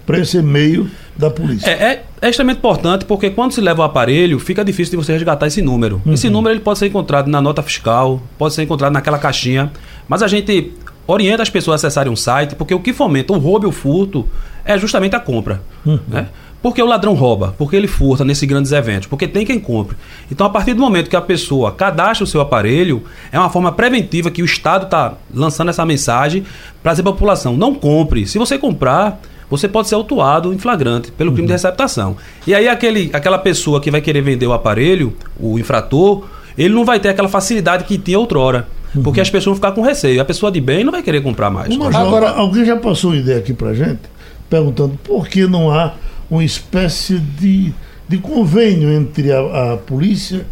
para 0.04 0.18
esse 0.18 0.38
e-mail 0.38 0.90
da 1.16 1.30
polícia. 1.30 1.70
É, 1.70 1.92
é, 1.92 2.04
é, 2.22 2.28
extremamente 2.28 2.58
importante 2.58 3.04
porque 3.04 3.30
quando 3.30 3.52
se 3.52 3.60
leva 3.60 3.82
o 3.82 3.84
aparelho, 3.84 4.38
fica 4.40 4.64
difícil 4.64 4.98
de 4.98 5.04
você 5.04 5.12
resgatar 5.12 5.46
esse 5.46 5.62
número. 5.62 6.02
Uhum. 6.04 6.14
Esse 6.14 6.28
número 6.28 6.52
ele 6.52 6.60
pode 6.60 6.80
ser 6.80 6.86
encontrado 6.86 7.28
na 7.28 7.40
nota 7.40 7.62
fiscal, 7.62 8.20
pode 8.36 8.54
ser 8.54 8.64
encontrado 8.64 8.92
naquela 8.92 9.18
caixinha, 9.18 9.70
mas 10.08 10.24
a 10.24 10.28
gente 10.28 10.72
orienta 11.06 11.42
as 11.42 11.50
pessoas 11.50 11.82
a 11.82 11.86
acessarem 11.86 12.12
um 12.12 12.16
site, 12.16 12.54
porque 12.54 12.74
o 12.74 12.80
que 12.80 12.92
fomenta 12.92 13.32
o 13.32 13.38
roubo 13.38 13.66
e 13.66 13.68
o 13.68 13.72
furto 13.72 14.28
é 14.64 14.78
justamente 14.78 15.16
a 15.16 15.20
compra. 15.20 15.62
Uhum. 15.84 15.98
Né? 16.08 16.28
Porque 16.62 16.82
o 16.82 16.86
ladrão 16.86 17.14
rouba, 17.14 17.54
porque 17.56 17.74
ele 17.74 17.86
furta 17.86 18.24
nesses 18.24 18.46
grandes 18.46 18.70
eventos, 18.70 19.08
porque 19.08 19.26
tem 19.26 19.46
quem 19.46 19.58
compre. 19.58 19.96
Então, 20.30 20.46
a 20.46 20.50
partir 20.50 20.74
do 20.74 20.80
momento 20.80 21.08
que 21.08 21.16
a 21.16 21.20
pessoa 21.20 21.72
cadastra 21.72 22.24
o 22.24 22.26
seu 22.26 22.40
aparelho, 22.40 23.02
é 23.32 23.38
uma 23.38 23.48
forma 23.48 23.72
preventiva 23.72 24.30
que 24.30 24.42
o 24.42 24.44
Estado 24.44 24.84
está 24.84 25.14
lançando 25.32 25.70
essa 25.70 25.86
mensagem 25.86 26.44
para 26.82 26.92
dizer 26.92 27.02
a 27.02 27.04
população: 27.12 27.56
não 27.56 27.74
compre. 27.74 28.26
Se 28.26 28.38
você 28.38 28.58
comprar, 28.58 29.20
você 29.48 29.66
pode 29.66 29.88
ser 29.88 29.94
autuado 29.94 30.52
em 30.52 30.58
flagrante 30.58 31.10
pelo 31.10 31.32
crime 31.32 31.42
uhum. 31.42 31.46
de 31.46 31.52
receptação. 31.52 32.16
E 32.46 32.54
aí, 32.54 32.68
aquele, 32.68 33.08
aquela 33.14 33.38
pessoa 33.38 33.80
que 33.80 33.90
vai 33.90 34.02
querer 34.02 34.20
vender 34.20 34.46
o 34.46 34.52
aparelho, 34.52 35.16
o 35.38 35.58
infrator, 35.58 36.24
ele 36.58 36.74
não 36.74 36.84
vai 36.84 37.00
ter 37.00 37.08
aquela 37.08 37.28
facilidade 37.28 37.84
que 37.84 37.96
tinha 37.96 38.18
outrora. 38.18 38.68
Uhum. 38.94 39.02
Porque 39.02 39.20
as 39.20 39.30
pessoas 39.30 39.44
vão 39.44 39.54
ficar 39.54 39.72
com 39.72 39.82
receio. 39.82 40.20
A 40.20 40.24
pessoa 40.24 40.50
de 40.50 40.60
bem 40.60 40.84
não 40.84 40.92
vai 40.92 41.02
querer 41.02 41.22
comprar 41.22 41.50
mais. 41.50 41.72
Agora, 41.94 42.30
alguém 42.30 42.64
já 42.64 42.76
passou 42.76 43.10
uma 43.10 43.16
ideia 43.16 43.38
aqui 43.38 43.52
pra 43.52 43.72
gente, 43.72 44.00
perguntando 44.48 44.98
por 45.04 45.28
que 45.28 45.46
não 45.46 45.70
há 45.70 45.94
uma 46.30 46.44
espécie 46.44 47.18
de, 47.18 47.72
de 48.08 48.18
convênio 48.18 48.90
entre 48.90 49.32
a, 49.32 49.72
a 49.72 49.76
polícia 49.76 50.46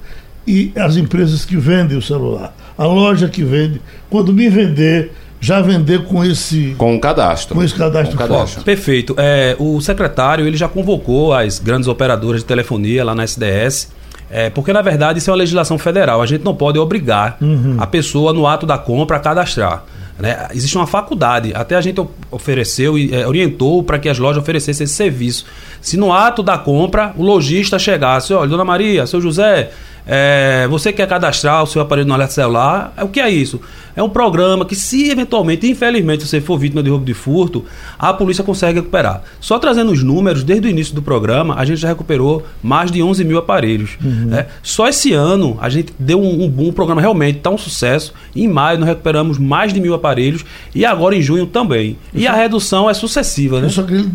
e 0.47 0.73
as 0.77 0.97
empresas 0.97 1.45
que 1.45 1.57
vendem 1.57 1.97
o 1.97 2.03
celular. 2.03 2.55
A 2.77 2.87
loja 2.87 3.29
que 3.29 3.43
vende, 3.43 3.81
quando 4.09 4.33
me 4.33 4.49
vender, 4.49 5.13
já 5.41 5.61
vender 5.61 6.05
com 6.05 6.25
esse 6.25 6.75
com 6.77 6.97
o 6.97 7.01
cadastro 7.01 7.55
com 7.55 7.63
esse 7.63 7.75
cadastro, 7.75 8.17
com 8.17 8.25
cadastro. 8.25 8.65
perfeito 8.65 9.15
é, 9.17 9.55
o 9.57 9.81
secretário 9.81 10.45
ele 10.45 10.57
já 10.57 10.69
convocou 10.69 11.33
as 11.33 11.61
grandes 11.61 11.87
operadoras 11.87 12.41
de 12.41 12.47
telefonia 12.47 13.05
lá 13.05 13.15
na 13.15 13.23
SDS 13.23 13.89
é, 14.31 14.51
porque, 14.51 14.73
na 14.73 14.83
verdade, 14.83 15.19
isso 15.19 15.31
é 15.31 15.33
uma 15.33 15.39
legislação 15.39 15.79
federal. 15.79 16.21
A 16.21 16.27
gente 16.27 16.45
não 16.45 16.55
pode 16.55 16.79
obrigar 16.79 17.39
uhum. 17.41 17.77
a 17.79 17.87
pessoa, 17.87 18.33
no 18.33 18.47
ato 18.47 18.67
da 18.67 18.77
compra, 18.77 19.17
a 19.17 19.21
cadastrar. 19.21 19.85
Né? 20.19 20.49
Existe 20.53 20.77
uma 20.77 20.87
faculdade. 20.87 21.53
Até 21.55 21.77
a 21.77 21.81
gente 21.81 22.05
ofereceu 22.31 22.99
e 22.99 23.15
é, 23.15 23.27
orientou 23.27 23.83
para 23.83 23.99
que 23.99 24.09
as 24.09 24.19
lojas 24.19 24.43
oferecessem 24.43 24.85
esse 24.85 24.95
serviço. 24.95 25.47
Se 25.81 25.97
no 25.97 26.13
ato 26.13 26.43
da 26.43 26.59
compra 26.59 27.13
o 27.17 27.23
lojista 27.23 27.79
chegasse, 27.79 28.35
olha, 28.35 28.49
dona 28.49 28.65
Maria, 28.65 29.07
seu 29.07 29.21
José, 29.21 29.71
É, 30.11 30.67
você 30.71 30.91
quer 30.91 31.07
cadastrar 31.07 31.63
o 31.63 31.67
seu 31.67 31.83
aparelho 31.83 32.09
no 32.09 32.15
alerta 32.15 32.33
celular? 32.33 32.95
É, 32.97 33.05
o 33.05 33.09
que 33.09 33.21
é 33.21 33.29
isso? 33.29 33.61
É 33.95 34.03
um 34.03 34.09
programa 34.09 34.65
que, 34.65 34.75
se 34.77 35.11
eventualmente, 35.11 35.69
infelizmente, 35.69 36.27
você 36.27 36.41
for 36.41 36.57
vítima 36.57 36.83
de 36.83 36.89
roubo 36.89 37.05
de 37.05 37.13
furto, 37.13 37.65
a 37.99 38.15
polícia 38.15 38.43
consegue 38.45 38.79
recuperar. 38.79 39.23
Só 39.41 39.59
trazendo 39.59 39.91
os 39.93 40.03
números, 40.03 40.43
desde 40.45 40.69
o 40.69 40.71
início 40.71 40.95
do 40.95 41.03
programa, 41.03 41.57
a 41.57 41.65
gente 41.65 41.79
já 41.81 41.89
recuperou 41.89 42.45
mais 42.63 42.91
de 42.91 43.03
11 43.03 43.25
mil 43.25 43.37
aparelhos. 43.39 43.99
né? 44.01 44.47
Só 44.63 44.89
esse 44.89 45.13
ano 45.13 45.59
a 45.61 45.69
gente 45.69 45.93
deu 45.99 46.23
um, 46.23 46.45
um 46.45 46.49
boom, 46.49 46.69
o 46.69 46.73
programa 46.73 47.01
realmente 47.01 47.39
está 47.39 47.51
um 47.51 47.59
sucesso. 47.59 48.15
Em 48.35 48.47
maio 48.49 48.79
nós 48.79 48.89
recuperamos 48.89 49.37
mais 49.37 49.73
de 49.75 49.81
mil 49.81 49.93
aparelhos 49.95 50.45
e 50.75 50.85
agora 50.87 51.15
em 51.17 51.21
junho 51.21 51.47
também. 51.47 51.99
E 52.15 52.27
a 52.27 52.33
redução 52.33 52.89
é 52.89 52.95
sucessiva, 52.95 53.61
né? 53.61 53.67
Eu 53.67 53.71
só 53.71 53.83
queria 53.83 54.07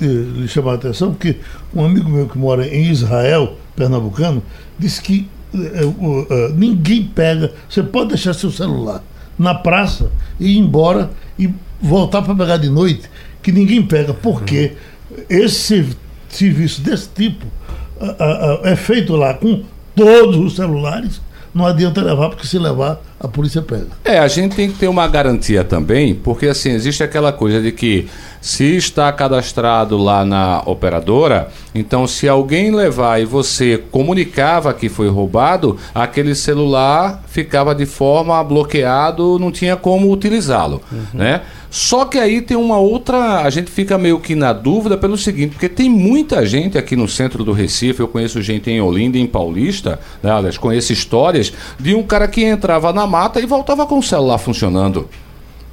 lhe- 0.00 0.48
chamar 0.48 0.72
a 0.72 0.74
atenção, 0.76 1.10
porque 1.12 1.36
um 1.74 1.84
amigo 1.84 2.08
meu 2.08 2.26
que 2.26 2.38
mora 2.38 2.66
em 2.66 2.90
Israel, 2.90 3.54
pernambucano, 3.76 4.42
disse 4.78 5.02
que 5.02 5.28
ninguém 6.54 7.04
pega. 7.04 7.52
Você 7.68 7.82
pode 7.82 8.10
deixar 8.10 8.34
seu 8.34 8.50
celular 8.50 9.02
na 9.38 9.54
praça 9.54 10.10
e 10.40 10.52
ir 10.52 10.58
embora 10.58 11.10
e 11.38 11.50
voltar 11.80 12.22
para 12.22 12.34
pegar 12.34 12.56
de 12.56 12.68
noite, 12.68 13.02
que 13.42 13.52
ninguém 13.52 13.82
pega, 13.82 14.14
porque 14.14 14.72
esse 15.28 15.54
serv- 15.56 15.96
serviço 16.28 16.80
desse 16.80 17.08
tipo 17.10 17.46
é 18.62 18.74
feito 18.76 19.14
lá 19.14 19.34
com 19.34 19.62
todos 19.94 20.36
os 20.36 20.56
celulares. 20.56 21.20
Não 21.56 21.64
adianta 21.64 22.02
levar, 22.02 22.28
porque 22.28 22.46
se 22.46 22.58
levar, 22.58 23.00
a 23.18 23.26
polícia 23.26 23.62
pega. 23.62 23.86
É, 24.04 24.18
a 24.18 24.28
gente 24.28 24.54
tem 24.54 24.70
que 24.70 24.76
ter 24.76 24.88
uma 24.88 25.08
garantia 25.08 25.64
também, 25.64 26.14
porque 26.14 26.48
assim, 26.48 26.72
existe 26.72 27.02
aquela 27.02 27.32
coisa 27.32 27.62
de 27.62 27.72
que 27.72 28.10
se 28.42 28.76
está 28.76 29.10
cadastrado 29.10 29.96
lá 29.96 30.22
na 30.22 30.60
operadora, 30.66 31.48
então 31.74 32.06
se 32.06 32.28
alguém 32.28 32.70
levar 32.70 33.22
e 33.22 33.24
você 33.24 33.82
comunicava 33.90 34.74
que 34.74 34.90
foi 34.90 35.08
roubado, 35.08 35.78
aquele 35.94 36.34
celular 36.34 37.22
ficava 37.26 37.74
de 37.74 37.86
forma 37.86 38.44
bloqueado, 38.44 39.38
não 39.38 39.50
tinha 39.50 39.76
como 39.76 40.12
utilizá-lo, 40.12 40.82
né? 41.14 41.40
Só 41.78 42.06
que 42.06 42.18
aí 42.18 42.40
tem 42.40 42.56
uma 42.56 42.78
outra, 42.78 43.42
a 43.42 43.50
gente 43.50 43.70
fica 43.70 43.98
meio 43.98 44.18
que 44.18 44.34
na 44.34 44.50
dúvida 44.50 44.96
pelo 44.96 45.18
seguinte, 45.18 45.50
porque 45.50 45.68
tem 45.68 45.90
muita 45.90 46.46
gente 46.46 46.78
aqui 46.78 46.96
no 46.96 47.06
centro 47.06 47.44
do 47.44 47.52
Recife, 47.52 48.00
eu 48.00 48.08
conheço 48.08 48.40
gente 48.40 48.70
em 48.70 48.80
Olinda, 48.80 49.18
e 49.18 49.20
em 49.20 49.26
Paulista, 49.26 50.00
né, 50.22 50.30
aliás, 50.30 50.56
conheço 50.56 50.90
histórias 50.94 51.52
de 51.78 51.94
um 51.94 52.02
cara 52.02 52.26
que 52.28 52.42
entrava 52.42 52.94
na 52.94 53.06
mata 53.06 53.40
e 53.42 53.44
voltava 53.44 53.84
com 53.84 53.98
o 53.98 54.02
celular 54.02 54.38
funcionando. 54.38 55.06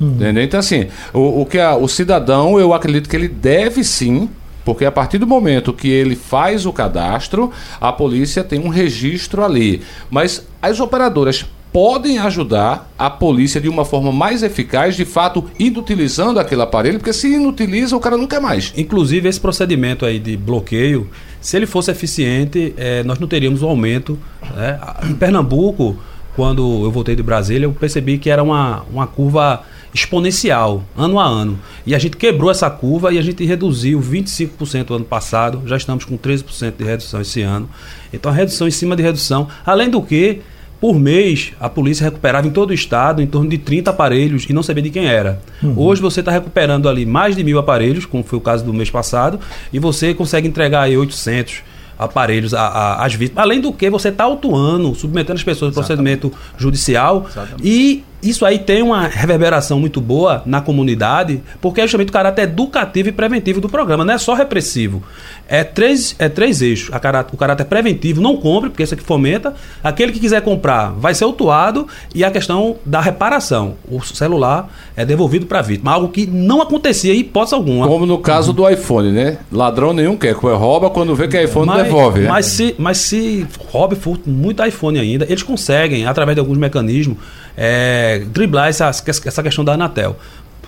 Entendeu? 0.02 0.44
Então, 0.44 0.60
assim, 0.60 0.88
o, 1.14 1.44
o 1.44 1.46
que 1.46 1.58
a- 1.58 1.78
o 1.78 1.88
cidadão, 1.88 2.60
eu 2.60 2.74
acredito 2.74 3.08
que 3.08 3.16
ele 3.16 3.30
deve 3.30 3.82
sim, 3.82 4.30
porque 4.66 4.84
a 4.84 4.92
partir 4.92 5.20
do 5.20 5.26
momento 5.26 5.72
que 5.72 5.88
ele 5.88 6.18
faz 6.18 6.66
o 6.66 6.74
cadastro, 6.74 7.50
a 7.80 7.94
polícia 7.94 8.44
tem 8.44 8.60
um 8.60 8.68
registro 8.68 9.42
ali. 9.42 9.82
Mas 10.12 10.46
as 10.62 10.82
operadoras 10.82 11.46
podem 11.74 12.20
ajudar 12.20 12.94
a 12.98 13.10
polícia 13.10 13.60
de 13.60 13.68
uma 13.68 13.84
forma 13.84 14.12
mais 14.12 14.44
eficaz, 14.44 14.96
de 14.96 15.04
fato, 15.04 15.44
inutilizando 15.58 16.40
aquele 16.40 16.62
aparelho, 16.62 17.00
porque 17.00 17.12
se 17.12 17.34
inutiliza, 17.34 17.98
o 17.98 18.00
cara 18.00 18.16
não 18.16 18.28
quer 18.28 18.40
mais. 18.40 18.72
Inclusive, 18.78 19.28
esse 19.28 19.40
procedimento 19.40 20.06
aí 20.06 20.20
de 20.20 20.38
bloqueio, 20.38 21.10
se 21.42 21.58
ele 21.58 21.66
fosse 21.66 21.90
eficiente, 21.90 22.76
eh, 22.78 23.04
nós 23.04 23.18
não 23.18 23.28
teríamos 23.28 23.64
um 23.64 23.68
aumento. 23.68 24.20
né? 24.56 24.80
Em 25.10 25.16
Pernambuco, 25.16 25.98
quando 26.36 26.86
eu 26.86 26.92
voltei 26.92 27.16
de 27.16 27.24
Brasília, 27.24 27.66
eu 27.66 27.72
percebi 27.74 28.20
que 28.20 28.30
era 28.30 28.44
uma, 28.44 28.84
uma 28.92 29.08
curva 29.08 29.64
exponencial, 29.94 30.84
ano 30.96 31.20
a 31.20 31.26
ano. 31.26 31.60
E 31.86 31.96
a 31.96 32.00
gente 32.00 32.18
quebrou 32.18 32.52
essa 32.52 32.70
curva 32.70 33.12
e 33.14 33.18
a 33.18 33.22
gente 33.22 33.44
reduziu 33.46 34.00
25% 34.00 34.96
ano 34.96 35.06
passado, 35.06 35.64
já 35.66 35.78
estamos 35.78 36.06
com 36.06 36.18
13% 36.18 36.74
de 36.78 36.84
redução 36.84 37.22
esse 37.22 37.42
ano. 37.42 37.68
Então, 38.12 38.32
a 38.32 38.36
redução 38.36 38.68
em 38.68 38.72
cima 38.72 38.96
de 38.96 39.04
redução. 39.04 39.48
Além 39.66 39.90
do 39.90 40.02
que, 40.02 40.42
por 40.84 41.00
mês, 41.00 41.54
a 41.62 41.70
polícia 41.70 42.04
recuperava 42.04 42.46
em 42.46 42.50
todo 42.52 42.72
o 42.72 42.74
estado 42.74 43.22
em 43.22 43.26
torno 43.26 43.50
de 43.50 43.58
30 43.58 43.90
aparelhos 43.90 44.46
e 44.50 44.52
não 44.52 44.62
sabia 44.62 44.84
de 44.84 44.90
quem 44.90 45.06
era. 45.06 45.40
Hoje 45.78 46.02
você 46.02 46.20
está 46.20 46.30
recuperando 46.30 46.90
ali 46.90 47.06
mais 47.06 47.38
de 47.38 47.42
mil 47.42 47.58
aparelhos, 47.58 48.06
como 48.06 48.22
foi 48.22 48.38
o 48.38 48.42
caso 48.42 48.66
do 48.66 48.74
mês 48.74 48.90
passado, 48.90 49.40
e 49.72 49.80
você 49.80 50.14
consegue 50.14 50.46
entregar 50.46 50.82
aí 50.82 50.98
800 50.98 51.62
aparelhos 51.98 52.54
a- 52.54 52.68
a- 52.68 53.06
às 53.06 53.14
vítimas. 53.14 53.42
Além 53.46 53.62
do 53.62 53.72
que, 53.72 53.90
você 53.90 54.10
está 54.10 54.26
autuando, 54.26 54.94
submetendo 54.94 55.38
as 55.38 55.44
pessoas 55.44 55.70
ao 55.70 55.76
procedimento 55.86 56.34
judicial 56.58 57.28
e 57.64 58.04
isso 58.24 58.46
aí 58.46 58.60
tem 58.60 58.82
uma 58.82 59.08
reverberação 59.08 59.80
muito 59.80 60.00
boa 60.00 60.42
na 60.46 60.62
comunidade, 60.62 61.42
porque 61.62 61.82
é 61.82 61.84
justamente 61.84 62.10
o 62.10 62.14
caráter 62.14 62.44
educativo 62.44 63.10
e 63.10 63.12
preventivo 63.12 63.60
do 63.60 63.70
programa, 63.70 64.06
não 64.06 64.14
é 64.14 64.18
só 64.18 64.34
repressivo. 64.34 65.04
É 65.48 65.64
três, 65.64 66.16
é 66.18 66.30
três 66.30 66.62
eixos. 66.62 66.90
O 67.32 67.38
caráter 67.38 67.66
preventivo, 67.66 68.22
não 68.22 68.38
compre, 68.38 68.70
porque 68.70 68.82
isso 68.82 68.94
aqui 68.94 69.04
fomenta. 69.04 69.54
Aquele 69.84 70.12
que 70.12 70.20
quiser 70.20 70.42
comprar 70.42 70.92
vai 70.94 71.14
ser 71.14 71.26
autuado. 71.26 71.88
E 72.16 72.24
a 72.24 72.32
questão 72.32 72.78
da 72.86 73.02
reparação. 73.02 73.76
O 73.88 74.02
celular 74.02 74.70
é 74.96 75.06
devolvido 75.06 75.46
para 75.46 75.60
a 75.60 75.62
vítima. 75.62 75.92
Algo 75.92 76.08
que 76.08 76.26
não 76.26 76.62
acontecia 76.62 77.14
em 77.14 77.20
hipótese 77.20 77.56
alguma. 77.56 77.88
Como 77.88 78.06
no 78.06 78.18
caso 78.20 78.54
do 78.54 78.68
iPhone, 78.68 79.12
né? 79.12 79.38
Ladrão 79.52 79.94
nenhum 79.94 80.16
quer, 80.16 80.34
rouba 80.34 80.90
quando 80.90 81.14
vê 81.14 81.28
que 81.28 81.38
é 81.38 81.44
iPhone 81.44 81.72
devolve, 81.74 82.22
né? 82.22 82.30
Mas 82.30 82.46
se, 82.46 82.76
mas 82.78 82.98
se 82.98 83.46
rouba 83.70 83.94
e 83.94 83.98
furta 83.98 84.30
muito 84.30 84.66
iPhone 84.66 84.98
ainda, 84.98 85.26
eles 85.30 85.44
conseguem, 85.44 86.06
através 86.06 86.36
de 86.36 86.40
alguns 86.40 86.58
mecanismos, 86.58 87.18
é, 87.58 88.24
driblar 88.32 88.68
essa, 88.68 88.90
essa 88.90 89.44
questão 89.44 89.64
da 89.64 89.74
Anatel. 89.74 90.18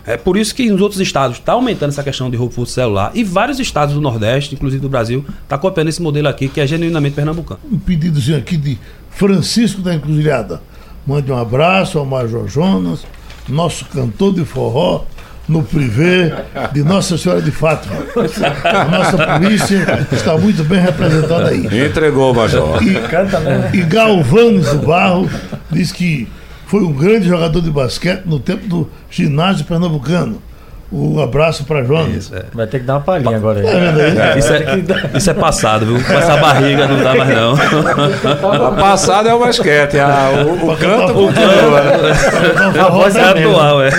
É 0.07 0.17
por 0.17 0.37
isso 0.37 0.53
que 0.53 0.69
nos 0.69 0.81
outros 0.81 1.01
estados 1.01 1.37
está 1.37 1.53
aumentando 1.53 1.89
essa 1.89 2.03
questão 2.03 2.29
de 2.29 2.37
roubo 2.37 2.65
celular. 2.65 3.11
E 3.15 3.23
vários 3.23 3.59
estados 3.59 3.95
do 3.95 4.01
Nordeste, 4.01 4.53
inclusive 4.53 4.79
do 4.79 4.87
Brasil, 4.87 5.25
está 5.43 5.57
copiando 5.57 5.87
esse 5.87 6.01
modelo 6.01 6.27
aqui, 6.27 6.47
que 6.47 6.61
é 6.61 6.67
genuinamente 6.67 7.15
pernambucano. 7.15 7.59
um 7.71 7.79
pedidozinho 7.79 8.37
aqui 8.37 8.55
de 8.55 8.77
Francisco 9.09 9.81
da 9.81 9.95
Encruzilhada. 9.95 10.61
Mande 11.07 11.31
um 11.31 11.37
abraço 11.37 11.97
ao 11.97 12.05
Major 12.05 12.47
Jonas, 12.47 13.05
nosso 13.49 13.85
cantor 13.85 14.33
de 14.33 14.45
forró, 14.45 15.05
no 15.47 15.63
privê 15.63 16.33
de 16.71 16.83
Nossa 16.83 17.17
Senhora 17.17 17.41
de 17.41 17.51
Fátima. 17.51 17.95
A 18.63 18.85
nossa 18.85 19.39
polícia 19.39 20.07
está 20.11 20.37
muito 20.37 20.63
bem 20.63 20.79
representada 20.79 21.49
aí. 21.49 21.85
Entregou, 21.85 22.33
Major. 22.33 22.79
E 23.73 23.81
Galvanes 23.83 24.69
do 24.69 24.79
Barro 24.79 25.29
diz 25.71 25.91
que 25.91 26.27
foi 26.65 26.83
um 26.83 26.91
grande 26.91 27.27
jogador 27.27 27.61
de 27.61 27.69
basquete 27.69 28.25
no 28.25 28.39
tempo 28.39 28.67
do 28.67 28.89
ginásio 29.09 29.65
pernambucano. 29.65 30.41
Um 30.91 31.19
abraço 31.19 31.63
para 31.65 31.83
Jonas. 31.83 32.31
Vai 32.53 32.67
ter 32.67 32.79
que 32.79 32.85
dar 32.85 32.93
uma 32.95 33.01
palhinha 33.01 33.35
agora 33.35 33.59
aí. 33.59 34.39
Isso 34.39 34.53
é, 34.53 34.79
isso 35.17 35.29
é 35.31 35.33
passado, 35.33 35.85
viu? 35.85 35.95
Com 36.03 36.13
essa 36.13 36.37
barriga 36.37 36.87
não 36.87 37.01
dá 37.03 37.15
mais 37.15 37.29
não. 37.35 37.53
A 38.67 38.71
passada 38.71 39.29
é 39.29 39.33
o 39.33 39.39
basquete, 39.39 39.97
a- 39.97 40.29
o, 40.45 40.71
o 40.71 40.77
canto 40.77 41.25
O 41.25 41.33
canto 41.33 42.79
A 42.79 42.89
voz 42.89 43.15
é 43.15 43.19
é 43.19 43.23
a 43.23 43.29
atual, 43.31 43.81
é. 43.83 43.89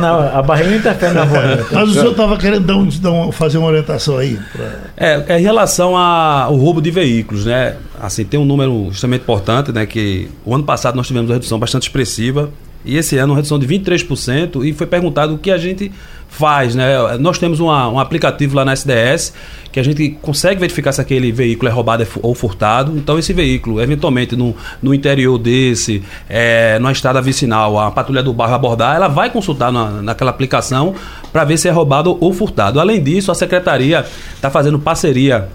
Na, 0.00 0.38
a 0.38 0.42
barriga 0.42 0.76
interfere 0.76 1.14
na 1.14 1.24
voz. 1.24 1.66
Mas 1.70 1.88
o 1.90 1.92
senhor 1.94 2.10
estava 2.10 2.36
querendo 2.36 2.66
dar 2.66 2.76
um- 2.76 2.88
dar 2.88 3.12
um- 3.12 3.32
fazer 3.32 3.58
uma 3.58 3.68
orientação 3.68 4.18
aí. 4.18 4.38
pra- 4.52 4.64
É, 4.96 5.24
é 5.28 5.38
em 5.38 5.42
relação 5.42 5.96
a- 5.96 6.42
ao 6.44 6.56
roubo 6.56 6.82
de 6.82 6.90
veículos, 6.90 7.44
né? 7.46 7.76
Assim, 8.02 8.24
tem 8.24 8.38
um 8.38 8.44
número 8.44 8.88
extremamente 8.90 9.22
importante, 9.22 9.72
né? 9.72 9.86
Que 9.86 10.28
o 10.44 10.54
ano 10.54 10.64
passado 10.64 10.96
nós 10.96 11.06
tivemos 11.06 11.28
uma 11.30 11.34
redução 11.36 11.58
bastante 11.58 11.84
expressiva 11.84 12.50
e 12.84 12.96
esse 12.96 13.16
ano 13.16 13.32
uma 13.32 13.36
redução 13.36 13.58
de 13.58 13.66
23% 13.66 14.64
e 14.64 14.72
foi 14.72 14.86
perguntado 14.86 15.34
o 15.34 15.38
que 15.38 15.50
a 15.50 15.56
gente 15.56 15.90
faz, 16.36 16.74
né? 16.74 17.16
Nós 17.18 17.38
temos 17.38 17.60
uma- 17.60 17.88
um 17.88 17.98
aplicativo 17.98 18.56
lá 18.56 18.64
na 18.64 18.72
SDS 18.72 19.32
que 19.70 19.80
a 19.80 19.82
gente 19.82 20.16
consegue 20.22 20.60
verificar 20.60 20.92
se 20.92 21.00
aquele 21.00 21.32
veículo 21.32 21.68
é 21.68 21.72
roubado 21.72 22.06
ou 22.22 22.34
furtado. 22.34 22.96
Então 22.96 23.18
esse 23.18 23.32
veículo, 23.32 23.80
eventualmente 23.80 24.36
no, 24.36 24.54
no 24.82 24.92
interior 24.94 25.38
desse, 25.38 26.02
é, 26.28 26.78
numa 26.78 26.92
estrada 26.92 27.20
vicinal, 27.20 27.78
a 27.78 27.90
patrulha 27.90 28.22
do 28.22 28.32
bairro 28.32 28.54
abordar, 28.54 28.94
ela 28.96 29.08
vai 29.08 29.30
consultar 29.30 29.72
na, 29.72 30.02
naquela 30.02 30.30
aplicação 30.30 30.94
para 31.32 31.44
ver 31.44 31.56
se 31.56 31.68
é 31.68 31.70
roubado 31.70 32.16
ou 32.20 32.32
furtado. 32.32 32.78
Além 32.80 33.02
disso, 33.02 33.30
a 33.32 33.34
secretaria 33.34 34.04
está 34.34 34.50
fazendo 34.50 34.78
parceria 34.78 35.48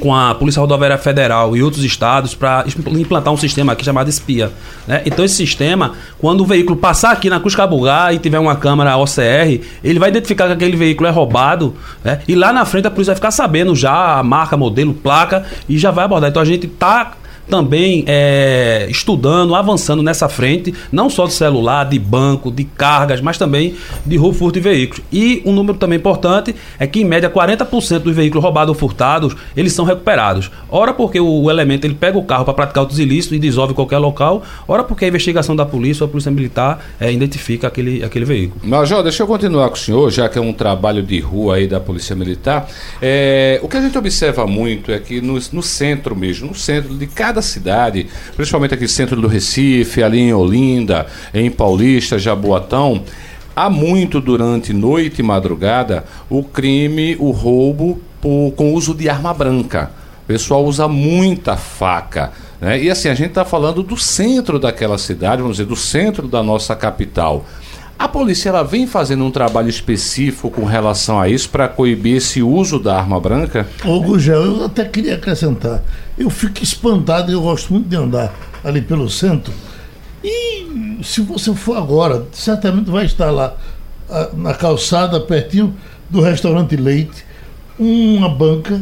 com 0.00 0.14
a 0.14 0.34
Polícia 0.34 0.60
Rodoviária 0.60 0.98
Federal 0.98 1.56
e 1.56 1.62
outros 1.62 1.84
estados 1.84 2.34
para 2.34 2.64
implantar 2.92 3.32
um 3.32 3.36
sistema 3.36 3.72
aqui 3.72 3.84
chamado 3.84 4.08
espia. 4.08 4.50
né? 4.86 5.02
Então 5.04 5.24
esse 5.24 5.34
sistema, 5.34 5.92
quando 6.18 6.40
o 6.40 6.46
veículo 6.46 6.76
passar 6.76 7.12
aqui 7.12 7.30
na 7.30 7.40
Cruz 7.40 7.54
Cabugá 7.54 8.12
e 8.12 8.18
tiver 8.18 8.38
uma 8.38 8.56
câmera 8.56 8.96
OCR, 8.96 9.60
ele 9.82 9.98
vai 9.98 10.10
identificar 10.10 10.46
que 10.46 10.52
aquele 10.52 10.76
veículo 10.76 11.08
é 11.08 11.10
roubado 11.10 11.74
né? 12.02 12.20
e 12.26 12.34
lá 12.34 12.52
na 12.52 12.64
frente 12.64 12.86
a 12.86 12.90
polícia 12.90 13.12
vai 13.12 13.16
ficar 13.16 13.30
sabendo 13.30 13.74
já 13.74 14.18
a 14.18 14.22
marca, 14.22 14.56
modelo, 14.56 14.94
placa 14.94 15.44
e 15.68 15.78
já 15.78 15.90
vai 15.90 16.04
abordar. 16.04 16.30
Então 16.30 16.42
a 16.42 16.46
gente 16.46 16.66
está 16.66 17.14
também 17.48 18.04
é, 18.06 18.86
estudando, 18.88 19.54
avançando 19.54 20.02
nessa 20.02 20.28
frente, 20.28 20.74
não 20.90 21.10
só 21.10 21.26
de 21.26 21.32
celular, 21.32 21.84
de 21.84 21.98
banco, 21.98 22.50
de 22.50 22.64
cargas, 22.64 23.20
mas 23.20 23.38
também 23.38 23.74
de 24.04 24.16
roubo, 24.16 24.36
furto 24.36 24.58
de 24.58 24.60
veículos. 24.60 25.04
E 25.12 25.42
um 25.44 25.52
número 25.52 25.78
também 25.78 25.98
importante 25.98 26.54
é 26.78 26.86
que, 26.86 27.00
em 27.00 27.04
média, 27.04 27.30
40% 27.30 28.00
dos 28.00 28.14
veículos 28.14 28.42
roubados 28.42 28.70
ou 28.70 28.74
furtados, 28.74 29.36
eles 29.56 29.72
são 29.72 29.84
recuperados. 29.84 30.50
Ora 30.68 30.92
porque 30.92 31.20
o, 31.20 31.42
o 31.42 31.50
elemento 31.50 31.86
ele 31.86 31.94
pega 31.94 32.18
o 32.18 32.24
carro 32.24 32.44
para 32.44 32.54
praticar 32.54 32.82
outros 32.82 32.98
ilícitos 32.98 33.36
e 33.36 33.40
dissolve 33.40 33.72
em 33.72 33.74
qualquer 33.74 33.98
local, 33.98 34.42
ora 34.66 34.82
porque 34.82 35.04
a 35.04 35.08
investigação 35.08 35.54
da 35.54 35.64
polícia 35.64 36.04
ou 36.04 36.08
a 36.08 36.10
polícia 36.10 36.30
militar 36.30 36.84
é, 37.00 37.12
identifica 37.12 37.68
aquele, 37.68 38.04
aquele 38.04 38.24
veículo. 38.24 38.60
Major, 38.64 39.02
deixa 39.02 39.22
eu 39.22 39.26
continuar 39.26 39.68
com 39.68 39.74
o 39.74 39.78
senhor, 39.78 40.10
já 40.10 40.28
que 40.28 40.38
é 40.38 40.40
um 40.40 40.52
trabalho 40.52 41.02
de 41.02 41.20
rua 41.20 41.56
aí 41.56 41.66
da 41.66 41.80
Polícia 41.80 42.16
Militar. 42.16 42.68
É, 43.00 43.60
o 43.62 43.68
que 43.68 43.76
a 43.76 43.80
gente 43.80 43.96
observa 43.96 44.46
muito 44.46 44.90
é 44.90 44.98
que 44.98 45.20
no, 45.20 45.38
no 45.52 45.62
centro 45.62 46.16
mesmo, 46.16 46.48
no 46.48 46.54
centro 46.54 46.94
de 46.94 47.06
cada 47.06 47.33
cada 47.34 47.42
cidade, 47.42 48.06
principalmente 48.36 48.74
aqui 48.74 48.86
centro 48.86 49.20
do 49.20 49.26
Recife, 49.26 50.04
ali 50.04 50.20
em 50.20 50.32
Olinda, 50.32 51.06
em 51.32 51.50
Paulista, 51.50 52.16
Jaboatão, 52.16 53.02
há 53.56 53.68
muito 53.68 54.20
durante 54.20 54.72
noite 54.72 55.18
e 55.18 55.22
madrugada 55.24 56.04
o 56.30 56.44
crime, 56.44 57.16
o 57.18 57.32
roubo 57.32 58.00
por, 58.20 58.52
com 58.52 58.72
uso 58.72 58.94
de 58.94 59.08
arma 59.08 59.34
branca. 59.34 59.90
O 60.22 60.26
pessoal 60.26 60.64
usa 60.64 60.86
muita 60.86 61.56
faca. 61.56 62.32
Né? 62.60 62.84
E 62.84 62.90
assim, 62.90 63.08
a 63.08 63.14
gente 63.14 63.30
está 63.30 63.44
falando 63.44 63.82
do 63.82 63.96
centro 63.96 64.58
daquela 64.60 64.96
cidade, 64.96 65.42
vamos 65.42 65.56
dizer, 65.56 65.68
do 65.68 65.76
centro 65.76 66.28
da 66.28 66.40
nossa 66.40 66.76
capital. 66.76 67.44
A 67.98 68.08
polícia 68.08 68.48
ela 68.48 68.62
vem 68.62 68.86
fazendo 68.86 69.24
um 69.24 69.30
trabalho 69.30 69.68
específico 69.68 70.50
com 70.50 70.64
relação 70.64 71.20
a 71.20 71.28
isso 71.28 71.48
para 71.48 71.68
coibir 71.68 72.16
esse 72.16 72.42
uso 72.42 72.78
da 72.78 72.96
arma 72.96 73.20
branca? 73.20 73.68
Ô 73.84 74.00
Gugel, 74.00 74.42
eu 74.42 74.64
até 74.64 74.84
queria 74.84 75.14
acrescentar. 75.14 75.82
Eu 76.18 76.28
fico 76.28 76.62
espantado, 76.62 77.30
eu 77.30 77.40
gosto 77.40 77.72
muito 77.72 77.88
de 77.88 77.96
andar 77.96 78.32
ali 78.64 78.82
pelo 78.82 79.08
centro. 79.08 79.52
E 80.22 80.98
se 81.02 81.20
você 81.20 81.54
for 81.54 81.76
agora, 81.76 82.26
certamente 82.32 82.90
vai 82.90 83.04
estar 83.04 83.30
lá 83.30 83.56
na 84.34 84.54
calçada, 84.54 85.20
pertinho 85.20 85.74
do 86.10 86.20
restaurante 86.20 86.76
Leite, 86.76 87.24
uma 87.78 88.28
banca 88.28 88.80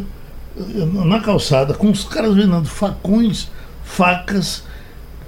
eh, 0.57 0.85
na 1.05 1.21
calçada, 1.21 1.75
com 1.75 1.91
os 1.91 2.05
caras 2.05 2.35
vendendo 2.35 2.67
facões, 2.67 3.51
facas, 3.85 4.65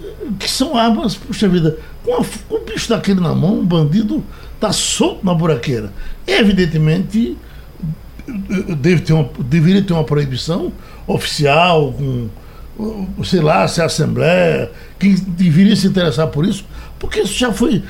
eh, 0.03 0.29
que 0.39 0.51
são 0.51 0.77
armas, 0.77 1.15
puxa 1.15 1.49
vida, 1.49 1.79
com, 2.05 2.15
a, 2.15 2.25
com 2.49 2.57
o 2.57 2.61
bicho 2.61 2.89
daquele 2.89 3.21
na 3.21 3.35
mão, 3.35 3.61
um 3.61 3.65
bandido 3.65 4.23
está 4.55 4.73
solto 4.73 5.25
na 5.25 5.35
buraqueira. 5.35 5.93
Evidentemente, 6.27 7.37
eh, 8.29 8.75
deve 8.77 9.03
ter 9.03 9.13
uma, 9.13 9.29
deveria 9.41 9.83
ter 9.83 9.93
uma 9.93 10.05
proibição 10.05 10.73
oficial, 11.07 11.93
com, 11.93 12.29
sei 13.25 13.41
lá, 13.41 13.67
se 13.69 13.81
é 13.81 13.83
a 13.83 13.87
Assembleia, 13.87 14.71
quem 14.99 15.15
deveria 15.15 15.77
se 15.77 15.87
interessar 15.87 16.29
por 16.29 16.45
isso, 16.47 16.65
porque 16.99 17.21
isso 17.21 17.35
já 17.35 17.53
foi. 17.53 17.83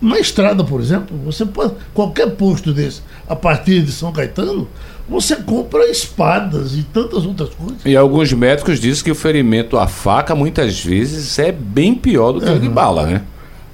Na 0.00 0.18
estrada, 0.18 0.64
por 0.64 0.80
exemplo, 0.80 1.16
você 1.24 1.44
pode. 1.44 1.74
Qualquer 1.92 2.30
posto 2.30 2.72
desse, 2.72 3.02
a 3.28 3.36
partir 3.36 3.82
de 3.82 3.92
São 3.92 4.12
Caetano, 4.12 4.68
você 5.08 5.36
compra 5.36 5.86
espadas 5.90 6.74
e 6.74 6.82
tantas 6.82 7.26
outras 7.26 7.50
coisas. 7.50 7.78
E 7.84 7.96
alguns 7.96 8.32
médicos 8.32 8.80
dizem 8.80 9.04
que 9.04 9.10
o 9.10 9.14
ferimento 9.14 9.76
à 9.76 9.86
faca, 9.86 10.34
muitas 10.34 10.82
vezes, 10.82 11.38
é 11.38 11.52
bem 11.52 11.94
pior 11.94 12.32
do 12.32 12.40
que 12.40 12.50
o 12.50 12.58
de 12.58 12.68
bala, 12.68 13.06
né? 13.06 13.22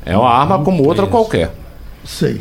É 0.04 0.16
uma 0.16 0.30
arma 0.30 0.58
como 0.62 0.84
outra 0.86 1.06
qualquer. 1.06 1.54
Sei. 2.04 2.40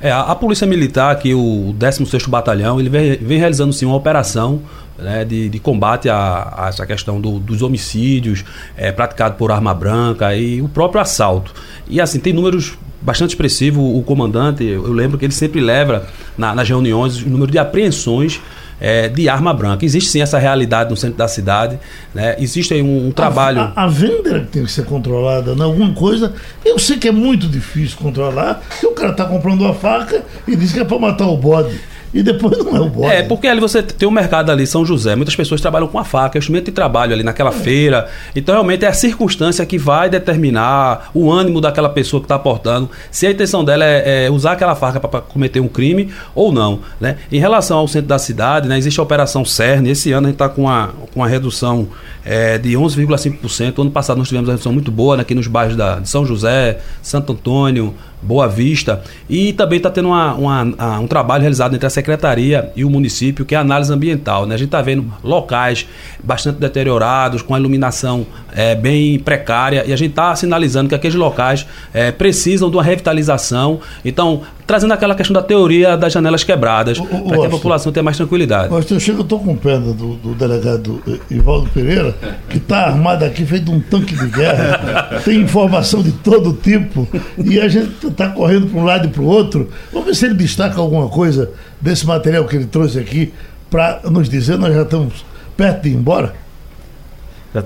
É, 0.00 0.10
a, 0.10 0.20
a 0.22 0.34
Polícia 0.34 0.66
Militar, 0.66 1.12
aqui, 1.12 1.32
o 1.34 1.74
16º 1.78 2.28
Batalhão, 2.28 2.78
ele 2.80 2.88
vem, 2.88 3.16
vem 3.16 3.38
realizando 3.38 3.72
sim 3.72 3.86
uma 3.86 3.96
operação 3.96 4.60
né, 4.98 5.24
de, 5.24 5.48
de 5.48 5.58
combate 5.58 6.08
a, 6.08 6.52
a 6.56 6.68
essa 6.68 6.84
questão 6.86 7.20
do- 7.20 7.38
dos 7.38 7.62
homicídios 7.62 8.44
é, 8.76 8.92
praticados 8.92 9.38
por 9.38 9.50
arma 9.50 9.72
branca 9.72 10.34
e 10.36 10.60
o 10.60 10.68
próprio 10.68 11.00
assalto. 11.00 11.54
E 11.88 12.00
assim, 12.00 12.18
tem 12.18 12.32
números 12.32 12.76
bastante 13.00 13.30
expressivos. 13.30 13.82
O 13.82 14.02
comandante, 14.02 14.64
eu 14.64 14.92
lembro 14.92 15.16
que 15.18 15.24
ele 15.24 15.32
sempre 15.32 15.60
leva 15.60 16.06
na- 16.36 16.54
nas 16.54 16.68
reuniões 16.68 17.22
o 17.22 17.28
número 17.30 17.50
de 17.50 17.58
apreensões 17.58 18.40
é, 18.84 19.08
de 19.08 19.30
arma 19.30 19.54
branca. 19.54 19.82
Existe 19.82 20.10
sim 20.10 20.20
essa 20.20 20.38
realidade 20.38 20.90
no 20.90 20.96
centro 20.96 21.16
da 21.16 21.26
cidade. 21.26 21.78
Né? 22.14 22.36
Existe 22.38 22.74
aí 22.74 22.82
um, 22.82 23.06
um 23.06 23.10
trabalho. 23.10 23.62
A, 23.62 23.72
a, 23.74 23.84
a 23.84 23.86
venda 23.86 24.40
que 24.40 24.46
tem 24.48 24.62
que 24.62 24.70
ser 24.70 24.84
controlada, 24.84 25.54
né? 25.54 25.64
alguma 25.64 25.94
coisa. 25.94 26.34
Eu 26.62 26.78
sei 26.78 26.98
que 26.98 27.08
é 27.08 27.12
muito 27.12 27.48
difícil 27.48 27.96
controlar, 27.96 28.60
porque 28.68 28.86
o 28.86 28.92
cara 28.92 29.12
está 29.12 29.24
comprando 29.24 29.62
uma 29.62 29.72
faca 29.72 30.22
e 30.46 30.54
diz 30.54 30.70
que 30.70 30.80
é 30.80 30.84
para 30.84 30.98
matar 30.98 31.26
o 31.26 31.36
bode. 31.38 31.80
E 32.14 32.22
depois 32.22 32.56
não 32.64 32.76
é 32.76 32.80
o 32.80 32.88
bode. 32.88 33.12
É, 33.12 33.22
porque 33.24 33.48
ali 33.48 33.60
você 33.60 33.82
tem 33.82 34.08
um 34.08 34.12
mercado 34.12 34.50
ali, 34.52 34.64
São 34.68 34.86
José, 34.86 35.16
muitas 35.16 35.34
pessoas 35.34 35.60
trabalham 35.60 35.88
com 35.88 35.98
a 35.98 36.04
faca, 36.04 36.36
é 36.36 36.38
o 36.38 36.40
instrumento 36.40 36.66
de 36.66 36.72
trabalho 36.72 37.12
ali 37.12 37.24
naquela 37.24 37.50
feira. 37.50 38.08
Então, 38.36 38.54
realmente, 38.54 38.84
é 38.84 38.88
a 38.88 38.92
circunstância 38.92 39.66
que 39.66 39.76
vai 39.76 40.08
determinar 40.08 41.10
o 41.12 41.30
ânimo 41.30 41.60
daquela 41.60 41.88
pessoa 41.88 42.20
que 42.20 42.26
está 42.26 42.36
aportando, 42.36 42.88
se 43.10 43.26
a 43.26 43.32
intenção 43.32 43.64
dela 43.64 43.84
é, 43.84 44.26
é 44.26 44.30
usar 44.30 44.52
aquela 44.52 44.76
faca 44.76 45.00
para 45.00 45.20
cometer 45.20 45.58
um 45.58 45.66
crime 45.66 46.12
ou 46.36 46.52
não. 46.52 46.78
Né? 47.00 47.16
Em 47.32 47.40
relação 47.40 47.78
ao 47.78 47.88
centro 47.88 48.08
da 48.08 48.18
cidade, 48.18 48.68
né, 48.68 48.78
existe 48.78 49.00
a 49.00 49.02
Operação 49.02 49.44
CERN. 49.44 49.88
Esse 49.88 50.12
ano 50.12 50.28
a 50.28 50.30
gente 50.30 50.36
está 50.36 50.48
com 50.48 50.62
uma, 50.62 50.90
com 51.12 51.20
uma 51.20 51.28
redução 51.28 51.88
é, 52.24 52.58
de 52.58 52.74
11,5%. 52.74 53.80
Ano 53.80 53.90
passado 53.90 54.18
nós 54.18 54.28
tivemos 54.28 54.48
uma 54.48 54.54
redução 54.54 54.72
muito 54.72 54.92
boa 54.92 55.16
né, 55.16 55.22
aqui 55.22 55.34
nos 55.34 55.48
bairros 55.48 55.76
da, 55.76 55.98
de 55.98 56.08
São 56.08 56.24
José, 56.24 56.78
Santo 57.02 57.32
Antônio, 57.32 57.94
Boa 58.24 58.48
Vista. 58.48 59.02
E 59.28 59.52
também 59.52 59.76
está 59.76 59.90
tendo 59.90 60.08
uma, 60.08 60.34
uma- 60.34 60.98
um 61.00 61.06
trabalho 61.06 61.42
realizado 61.42 61.74
entre 61.74 61.86
a 61.86 61.90
Secretaria 61.90 62.72
e 62.74 62.84
o 62.84 62.90
município, 62.90 63.44
que 63.44 63.54
é 63.54 63.58
a 63.58 63.60
análise 63.60 63.92
ambiental. 63.92 64.46
Né? 64.46 64.54
A 64.54 64.58
gente 64.58 64.68
está 64.68 64.80
vendo 64.82 65.04
locais 65.22 65.86
bastante 66.22 66.58
deteriorados, 66.58 67.42
com 67.42 67.54
a 67.54 67.58
iluminação 67.58 68.26
eh, 68.54 68.74
bem 68.74 69.18
precária, 69.18 69.84
e 69.86 69.92
a 69.92 69.96
gente 69.96 70.10
está 70.10 70.34
sinalizando 70.34 70.88
que 70.88 70.94
aqueles 70.94 71.14
locais 71.16 71.66
eh, 71.92 72.10
precisam 72.12 72.70
de 72.70 72.76
uma 72.76 72.82
revitalização. 72.82 73.80
Então, 74.04 74.42
trazendo 74.66 74.92
aquela 74.92 75.14
questão 75.14 75.34
da 75.34 75.42
teoria 75.42 75.96
das 75.96 76.12
janelas 76.12 76.42
quebradas, 76.42 76.98
para 76.98 77.08
que 77.08 77.14
a 77.14 77.36
Austin. 77.36 77.50
população 77.50 77.92
tenha 77.92 78.02
mais 78.02 78.16
tranquilidade. 78.16 78.68
Mas 78.72 78.90
eu 78.90 78.98
chego, 78.98 79.20
eu 79.20 79.24
tô 79.24 79.38
com 79.38 79.56
pena 79.56 79.92
do, 79.92 80.14
do 80.16 80.34
delegado 80.34 81.02
eh, 81.06 81.18
Ivaldo 81.30 81.68
Pereira, 81.70 82.14
que 82.48 82.56
está 82.58 82.86
armado 82.86 83.24
aqui, 83.24 83.44
feito 83.44 83.70
um 83.70 83.80
tanque 83.80 84.16
de 84.16 84.26
guerra, 84.26 85.20
tem 85.24 85.40
informação 85.40 86.02
de 86.02 86.12
todo 86.12 86.52
tipo, 86.54 87.06
e 87.38 87.60
a 87.60 87.68
gente 87.68 88.06
está 88.06 88.30
correndo 88.30 88.68
para 88.68 88.80
um 88.80 88.84
lado 88.84 89.06
e 89.06 89.10
para 89.10 89.22
o 89.22 89.26
outro. 89.26 89.68
Vamos 89.92 90.08
ver 90.08 90.14
se 90.14 90.26
ele 90.26 90.34
destaca 90.34 90.80
alguma 90.80 91.08
coisa 91.08 91.50
desse 91.80 92.06
material 92.06 92.44
que 92.46 92.56
ele 92.56 92.66
trouxe 92.66 92.98
aqui 92.98 93.32
para 93.70 94.00
nos 94.04 94.28
dizer, 94.28 94.56
nós 94.56 94.74
já 94.74 94.82
estamos 94.82 95.24
perto 95.56 95.82
de 95.82 95.90
ir 95.90 95.94
embora. 95.94 96.32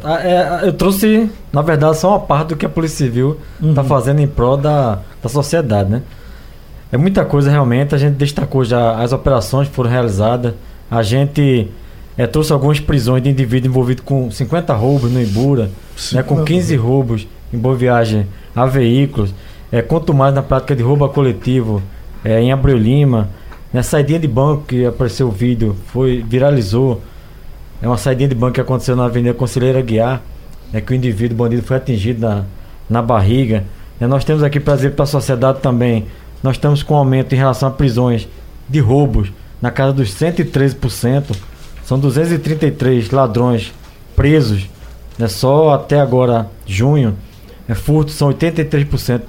Ah, 0.04 0.20
é, 0.22 0.68
eu 0.68 0.72
trouxe, 0.74 1.30
na 1.50 1.62
verdade, 1.62 1.96
só 1.96 2.10
uma 2.10 2.20
parte 2.20 2.48
do 2.48 2.56
que 2.56 2.66
a 2.66 2.68
Polícia 2.68 3.06
Civil 3.06 3.38
está 3.62 3.82
fazendo 3.82 4.20
em 4.20 4.26
prol 4.26 4.58
da, 4.58 4.98
da 5.22 5.28
sociedade, 5.30 5.90
né? 5.90 6.02
É 6.90 6.96
muita 6.96 7.24
coisa 7.24 7.50
realmente, 7.50 7.94
a 7.94 7.98
gente 7.98 8.14
destacou 8.14 8.64
já 8.64 9.00
as 9.00 9.12
operações 9.12 9.68
que 9.68 9.74
foram 9.74 9.90
realizadas, 9.90 10.54
a 10.90 11.02
gente 11.02 11.68
é, 12.16 12.26
trouxe 12.26 12.52
algumas 12.52 12.80
prisões 12.80 13.22
de 13.22 13.28
indivíduos 13.28 13.70
envolvidos 13.70 14.04
com 14.04 14.30
50 14.30 14.74
roubos 14.74 15.12
no 15.12 15.20
Ibura, 15.20 15.70
né, 16.12 16.22
com 16.22 16.42
15 16.44 16.76
roubos 16.76 17.28
em 17.52 17.58
boa 17.58 17.76
viagem 17.76 18.26
a 18.56 18.64
veículos, 18.66 19.34
é, 19.70 19.82
quanto 19.82 20.14
mais 20.14 20.34
na 20.34 20.42
prática 20.42 20.74
de 20.74 20.82
roubo 20.82 21.04
a 21.04 21.08
coletivo 21.10 21.82
é, 22.24 22.40
em 22.40 22.52
Abreu 22.52 22.76
Lima, 22.76 23.28
né, 23.72 23.82
saidinha 23.82 24.18
de 24.18 24.26
banco 24.26 24.64
que 24.66 24.86
apareceu 24.86 25.28
o 25.28 25.30
vídeo, 25.30 25.76
foi, 25.86 26.24
viralizou, 26.26 27.02
é 27.82 27.86
uma 27.86 27.98
saidinha 27.98 28.28
de 28.28 28.34
banco 28.34 28.54
que 28.54 28.60
aconteceu 28.60 28.96
na 28.96 29.04
Avenida 29.04 29.34
Conselheira 29.34 29.80
Guiar, 29.82 30.22
é 30.72 30.80
que 30.80 30.92
o 30.92 30.94
indivíduo 30.94 31.34
o 31.34 31.38
bandido 31.38 31.62
foi 31.62 31.76
atingido 31.76 32.20
na, 32.20 32.44
na 32.88 33.00
barriga. 33.00 33.64
É, 34.00 34.06
nós 34.06 34.24
temos 34.24 34.42
aqui 34.42 34.58
para 34.58 34.76
dizer 34.76 34.92
para 34.92 35.04
a 35.04 35.06
sociedade 35.06 35.60
também, 35.60 36.06
nós 36.42 36.56
estamos 36.56 36.82
com 36.82 36.94
aumento 36.94 37.34
em 37.34 37.38
relação 37.38 37.68
a 37.68 37.72
prisões 37.72 38.28
de 38.68 38.80
roubos 38.80 39.32
na 39.60 39.70
casa 39.70 39.92
dos 39.92 40.10
113%. 40.14 41.36
São 41.84 41.98
233 41.98 43.10
ladrões 43.10 43.72
presos, 44.14 44.68
né, 45.18 45.26
só 45.26 45.74
até 45.74 46.00
agora, 46.00 46.48
junho. 46.66 47.16
É, 47.68 47.74
furtos 47.74 48.14
são 48.14 48.28
83% 48.32 49.22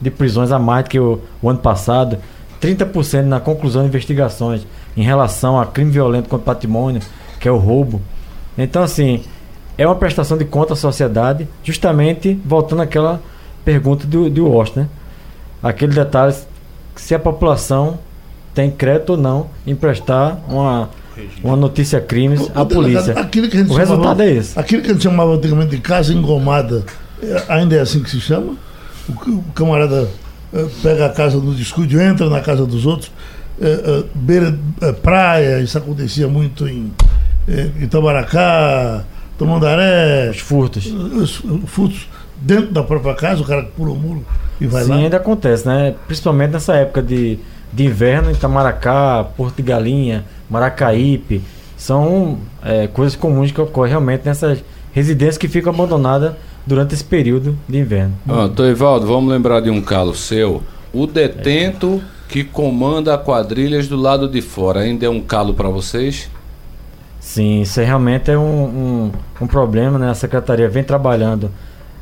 de 0.00 0.10
prisões 0.10 0.50
a 0.50 0.58
mais 0.58 0.84
do 0.84 0.90
que 0.90 0.98
o, 0.98 1.20
o 1.42 1.50
ano 1.50 1.58
passado. 1.58 2.18
30% 2.60 3.22
na 3.22 3.40
conclusão 3.40 3.82
de 3.82 3.88
investigações 3.88 4.66
em 4.96 5.02
relação 5.02 5.60
a 5.60 5.66
crime 5.66 5.90
violento 5.90 6.28
contra 6.28 6.44
patrimônio, 6.44 7.02
que 7.38 7.48
é 7.48 7.52
o 7.52 7.58
roubo. 7.58 8.00
Então, 8.56 8.82
assim, 8.82 9.22
é 9.76 9.86
uma 9.86 9.94
prestação 9.94 10.38
de 10.38 10.44
conta 10.44 10.72
à 10.72 10.76
sociedade, 10.76 11.46
justamente 11.62 12.38
voltando 12.44 12.82
àquela 12.82 13.20
pergunta 13.64 14.06
do, 14.06 14.30
do 14.30 14.48
Washington, 14.48 14.80
né? 14.80 14.88
Aquele 15.62 15.94
detalhe 15.94 16.34
se 16.96 17.14
a 17.14 17.18
população 17.18 17.98
tem 18.54 18.70
crédito 18.70 19.10
ou 19.10 19.16
não 19.16 19.50
em 19.66 19.74
prestar 19.74 20.42
uma, 20.48 20.88
uma 21.44 21.56
notícia 21.56 22.00
crimes 22.00 22.50
à 22.54 22.64
polícia. 22.64 23.12
Aquilo 23.18 23.48
que 23.48 23.56
a 23.56 23.60
gente 23.60 23.70
O 23.70 23.74
resultado 23.74 24.02
chamava, 24.02 24.24
é 24.24 24.32
esse. 24.32 24.58
Aquilo 24.58 24.82
que 24.82 24.90
a 24.90 24.92
gente 24.94 25.02
chamava 25.02 25.34
antigamente 25.34 25.70
de 25.76 25.82
casa 25.82 26.12
engomada, 26.12 26.84
é, 27.22 27.44
ainda 27.48 27.76
é 27.76 27.80
assim 27.80 28.02
que 28.02 28.10
se 28.10 28.20
chama? 28.20 28.54
O, 29.08 29.12
o 29.12 29.44
camarada 29.54 30.08
eh, 30.52 30.66
pega 30.82 31.06
a 31.06 31.10
casa 31.10 31.36
no 31.36 31.54
descuido, 31.54 32.00
entra 32.00 32.30
na 32.30 32.40
casa 32.40 32.64
dos 32.64 32.86
outros, 32.86 33.10
eh, 33.60 33.82
eh, 33.84 34.04
beira 34.14 34.58
praia, 35.02 35.60
isso 35.60 35.76
acontecia 35.76 36.26
muito 36.28 36.66
em 36.66 36.90
Itamaracá, 37.80 39.04
Tamandaré, 39.38 40.30
Os 40.30 40.38
furtos. 40.40 40.86
os 40.86 41.42
furtos 41.66 42.08
dentro 42.40 42.72
da 42.72 42.82
própria 42.82 43.14
casa, 43.14 43.42
o 43.42 43.46
cara 43.46 43.62
pula 43.76 43.92
o 43.92 43.96
muro 43.96 44.24
e 44.60 44.66
vai 44.66 44.84
Sim, 44.84 44.90
lá. 44.90 44.96
ainda 44.96 45.16
acontece, 45.16 45.66
né? 45.66 45.94
Principalmente 46.06 46.52
nessa 46.52 46.74
época 46.74 47.02
de, 47.02 47.38
de 47.72 47.84
inverno, 47.84 48.30
em 48.30 48.34
Itamaracá, 48.34 49.24
Porto 49.36 49.56
de 49.56 49.62
Galinha, 49.62 50.24
Maracaípe. 50.48 51.42
São 51.76 52.38
é, 52.64 52.86
coisas 52.86 53.14
comuns 53.16 53.52
que 53.52 53.60
ocorrem 53.60 53.90
realmente 53.90 54.24
nessas 54.24 54.64
residências 54.92 55.36
que 55.36 55.46
ficam 55.46 55.72
abandonadas 55.72 56.32
durante 56.66 56.94
esse 56.94 57.04
período 57.04 57.56
de 57.68 57.78
inverno. 57.78 58.14
Ah, 58.28 58.48
Toivaldo, 58.48 59.06
vamos 59.06 59.30
lembrar 59.30 59.60
de 59.60 59.70
um 59.70 59.80
calo 59.80 60.14
seu. 60.14 60.62
O 60.92 61.06
detento 61.06 62.02
que 62.28 62.42
comanda 62.42 63.16
quadrilhas 63.18 63.86
do 63.86 63.96
lado 63.96 64.28
de 64.28 64.40
fora 64.40 64.80
ainda 64.80 65.06
é 65.06 65.08
um 65.08 65.20
calo 65.20 65.54
para 65.54 65.68
vocês? 65.68 66.30
Sim, 67.20 67.62
isso 67.62 67.80
realmente 67.80 68.30
é 68.30 68.38
um, 68.38 68.42
um, 68.42 69.12
um, 69.40 69.46
problema, 69.46 69.98
né? 69.98 70.10
A 70.10 70.14
secretaria 70.14 70.68
vem 70.68 70.84
trabalhando 70.84 71.50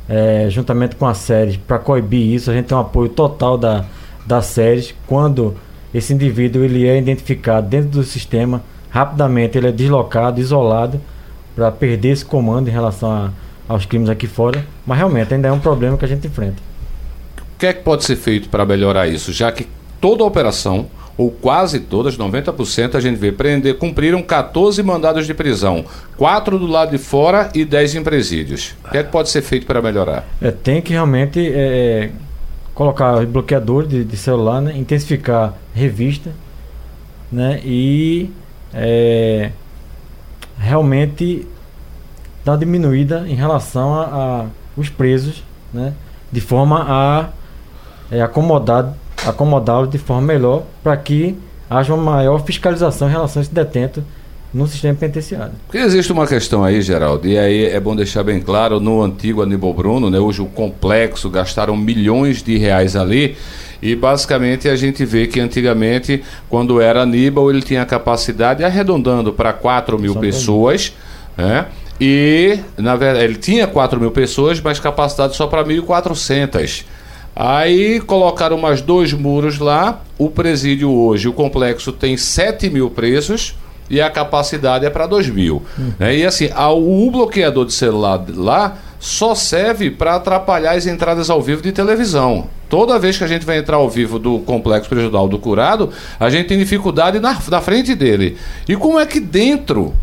é, 0.07 0.47
juntamente 0.49 0.95
com 0.95 1.05
a 1.05 1.13
SERES 1.13 1.57
para 1.57 1.79
coibir 1.79 2.33
isso. 2.33 2.51
A 2.51 2.53
gente 2.53 2.65
tem 2.65 2.77
um 2.77 2.81
apoio 2.81 3.09
total 3.09 3.57
da, 3.57 3.85
da 4.25 4.41
SERES. 4.41 4.93
Quando 5.07 5.55
esse 5.93 6.13
indivíduo 6.13 6.63
ele 6.63 6.87
é 6.87 6.97
identificado 6.97 7.67
dentro 7.67 7.89
do 7.89 8.03
sistema, 8.03 8.63
rapidamente 8.89 9.57
ele 9.57 9.67
é 9.67 9.71
deslocado, 9.71 10.39
isolado, 10.39 10.99
para 11.55 11.71
perder 11.71 12.09
esse 12.09 12.25
comando 12.25 12.67
em 12.67 12.71
relação 12.71 13.11
a, 13.11 13.31
aos 13.67 13.85
crimes 13.85 14.09
aqui 14.09 14.27
fora. 14.27 14.65
Mas 14.85 14.97
realmente 14.97 15.33
ainda 15.33 15.47
é 15.47 15.51
um 15.51 15.59
problema 15.59 15.97
que 15.97 16.05
a 16.05 16.07
gente 16.07 16.27
enfrenta. 16.27 16.57
O 17.55 17.57
que 17.57 17.65
é 17.65 17.73
que 17.73 17.83
pode 17.83 18.03
ser 18.03 18.17
feito 18.17 18.49
para 18.49 18.65
melhorar 18.65 19.07
isso? 19.07 19.31
Já 19.31 19.51
que 19.51 19.67
toda 20.01 20.23
operação 20.23 20.87
ou 21.17 21.31
quase 21.31 21.79
todas, 21.79 22.17
90%, 22.17 22.95
a 22.95 22.99
gente 22.99 23.17
vê 23.17 23.31
prender, 23.31 23.77
cumpriram 23.77 24.21
14 24.21 24.83
mandados 24.83 25.25
de 25.25 25.33
prisão, 25.33 25.85
4 26.17 26.59
do 26.59 26.67
lado 26.67 26.91
de 26.91 26.97
fora 26.97 27.49
e 27.53 27.63
10 27.63 27.95
em 27.95 28.03
presídios. 28.03 28.75
O 28.85 28.91
que, 28.91 28.97
é 28.97 29.03
que 29.03 29.11
pode 29.11 29.29
ser 29.29 29.41
feito 29.41 29.65
para 29.65 29.81
melhorar? 29.81 30.27
É, 30.41 30.51
tem 30.51 30.81
que 30.81 30.91
realmente 30.91 31.39
é, 31.53 32.11
colocar 32.73 33.25
bloqueador 33.25 33.87
de, 33.87 34.03
de 34.03 34.17
celular, 34.17 34.61
né, 34.61 34.77
intensificar 34.77 35.53
revista 35.73 36.31
né, 37.31 37.61
e 37.63 38.29
é, 38.73 39.51
realmente 40.57 41.47
dar 42.43 42.57
diminuída 42.57 43.25
em 43.27 43.35
relação 43.35 43.93
a, 43.93 44.03
a 44.03 44.45
os 44.77 44.89
presos, 44.89 45.41
né, 45.73 45.93
de 46.31 46.41
forma 46.41 46.85
a 46.85 47.29
é, 48.11 48.21
acomodar 48.21 48.93
acomodá-los 49.25 49.89
de 49.89 49.97
forma 49.97 50.21
melhor 50.21 50.63
para 50.83 50.95
que 50.97 51.35
haja 51.69 51.93
uma 51.93 52.11
maior 52.11 52.43
fiscalização 52.43 53.07
em 53.07 53.11
relação 53.11 53.41
a 53.41 53.43
esse 53.43 53.53
detento 53.53 54.03
no 54.53 54.67
sistema 54.67 54.95
penitenciário. 54.95 55.51
Porque 55.67 55.79
existe 55.79 56.11
uma 56.13 56.25
questão 56.25 56.63
aí, 56.63 56.81
Geraldo, 56.81 57.27
e 57.27 57.37
aí 57.37 57.65
é 57.65 57.79
bom 57.79 57.93
deixar 57.93 58.23
bem 58.23 58.39
claro, 58.39 58.79
no 58.79 59.01
antigo 59.01 59.41
Aníbal 59.41 59.73
Bruno, 59.73 60.09
né, 60.09 60.17
hoje 60.17 60.41
o 60.41 60.45
complexo, 60.45 61.29
gastaram 61.29 61.75
milhões 61.75 62.41
de 62.41 62.57
reais 62.57 62.95
ali, 62.95 63.35
e 63.81 63.95
basicamente 63.95 64.69
a 64.69 64.75
gente 64.77 65.03
vê 65.03 65.27
que 65.27 65.41
antigamente, 65.41 66.23
quando 66.49 66.79
era 66.79 67.01
Aníbal, 67.01 67.49
ele 67.49 67.61
tinha 67.61 67.85
capacidade, 67.85 68.63
arredondando 68.63 69.33
para 69.33 69.51
4 69.51 69.99
mil 69.99 70.13
Só 70.13 70.19
pessoas, 70.21 70.93
né? 71.35 71.65
E, 71.99 72.59
na 72.77 72.95
verdade, 72.95 73.25
ele 73.25 73.35
tinha 73.35 73.67
4 73.67 73.99
mil 73.99 74.11
pessoas, 74.11 74.59
mas 74.59 74.79
capacidade 74.79 75.35
só 75.35 75.47
para 75.47 75.63
1.400. 75.63 76.85
Aí 77.35 77.99
colocaram 77.99 78.57
mais 78.57 78.81
dois 78.81 79.11
muros 79.11 79.59
lá. 79.59 80.01
O 80.17 80.29
presídio 80.29 80.89
hoje, 80.89 81.27
o 81.27 81.33
complexo 81.33 81.91
tem 81.91 82.15
7 82.15 82.69
mil 82.69 82.89
presos 82.89 83.55
e 83.89 84.01
a 84.01 84.09
capacidade 84.09 84.85
é 84.85 84.89
para 84.89 85.05
2 85.05 85.29
mil. 85.29 85.61
Uhum. 85.77 85.93
É, 85.99 86.15
e 86.15 86.25
assim, 86.25 86.49
o 86.55 87.11
bloqueador 87.11 87.65
de 87.65 87.73
celular 87.73 88.23
lá 88.33 88.77
só 88.99 89.35
serve 89.35 89.91
para 89.91 90.15
atrapalhar 90.15 90.75
as 90.75 90.87
entradas 90.87 91.29
ao 91.29 91.41
vivo 91.41 91.61
de 91.61 91.71
televisão. 91.71 92.47
Toda 92.69 92.97
vez 92.97 93.17
que 93.17 93.23
a 93.23 93.27
gente 93.27 93.45
vai 93.45 93.57
entrar 93.57 93.77
ao 93.77 93.89
vivo 93.89 94.17
do 94.17 94.39
complexo 94.39 94.89
prejudicial 94.89 95.27
do 95.27 95.37
curado, 95.37 95.91
a 96.19 96.29
gente 96.29 96.47
tem 96.47 96.57
dificuldade 96.57 97.19
na, 97.19 97.37
na 97.49 97.61
frente 97.61 97.93
dele. 97.93 98.37
E 98.67 98.75
como 98.75 98.99
é 98.99 99.05
que 99.05 99.19
dentro 99.19 99.93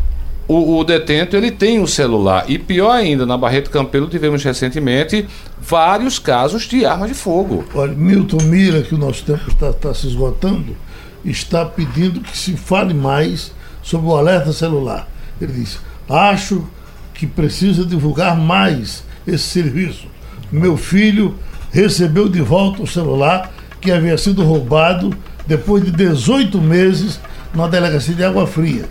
o, 0.47 0.77
o, 0.77 0.83
detento 0.83 1.35
ele 1.35 1.51
tem 1.51 1.79
um 1.79 1.87
celular. 1.87 2.45
E 2.47 2.57
pior 2.57 2.91
ainda, 2.91 3.25
na 3.25 3.37
Barreto 3.37 3.69
Campelo 3.69 4.07
tivemos 4.07 4.43
recentemente 4.43 5.25
vários 5.67 6.19
casos 6.19 6.63
de 6.63 6.85
arma 6.85 7.07
de 7.07 7.13
fogo. 7.13 7.65
Olha, 7.73 7.93
Milton 7.93 8.43
Mira, 8.43 8.81
que 8.81 8.95
o 8.95 8.97
nosso 8.97 9.23
tempo 9.23 9.49
está, 9.49 9.69
está 9.69 9.93
se 9.93 10.07
esgotando, 10.07 10.75
está 11.23 11.65
pedindo 11.65 12.21
que 12.21 12.37
se 12.37 12.55
fale 12.55 12.93
mais 12.93 13.51
sobre 13.81 14.07
o 14.07 14.15
alerta 14.15 14.51
celular. 14.51 15.07
Ele 15.39 15.53
disse: 15.53 15.77
acho 16.09 16.65
que 17.13 17.25
precisa 17.27 17.85
divulgar 17.85 18.35
mais 18.35 19.03
esse 19.25 19.45
serviço. 19.45 20.07
Meu 20.51 20.77
filho 20.77 21.35
recebeu 21.71 22.29
de 22.29 22.41
volta 22.41 22.83
o 22.83 22.87
celular 22.87 23.51
que 23.81 23.91
havia 23.91 24.17
sido 24.17 24.43
roubado 24.43 25.15
depois 25.45 25.83
de 25.83 25.91
18 25.91 26.61
meses 26.61 27.19
na 27.53 27.67
delegacia 27.67 28.13
de 28.13 28.23
Água 28.23 28.47
Fria 28.47 28.85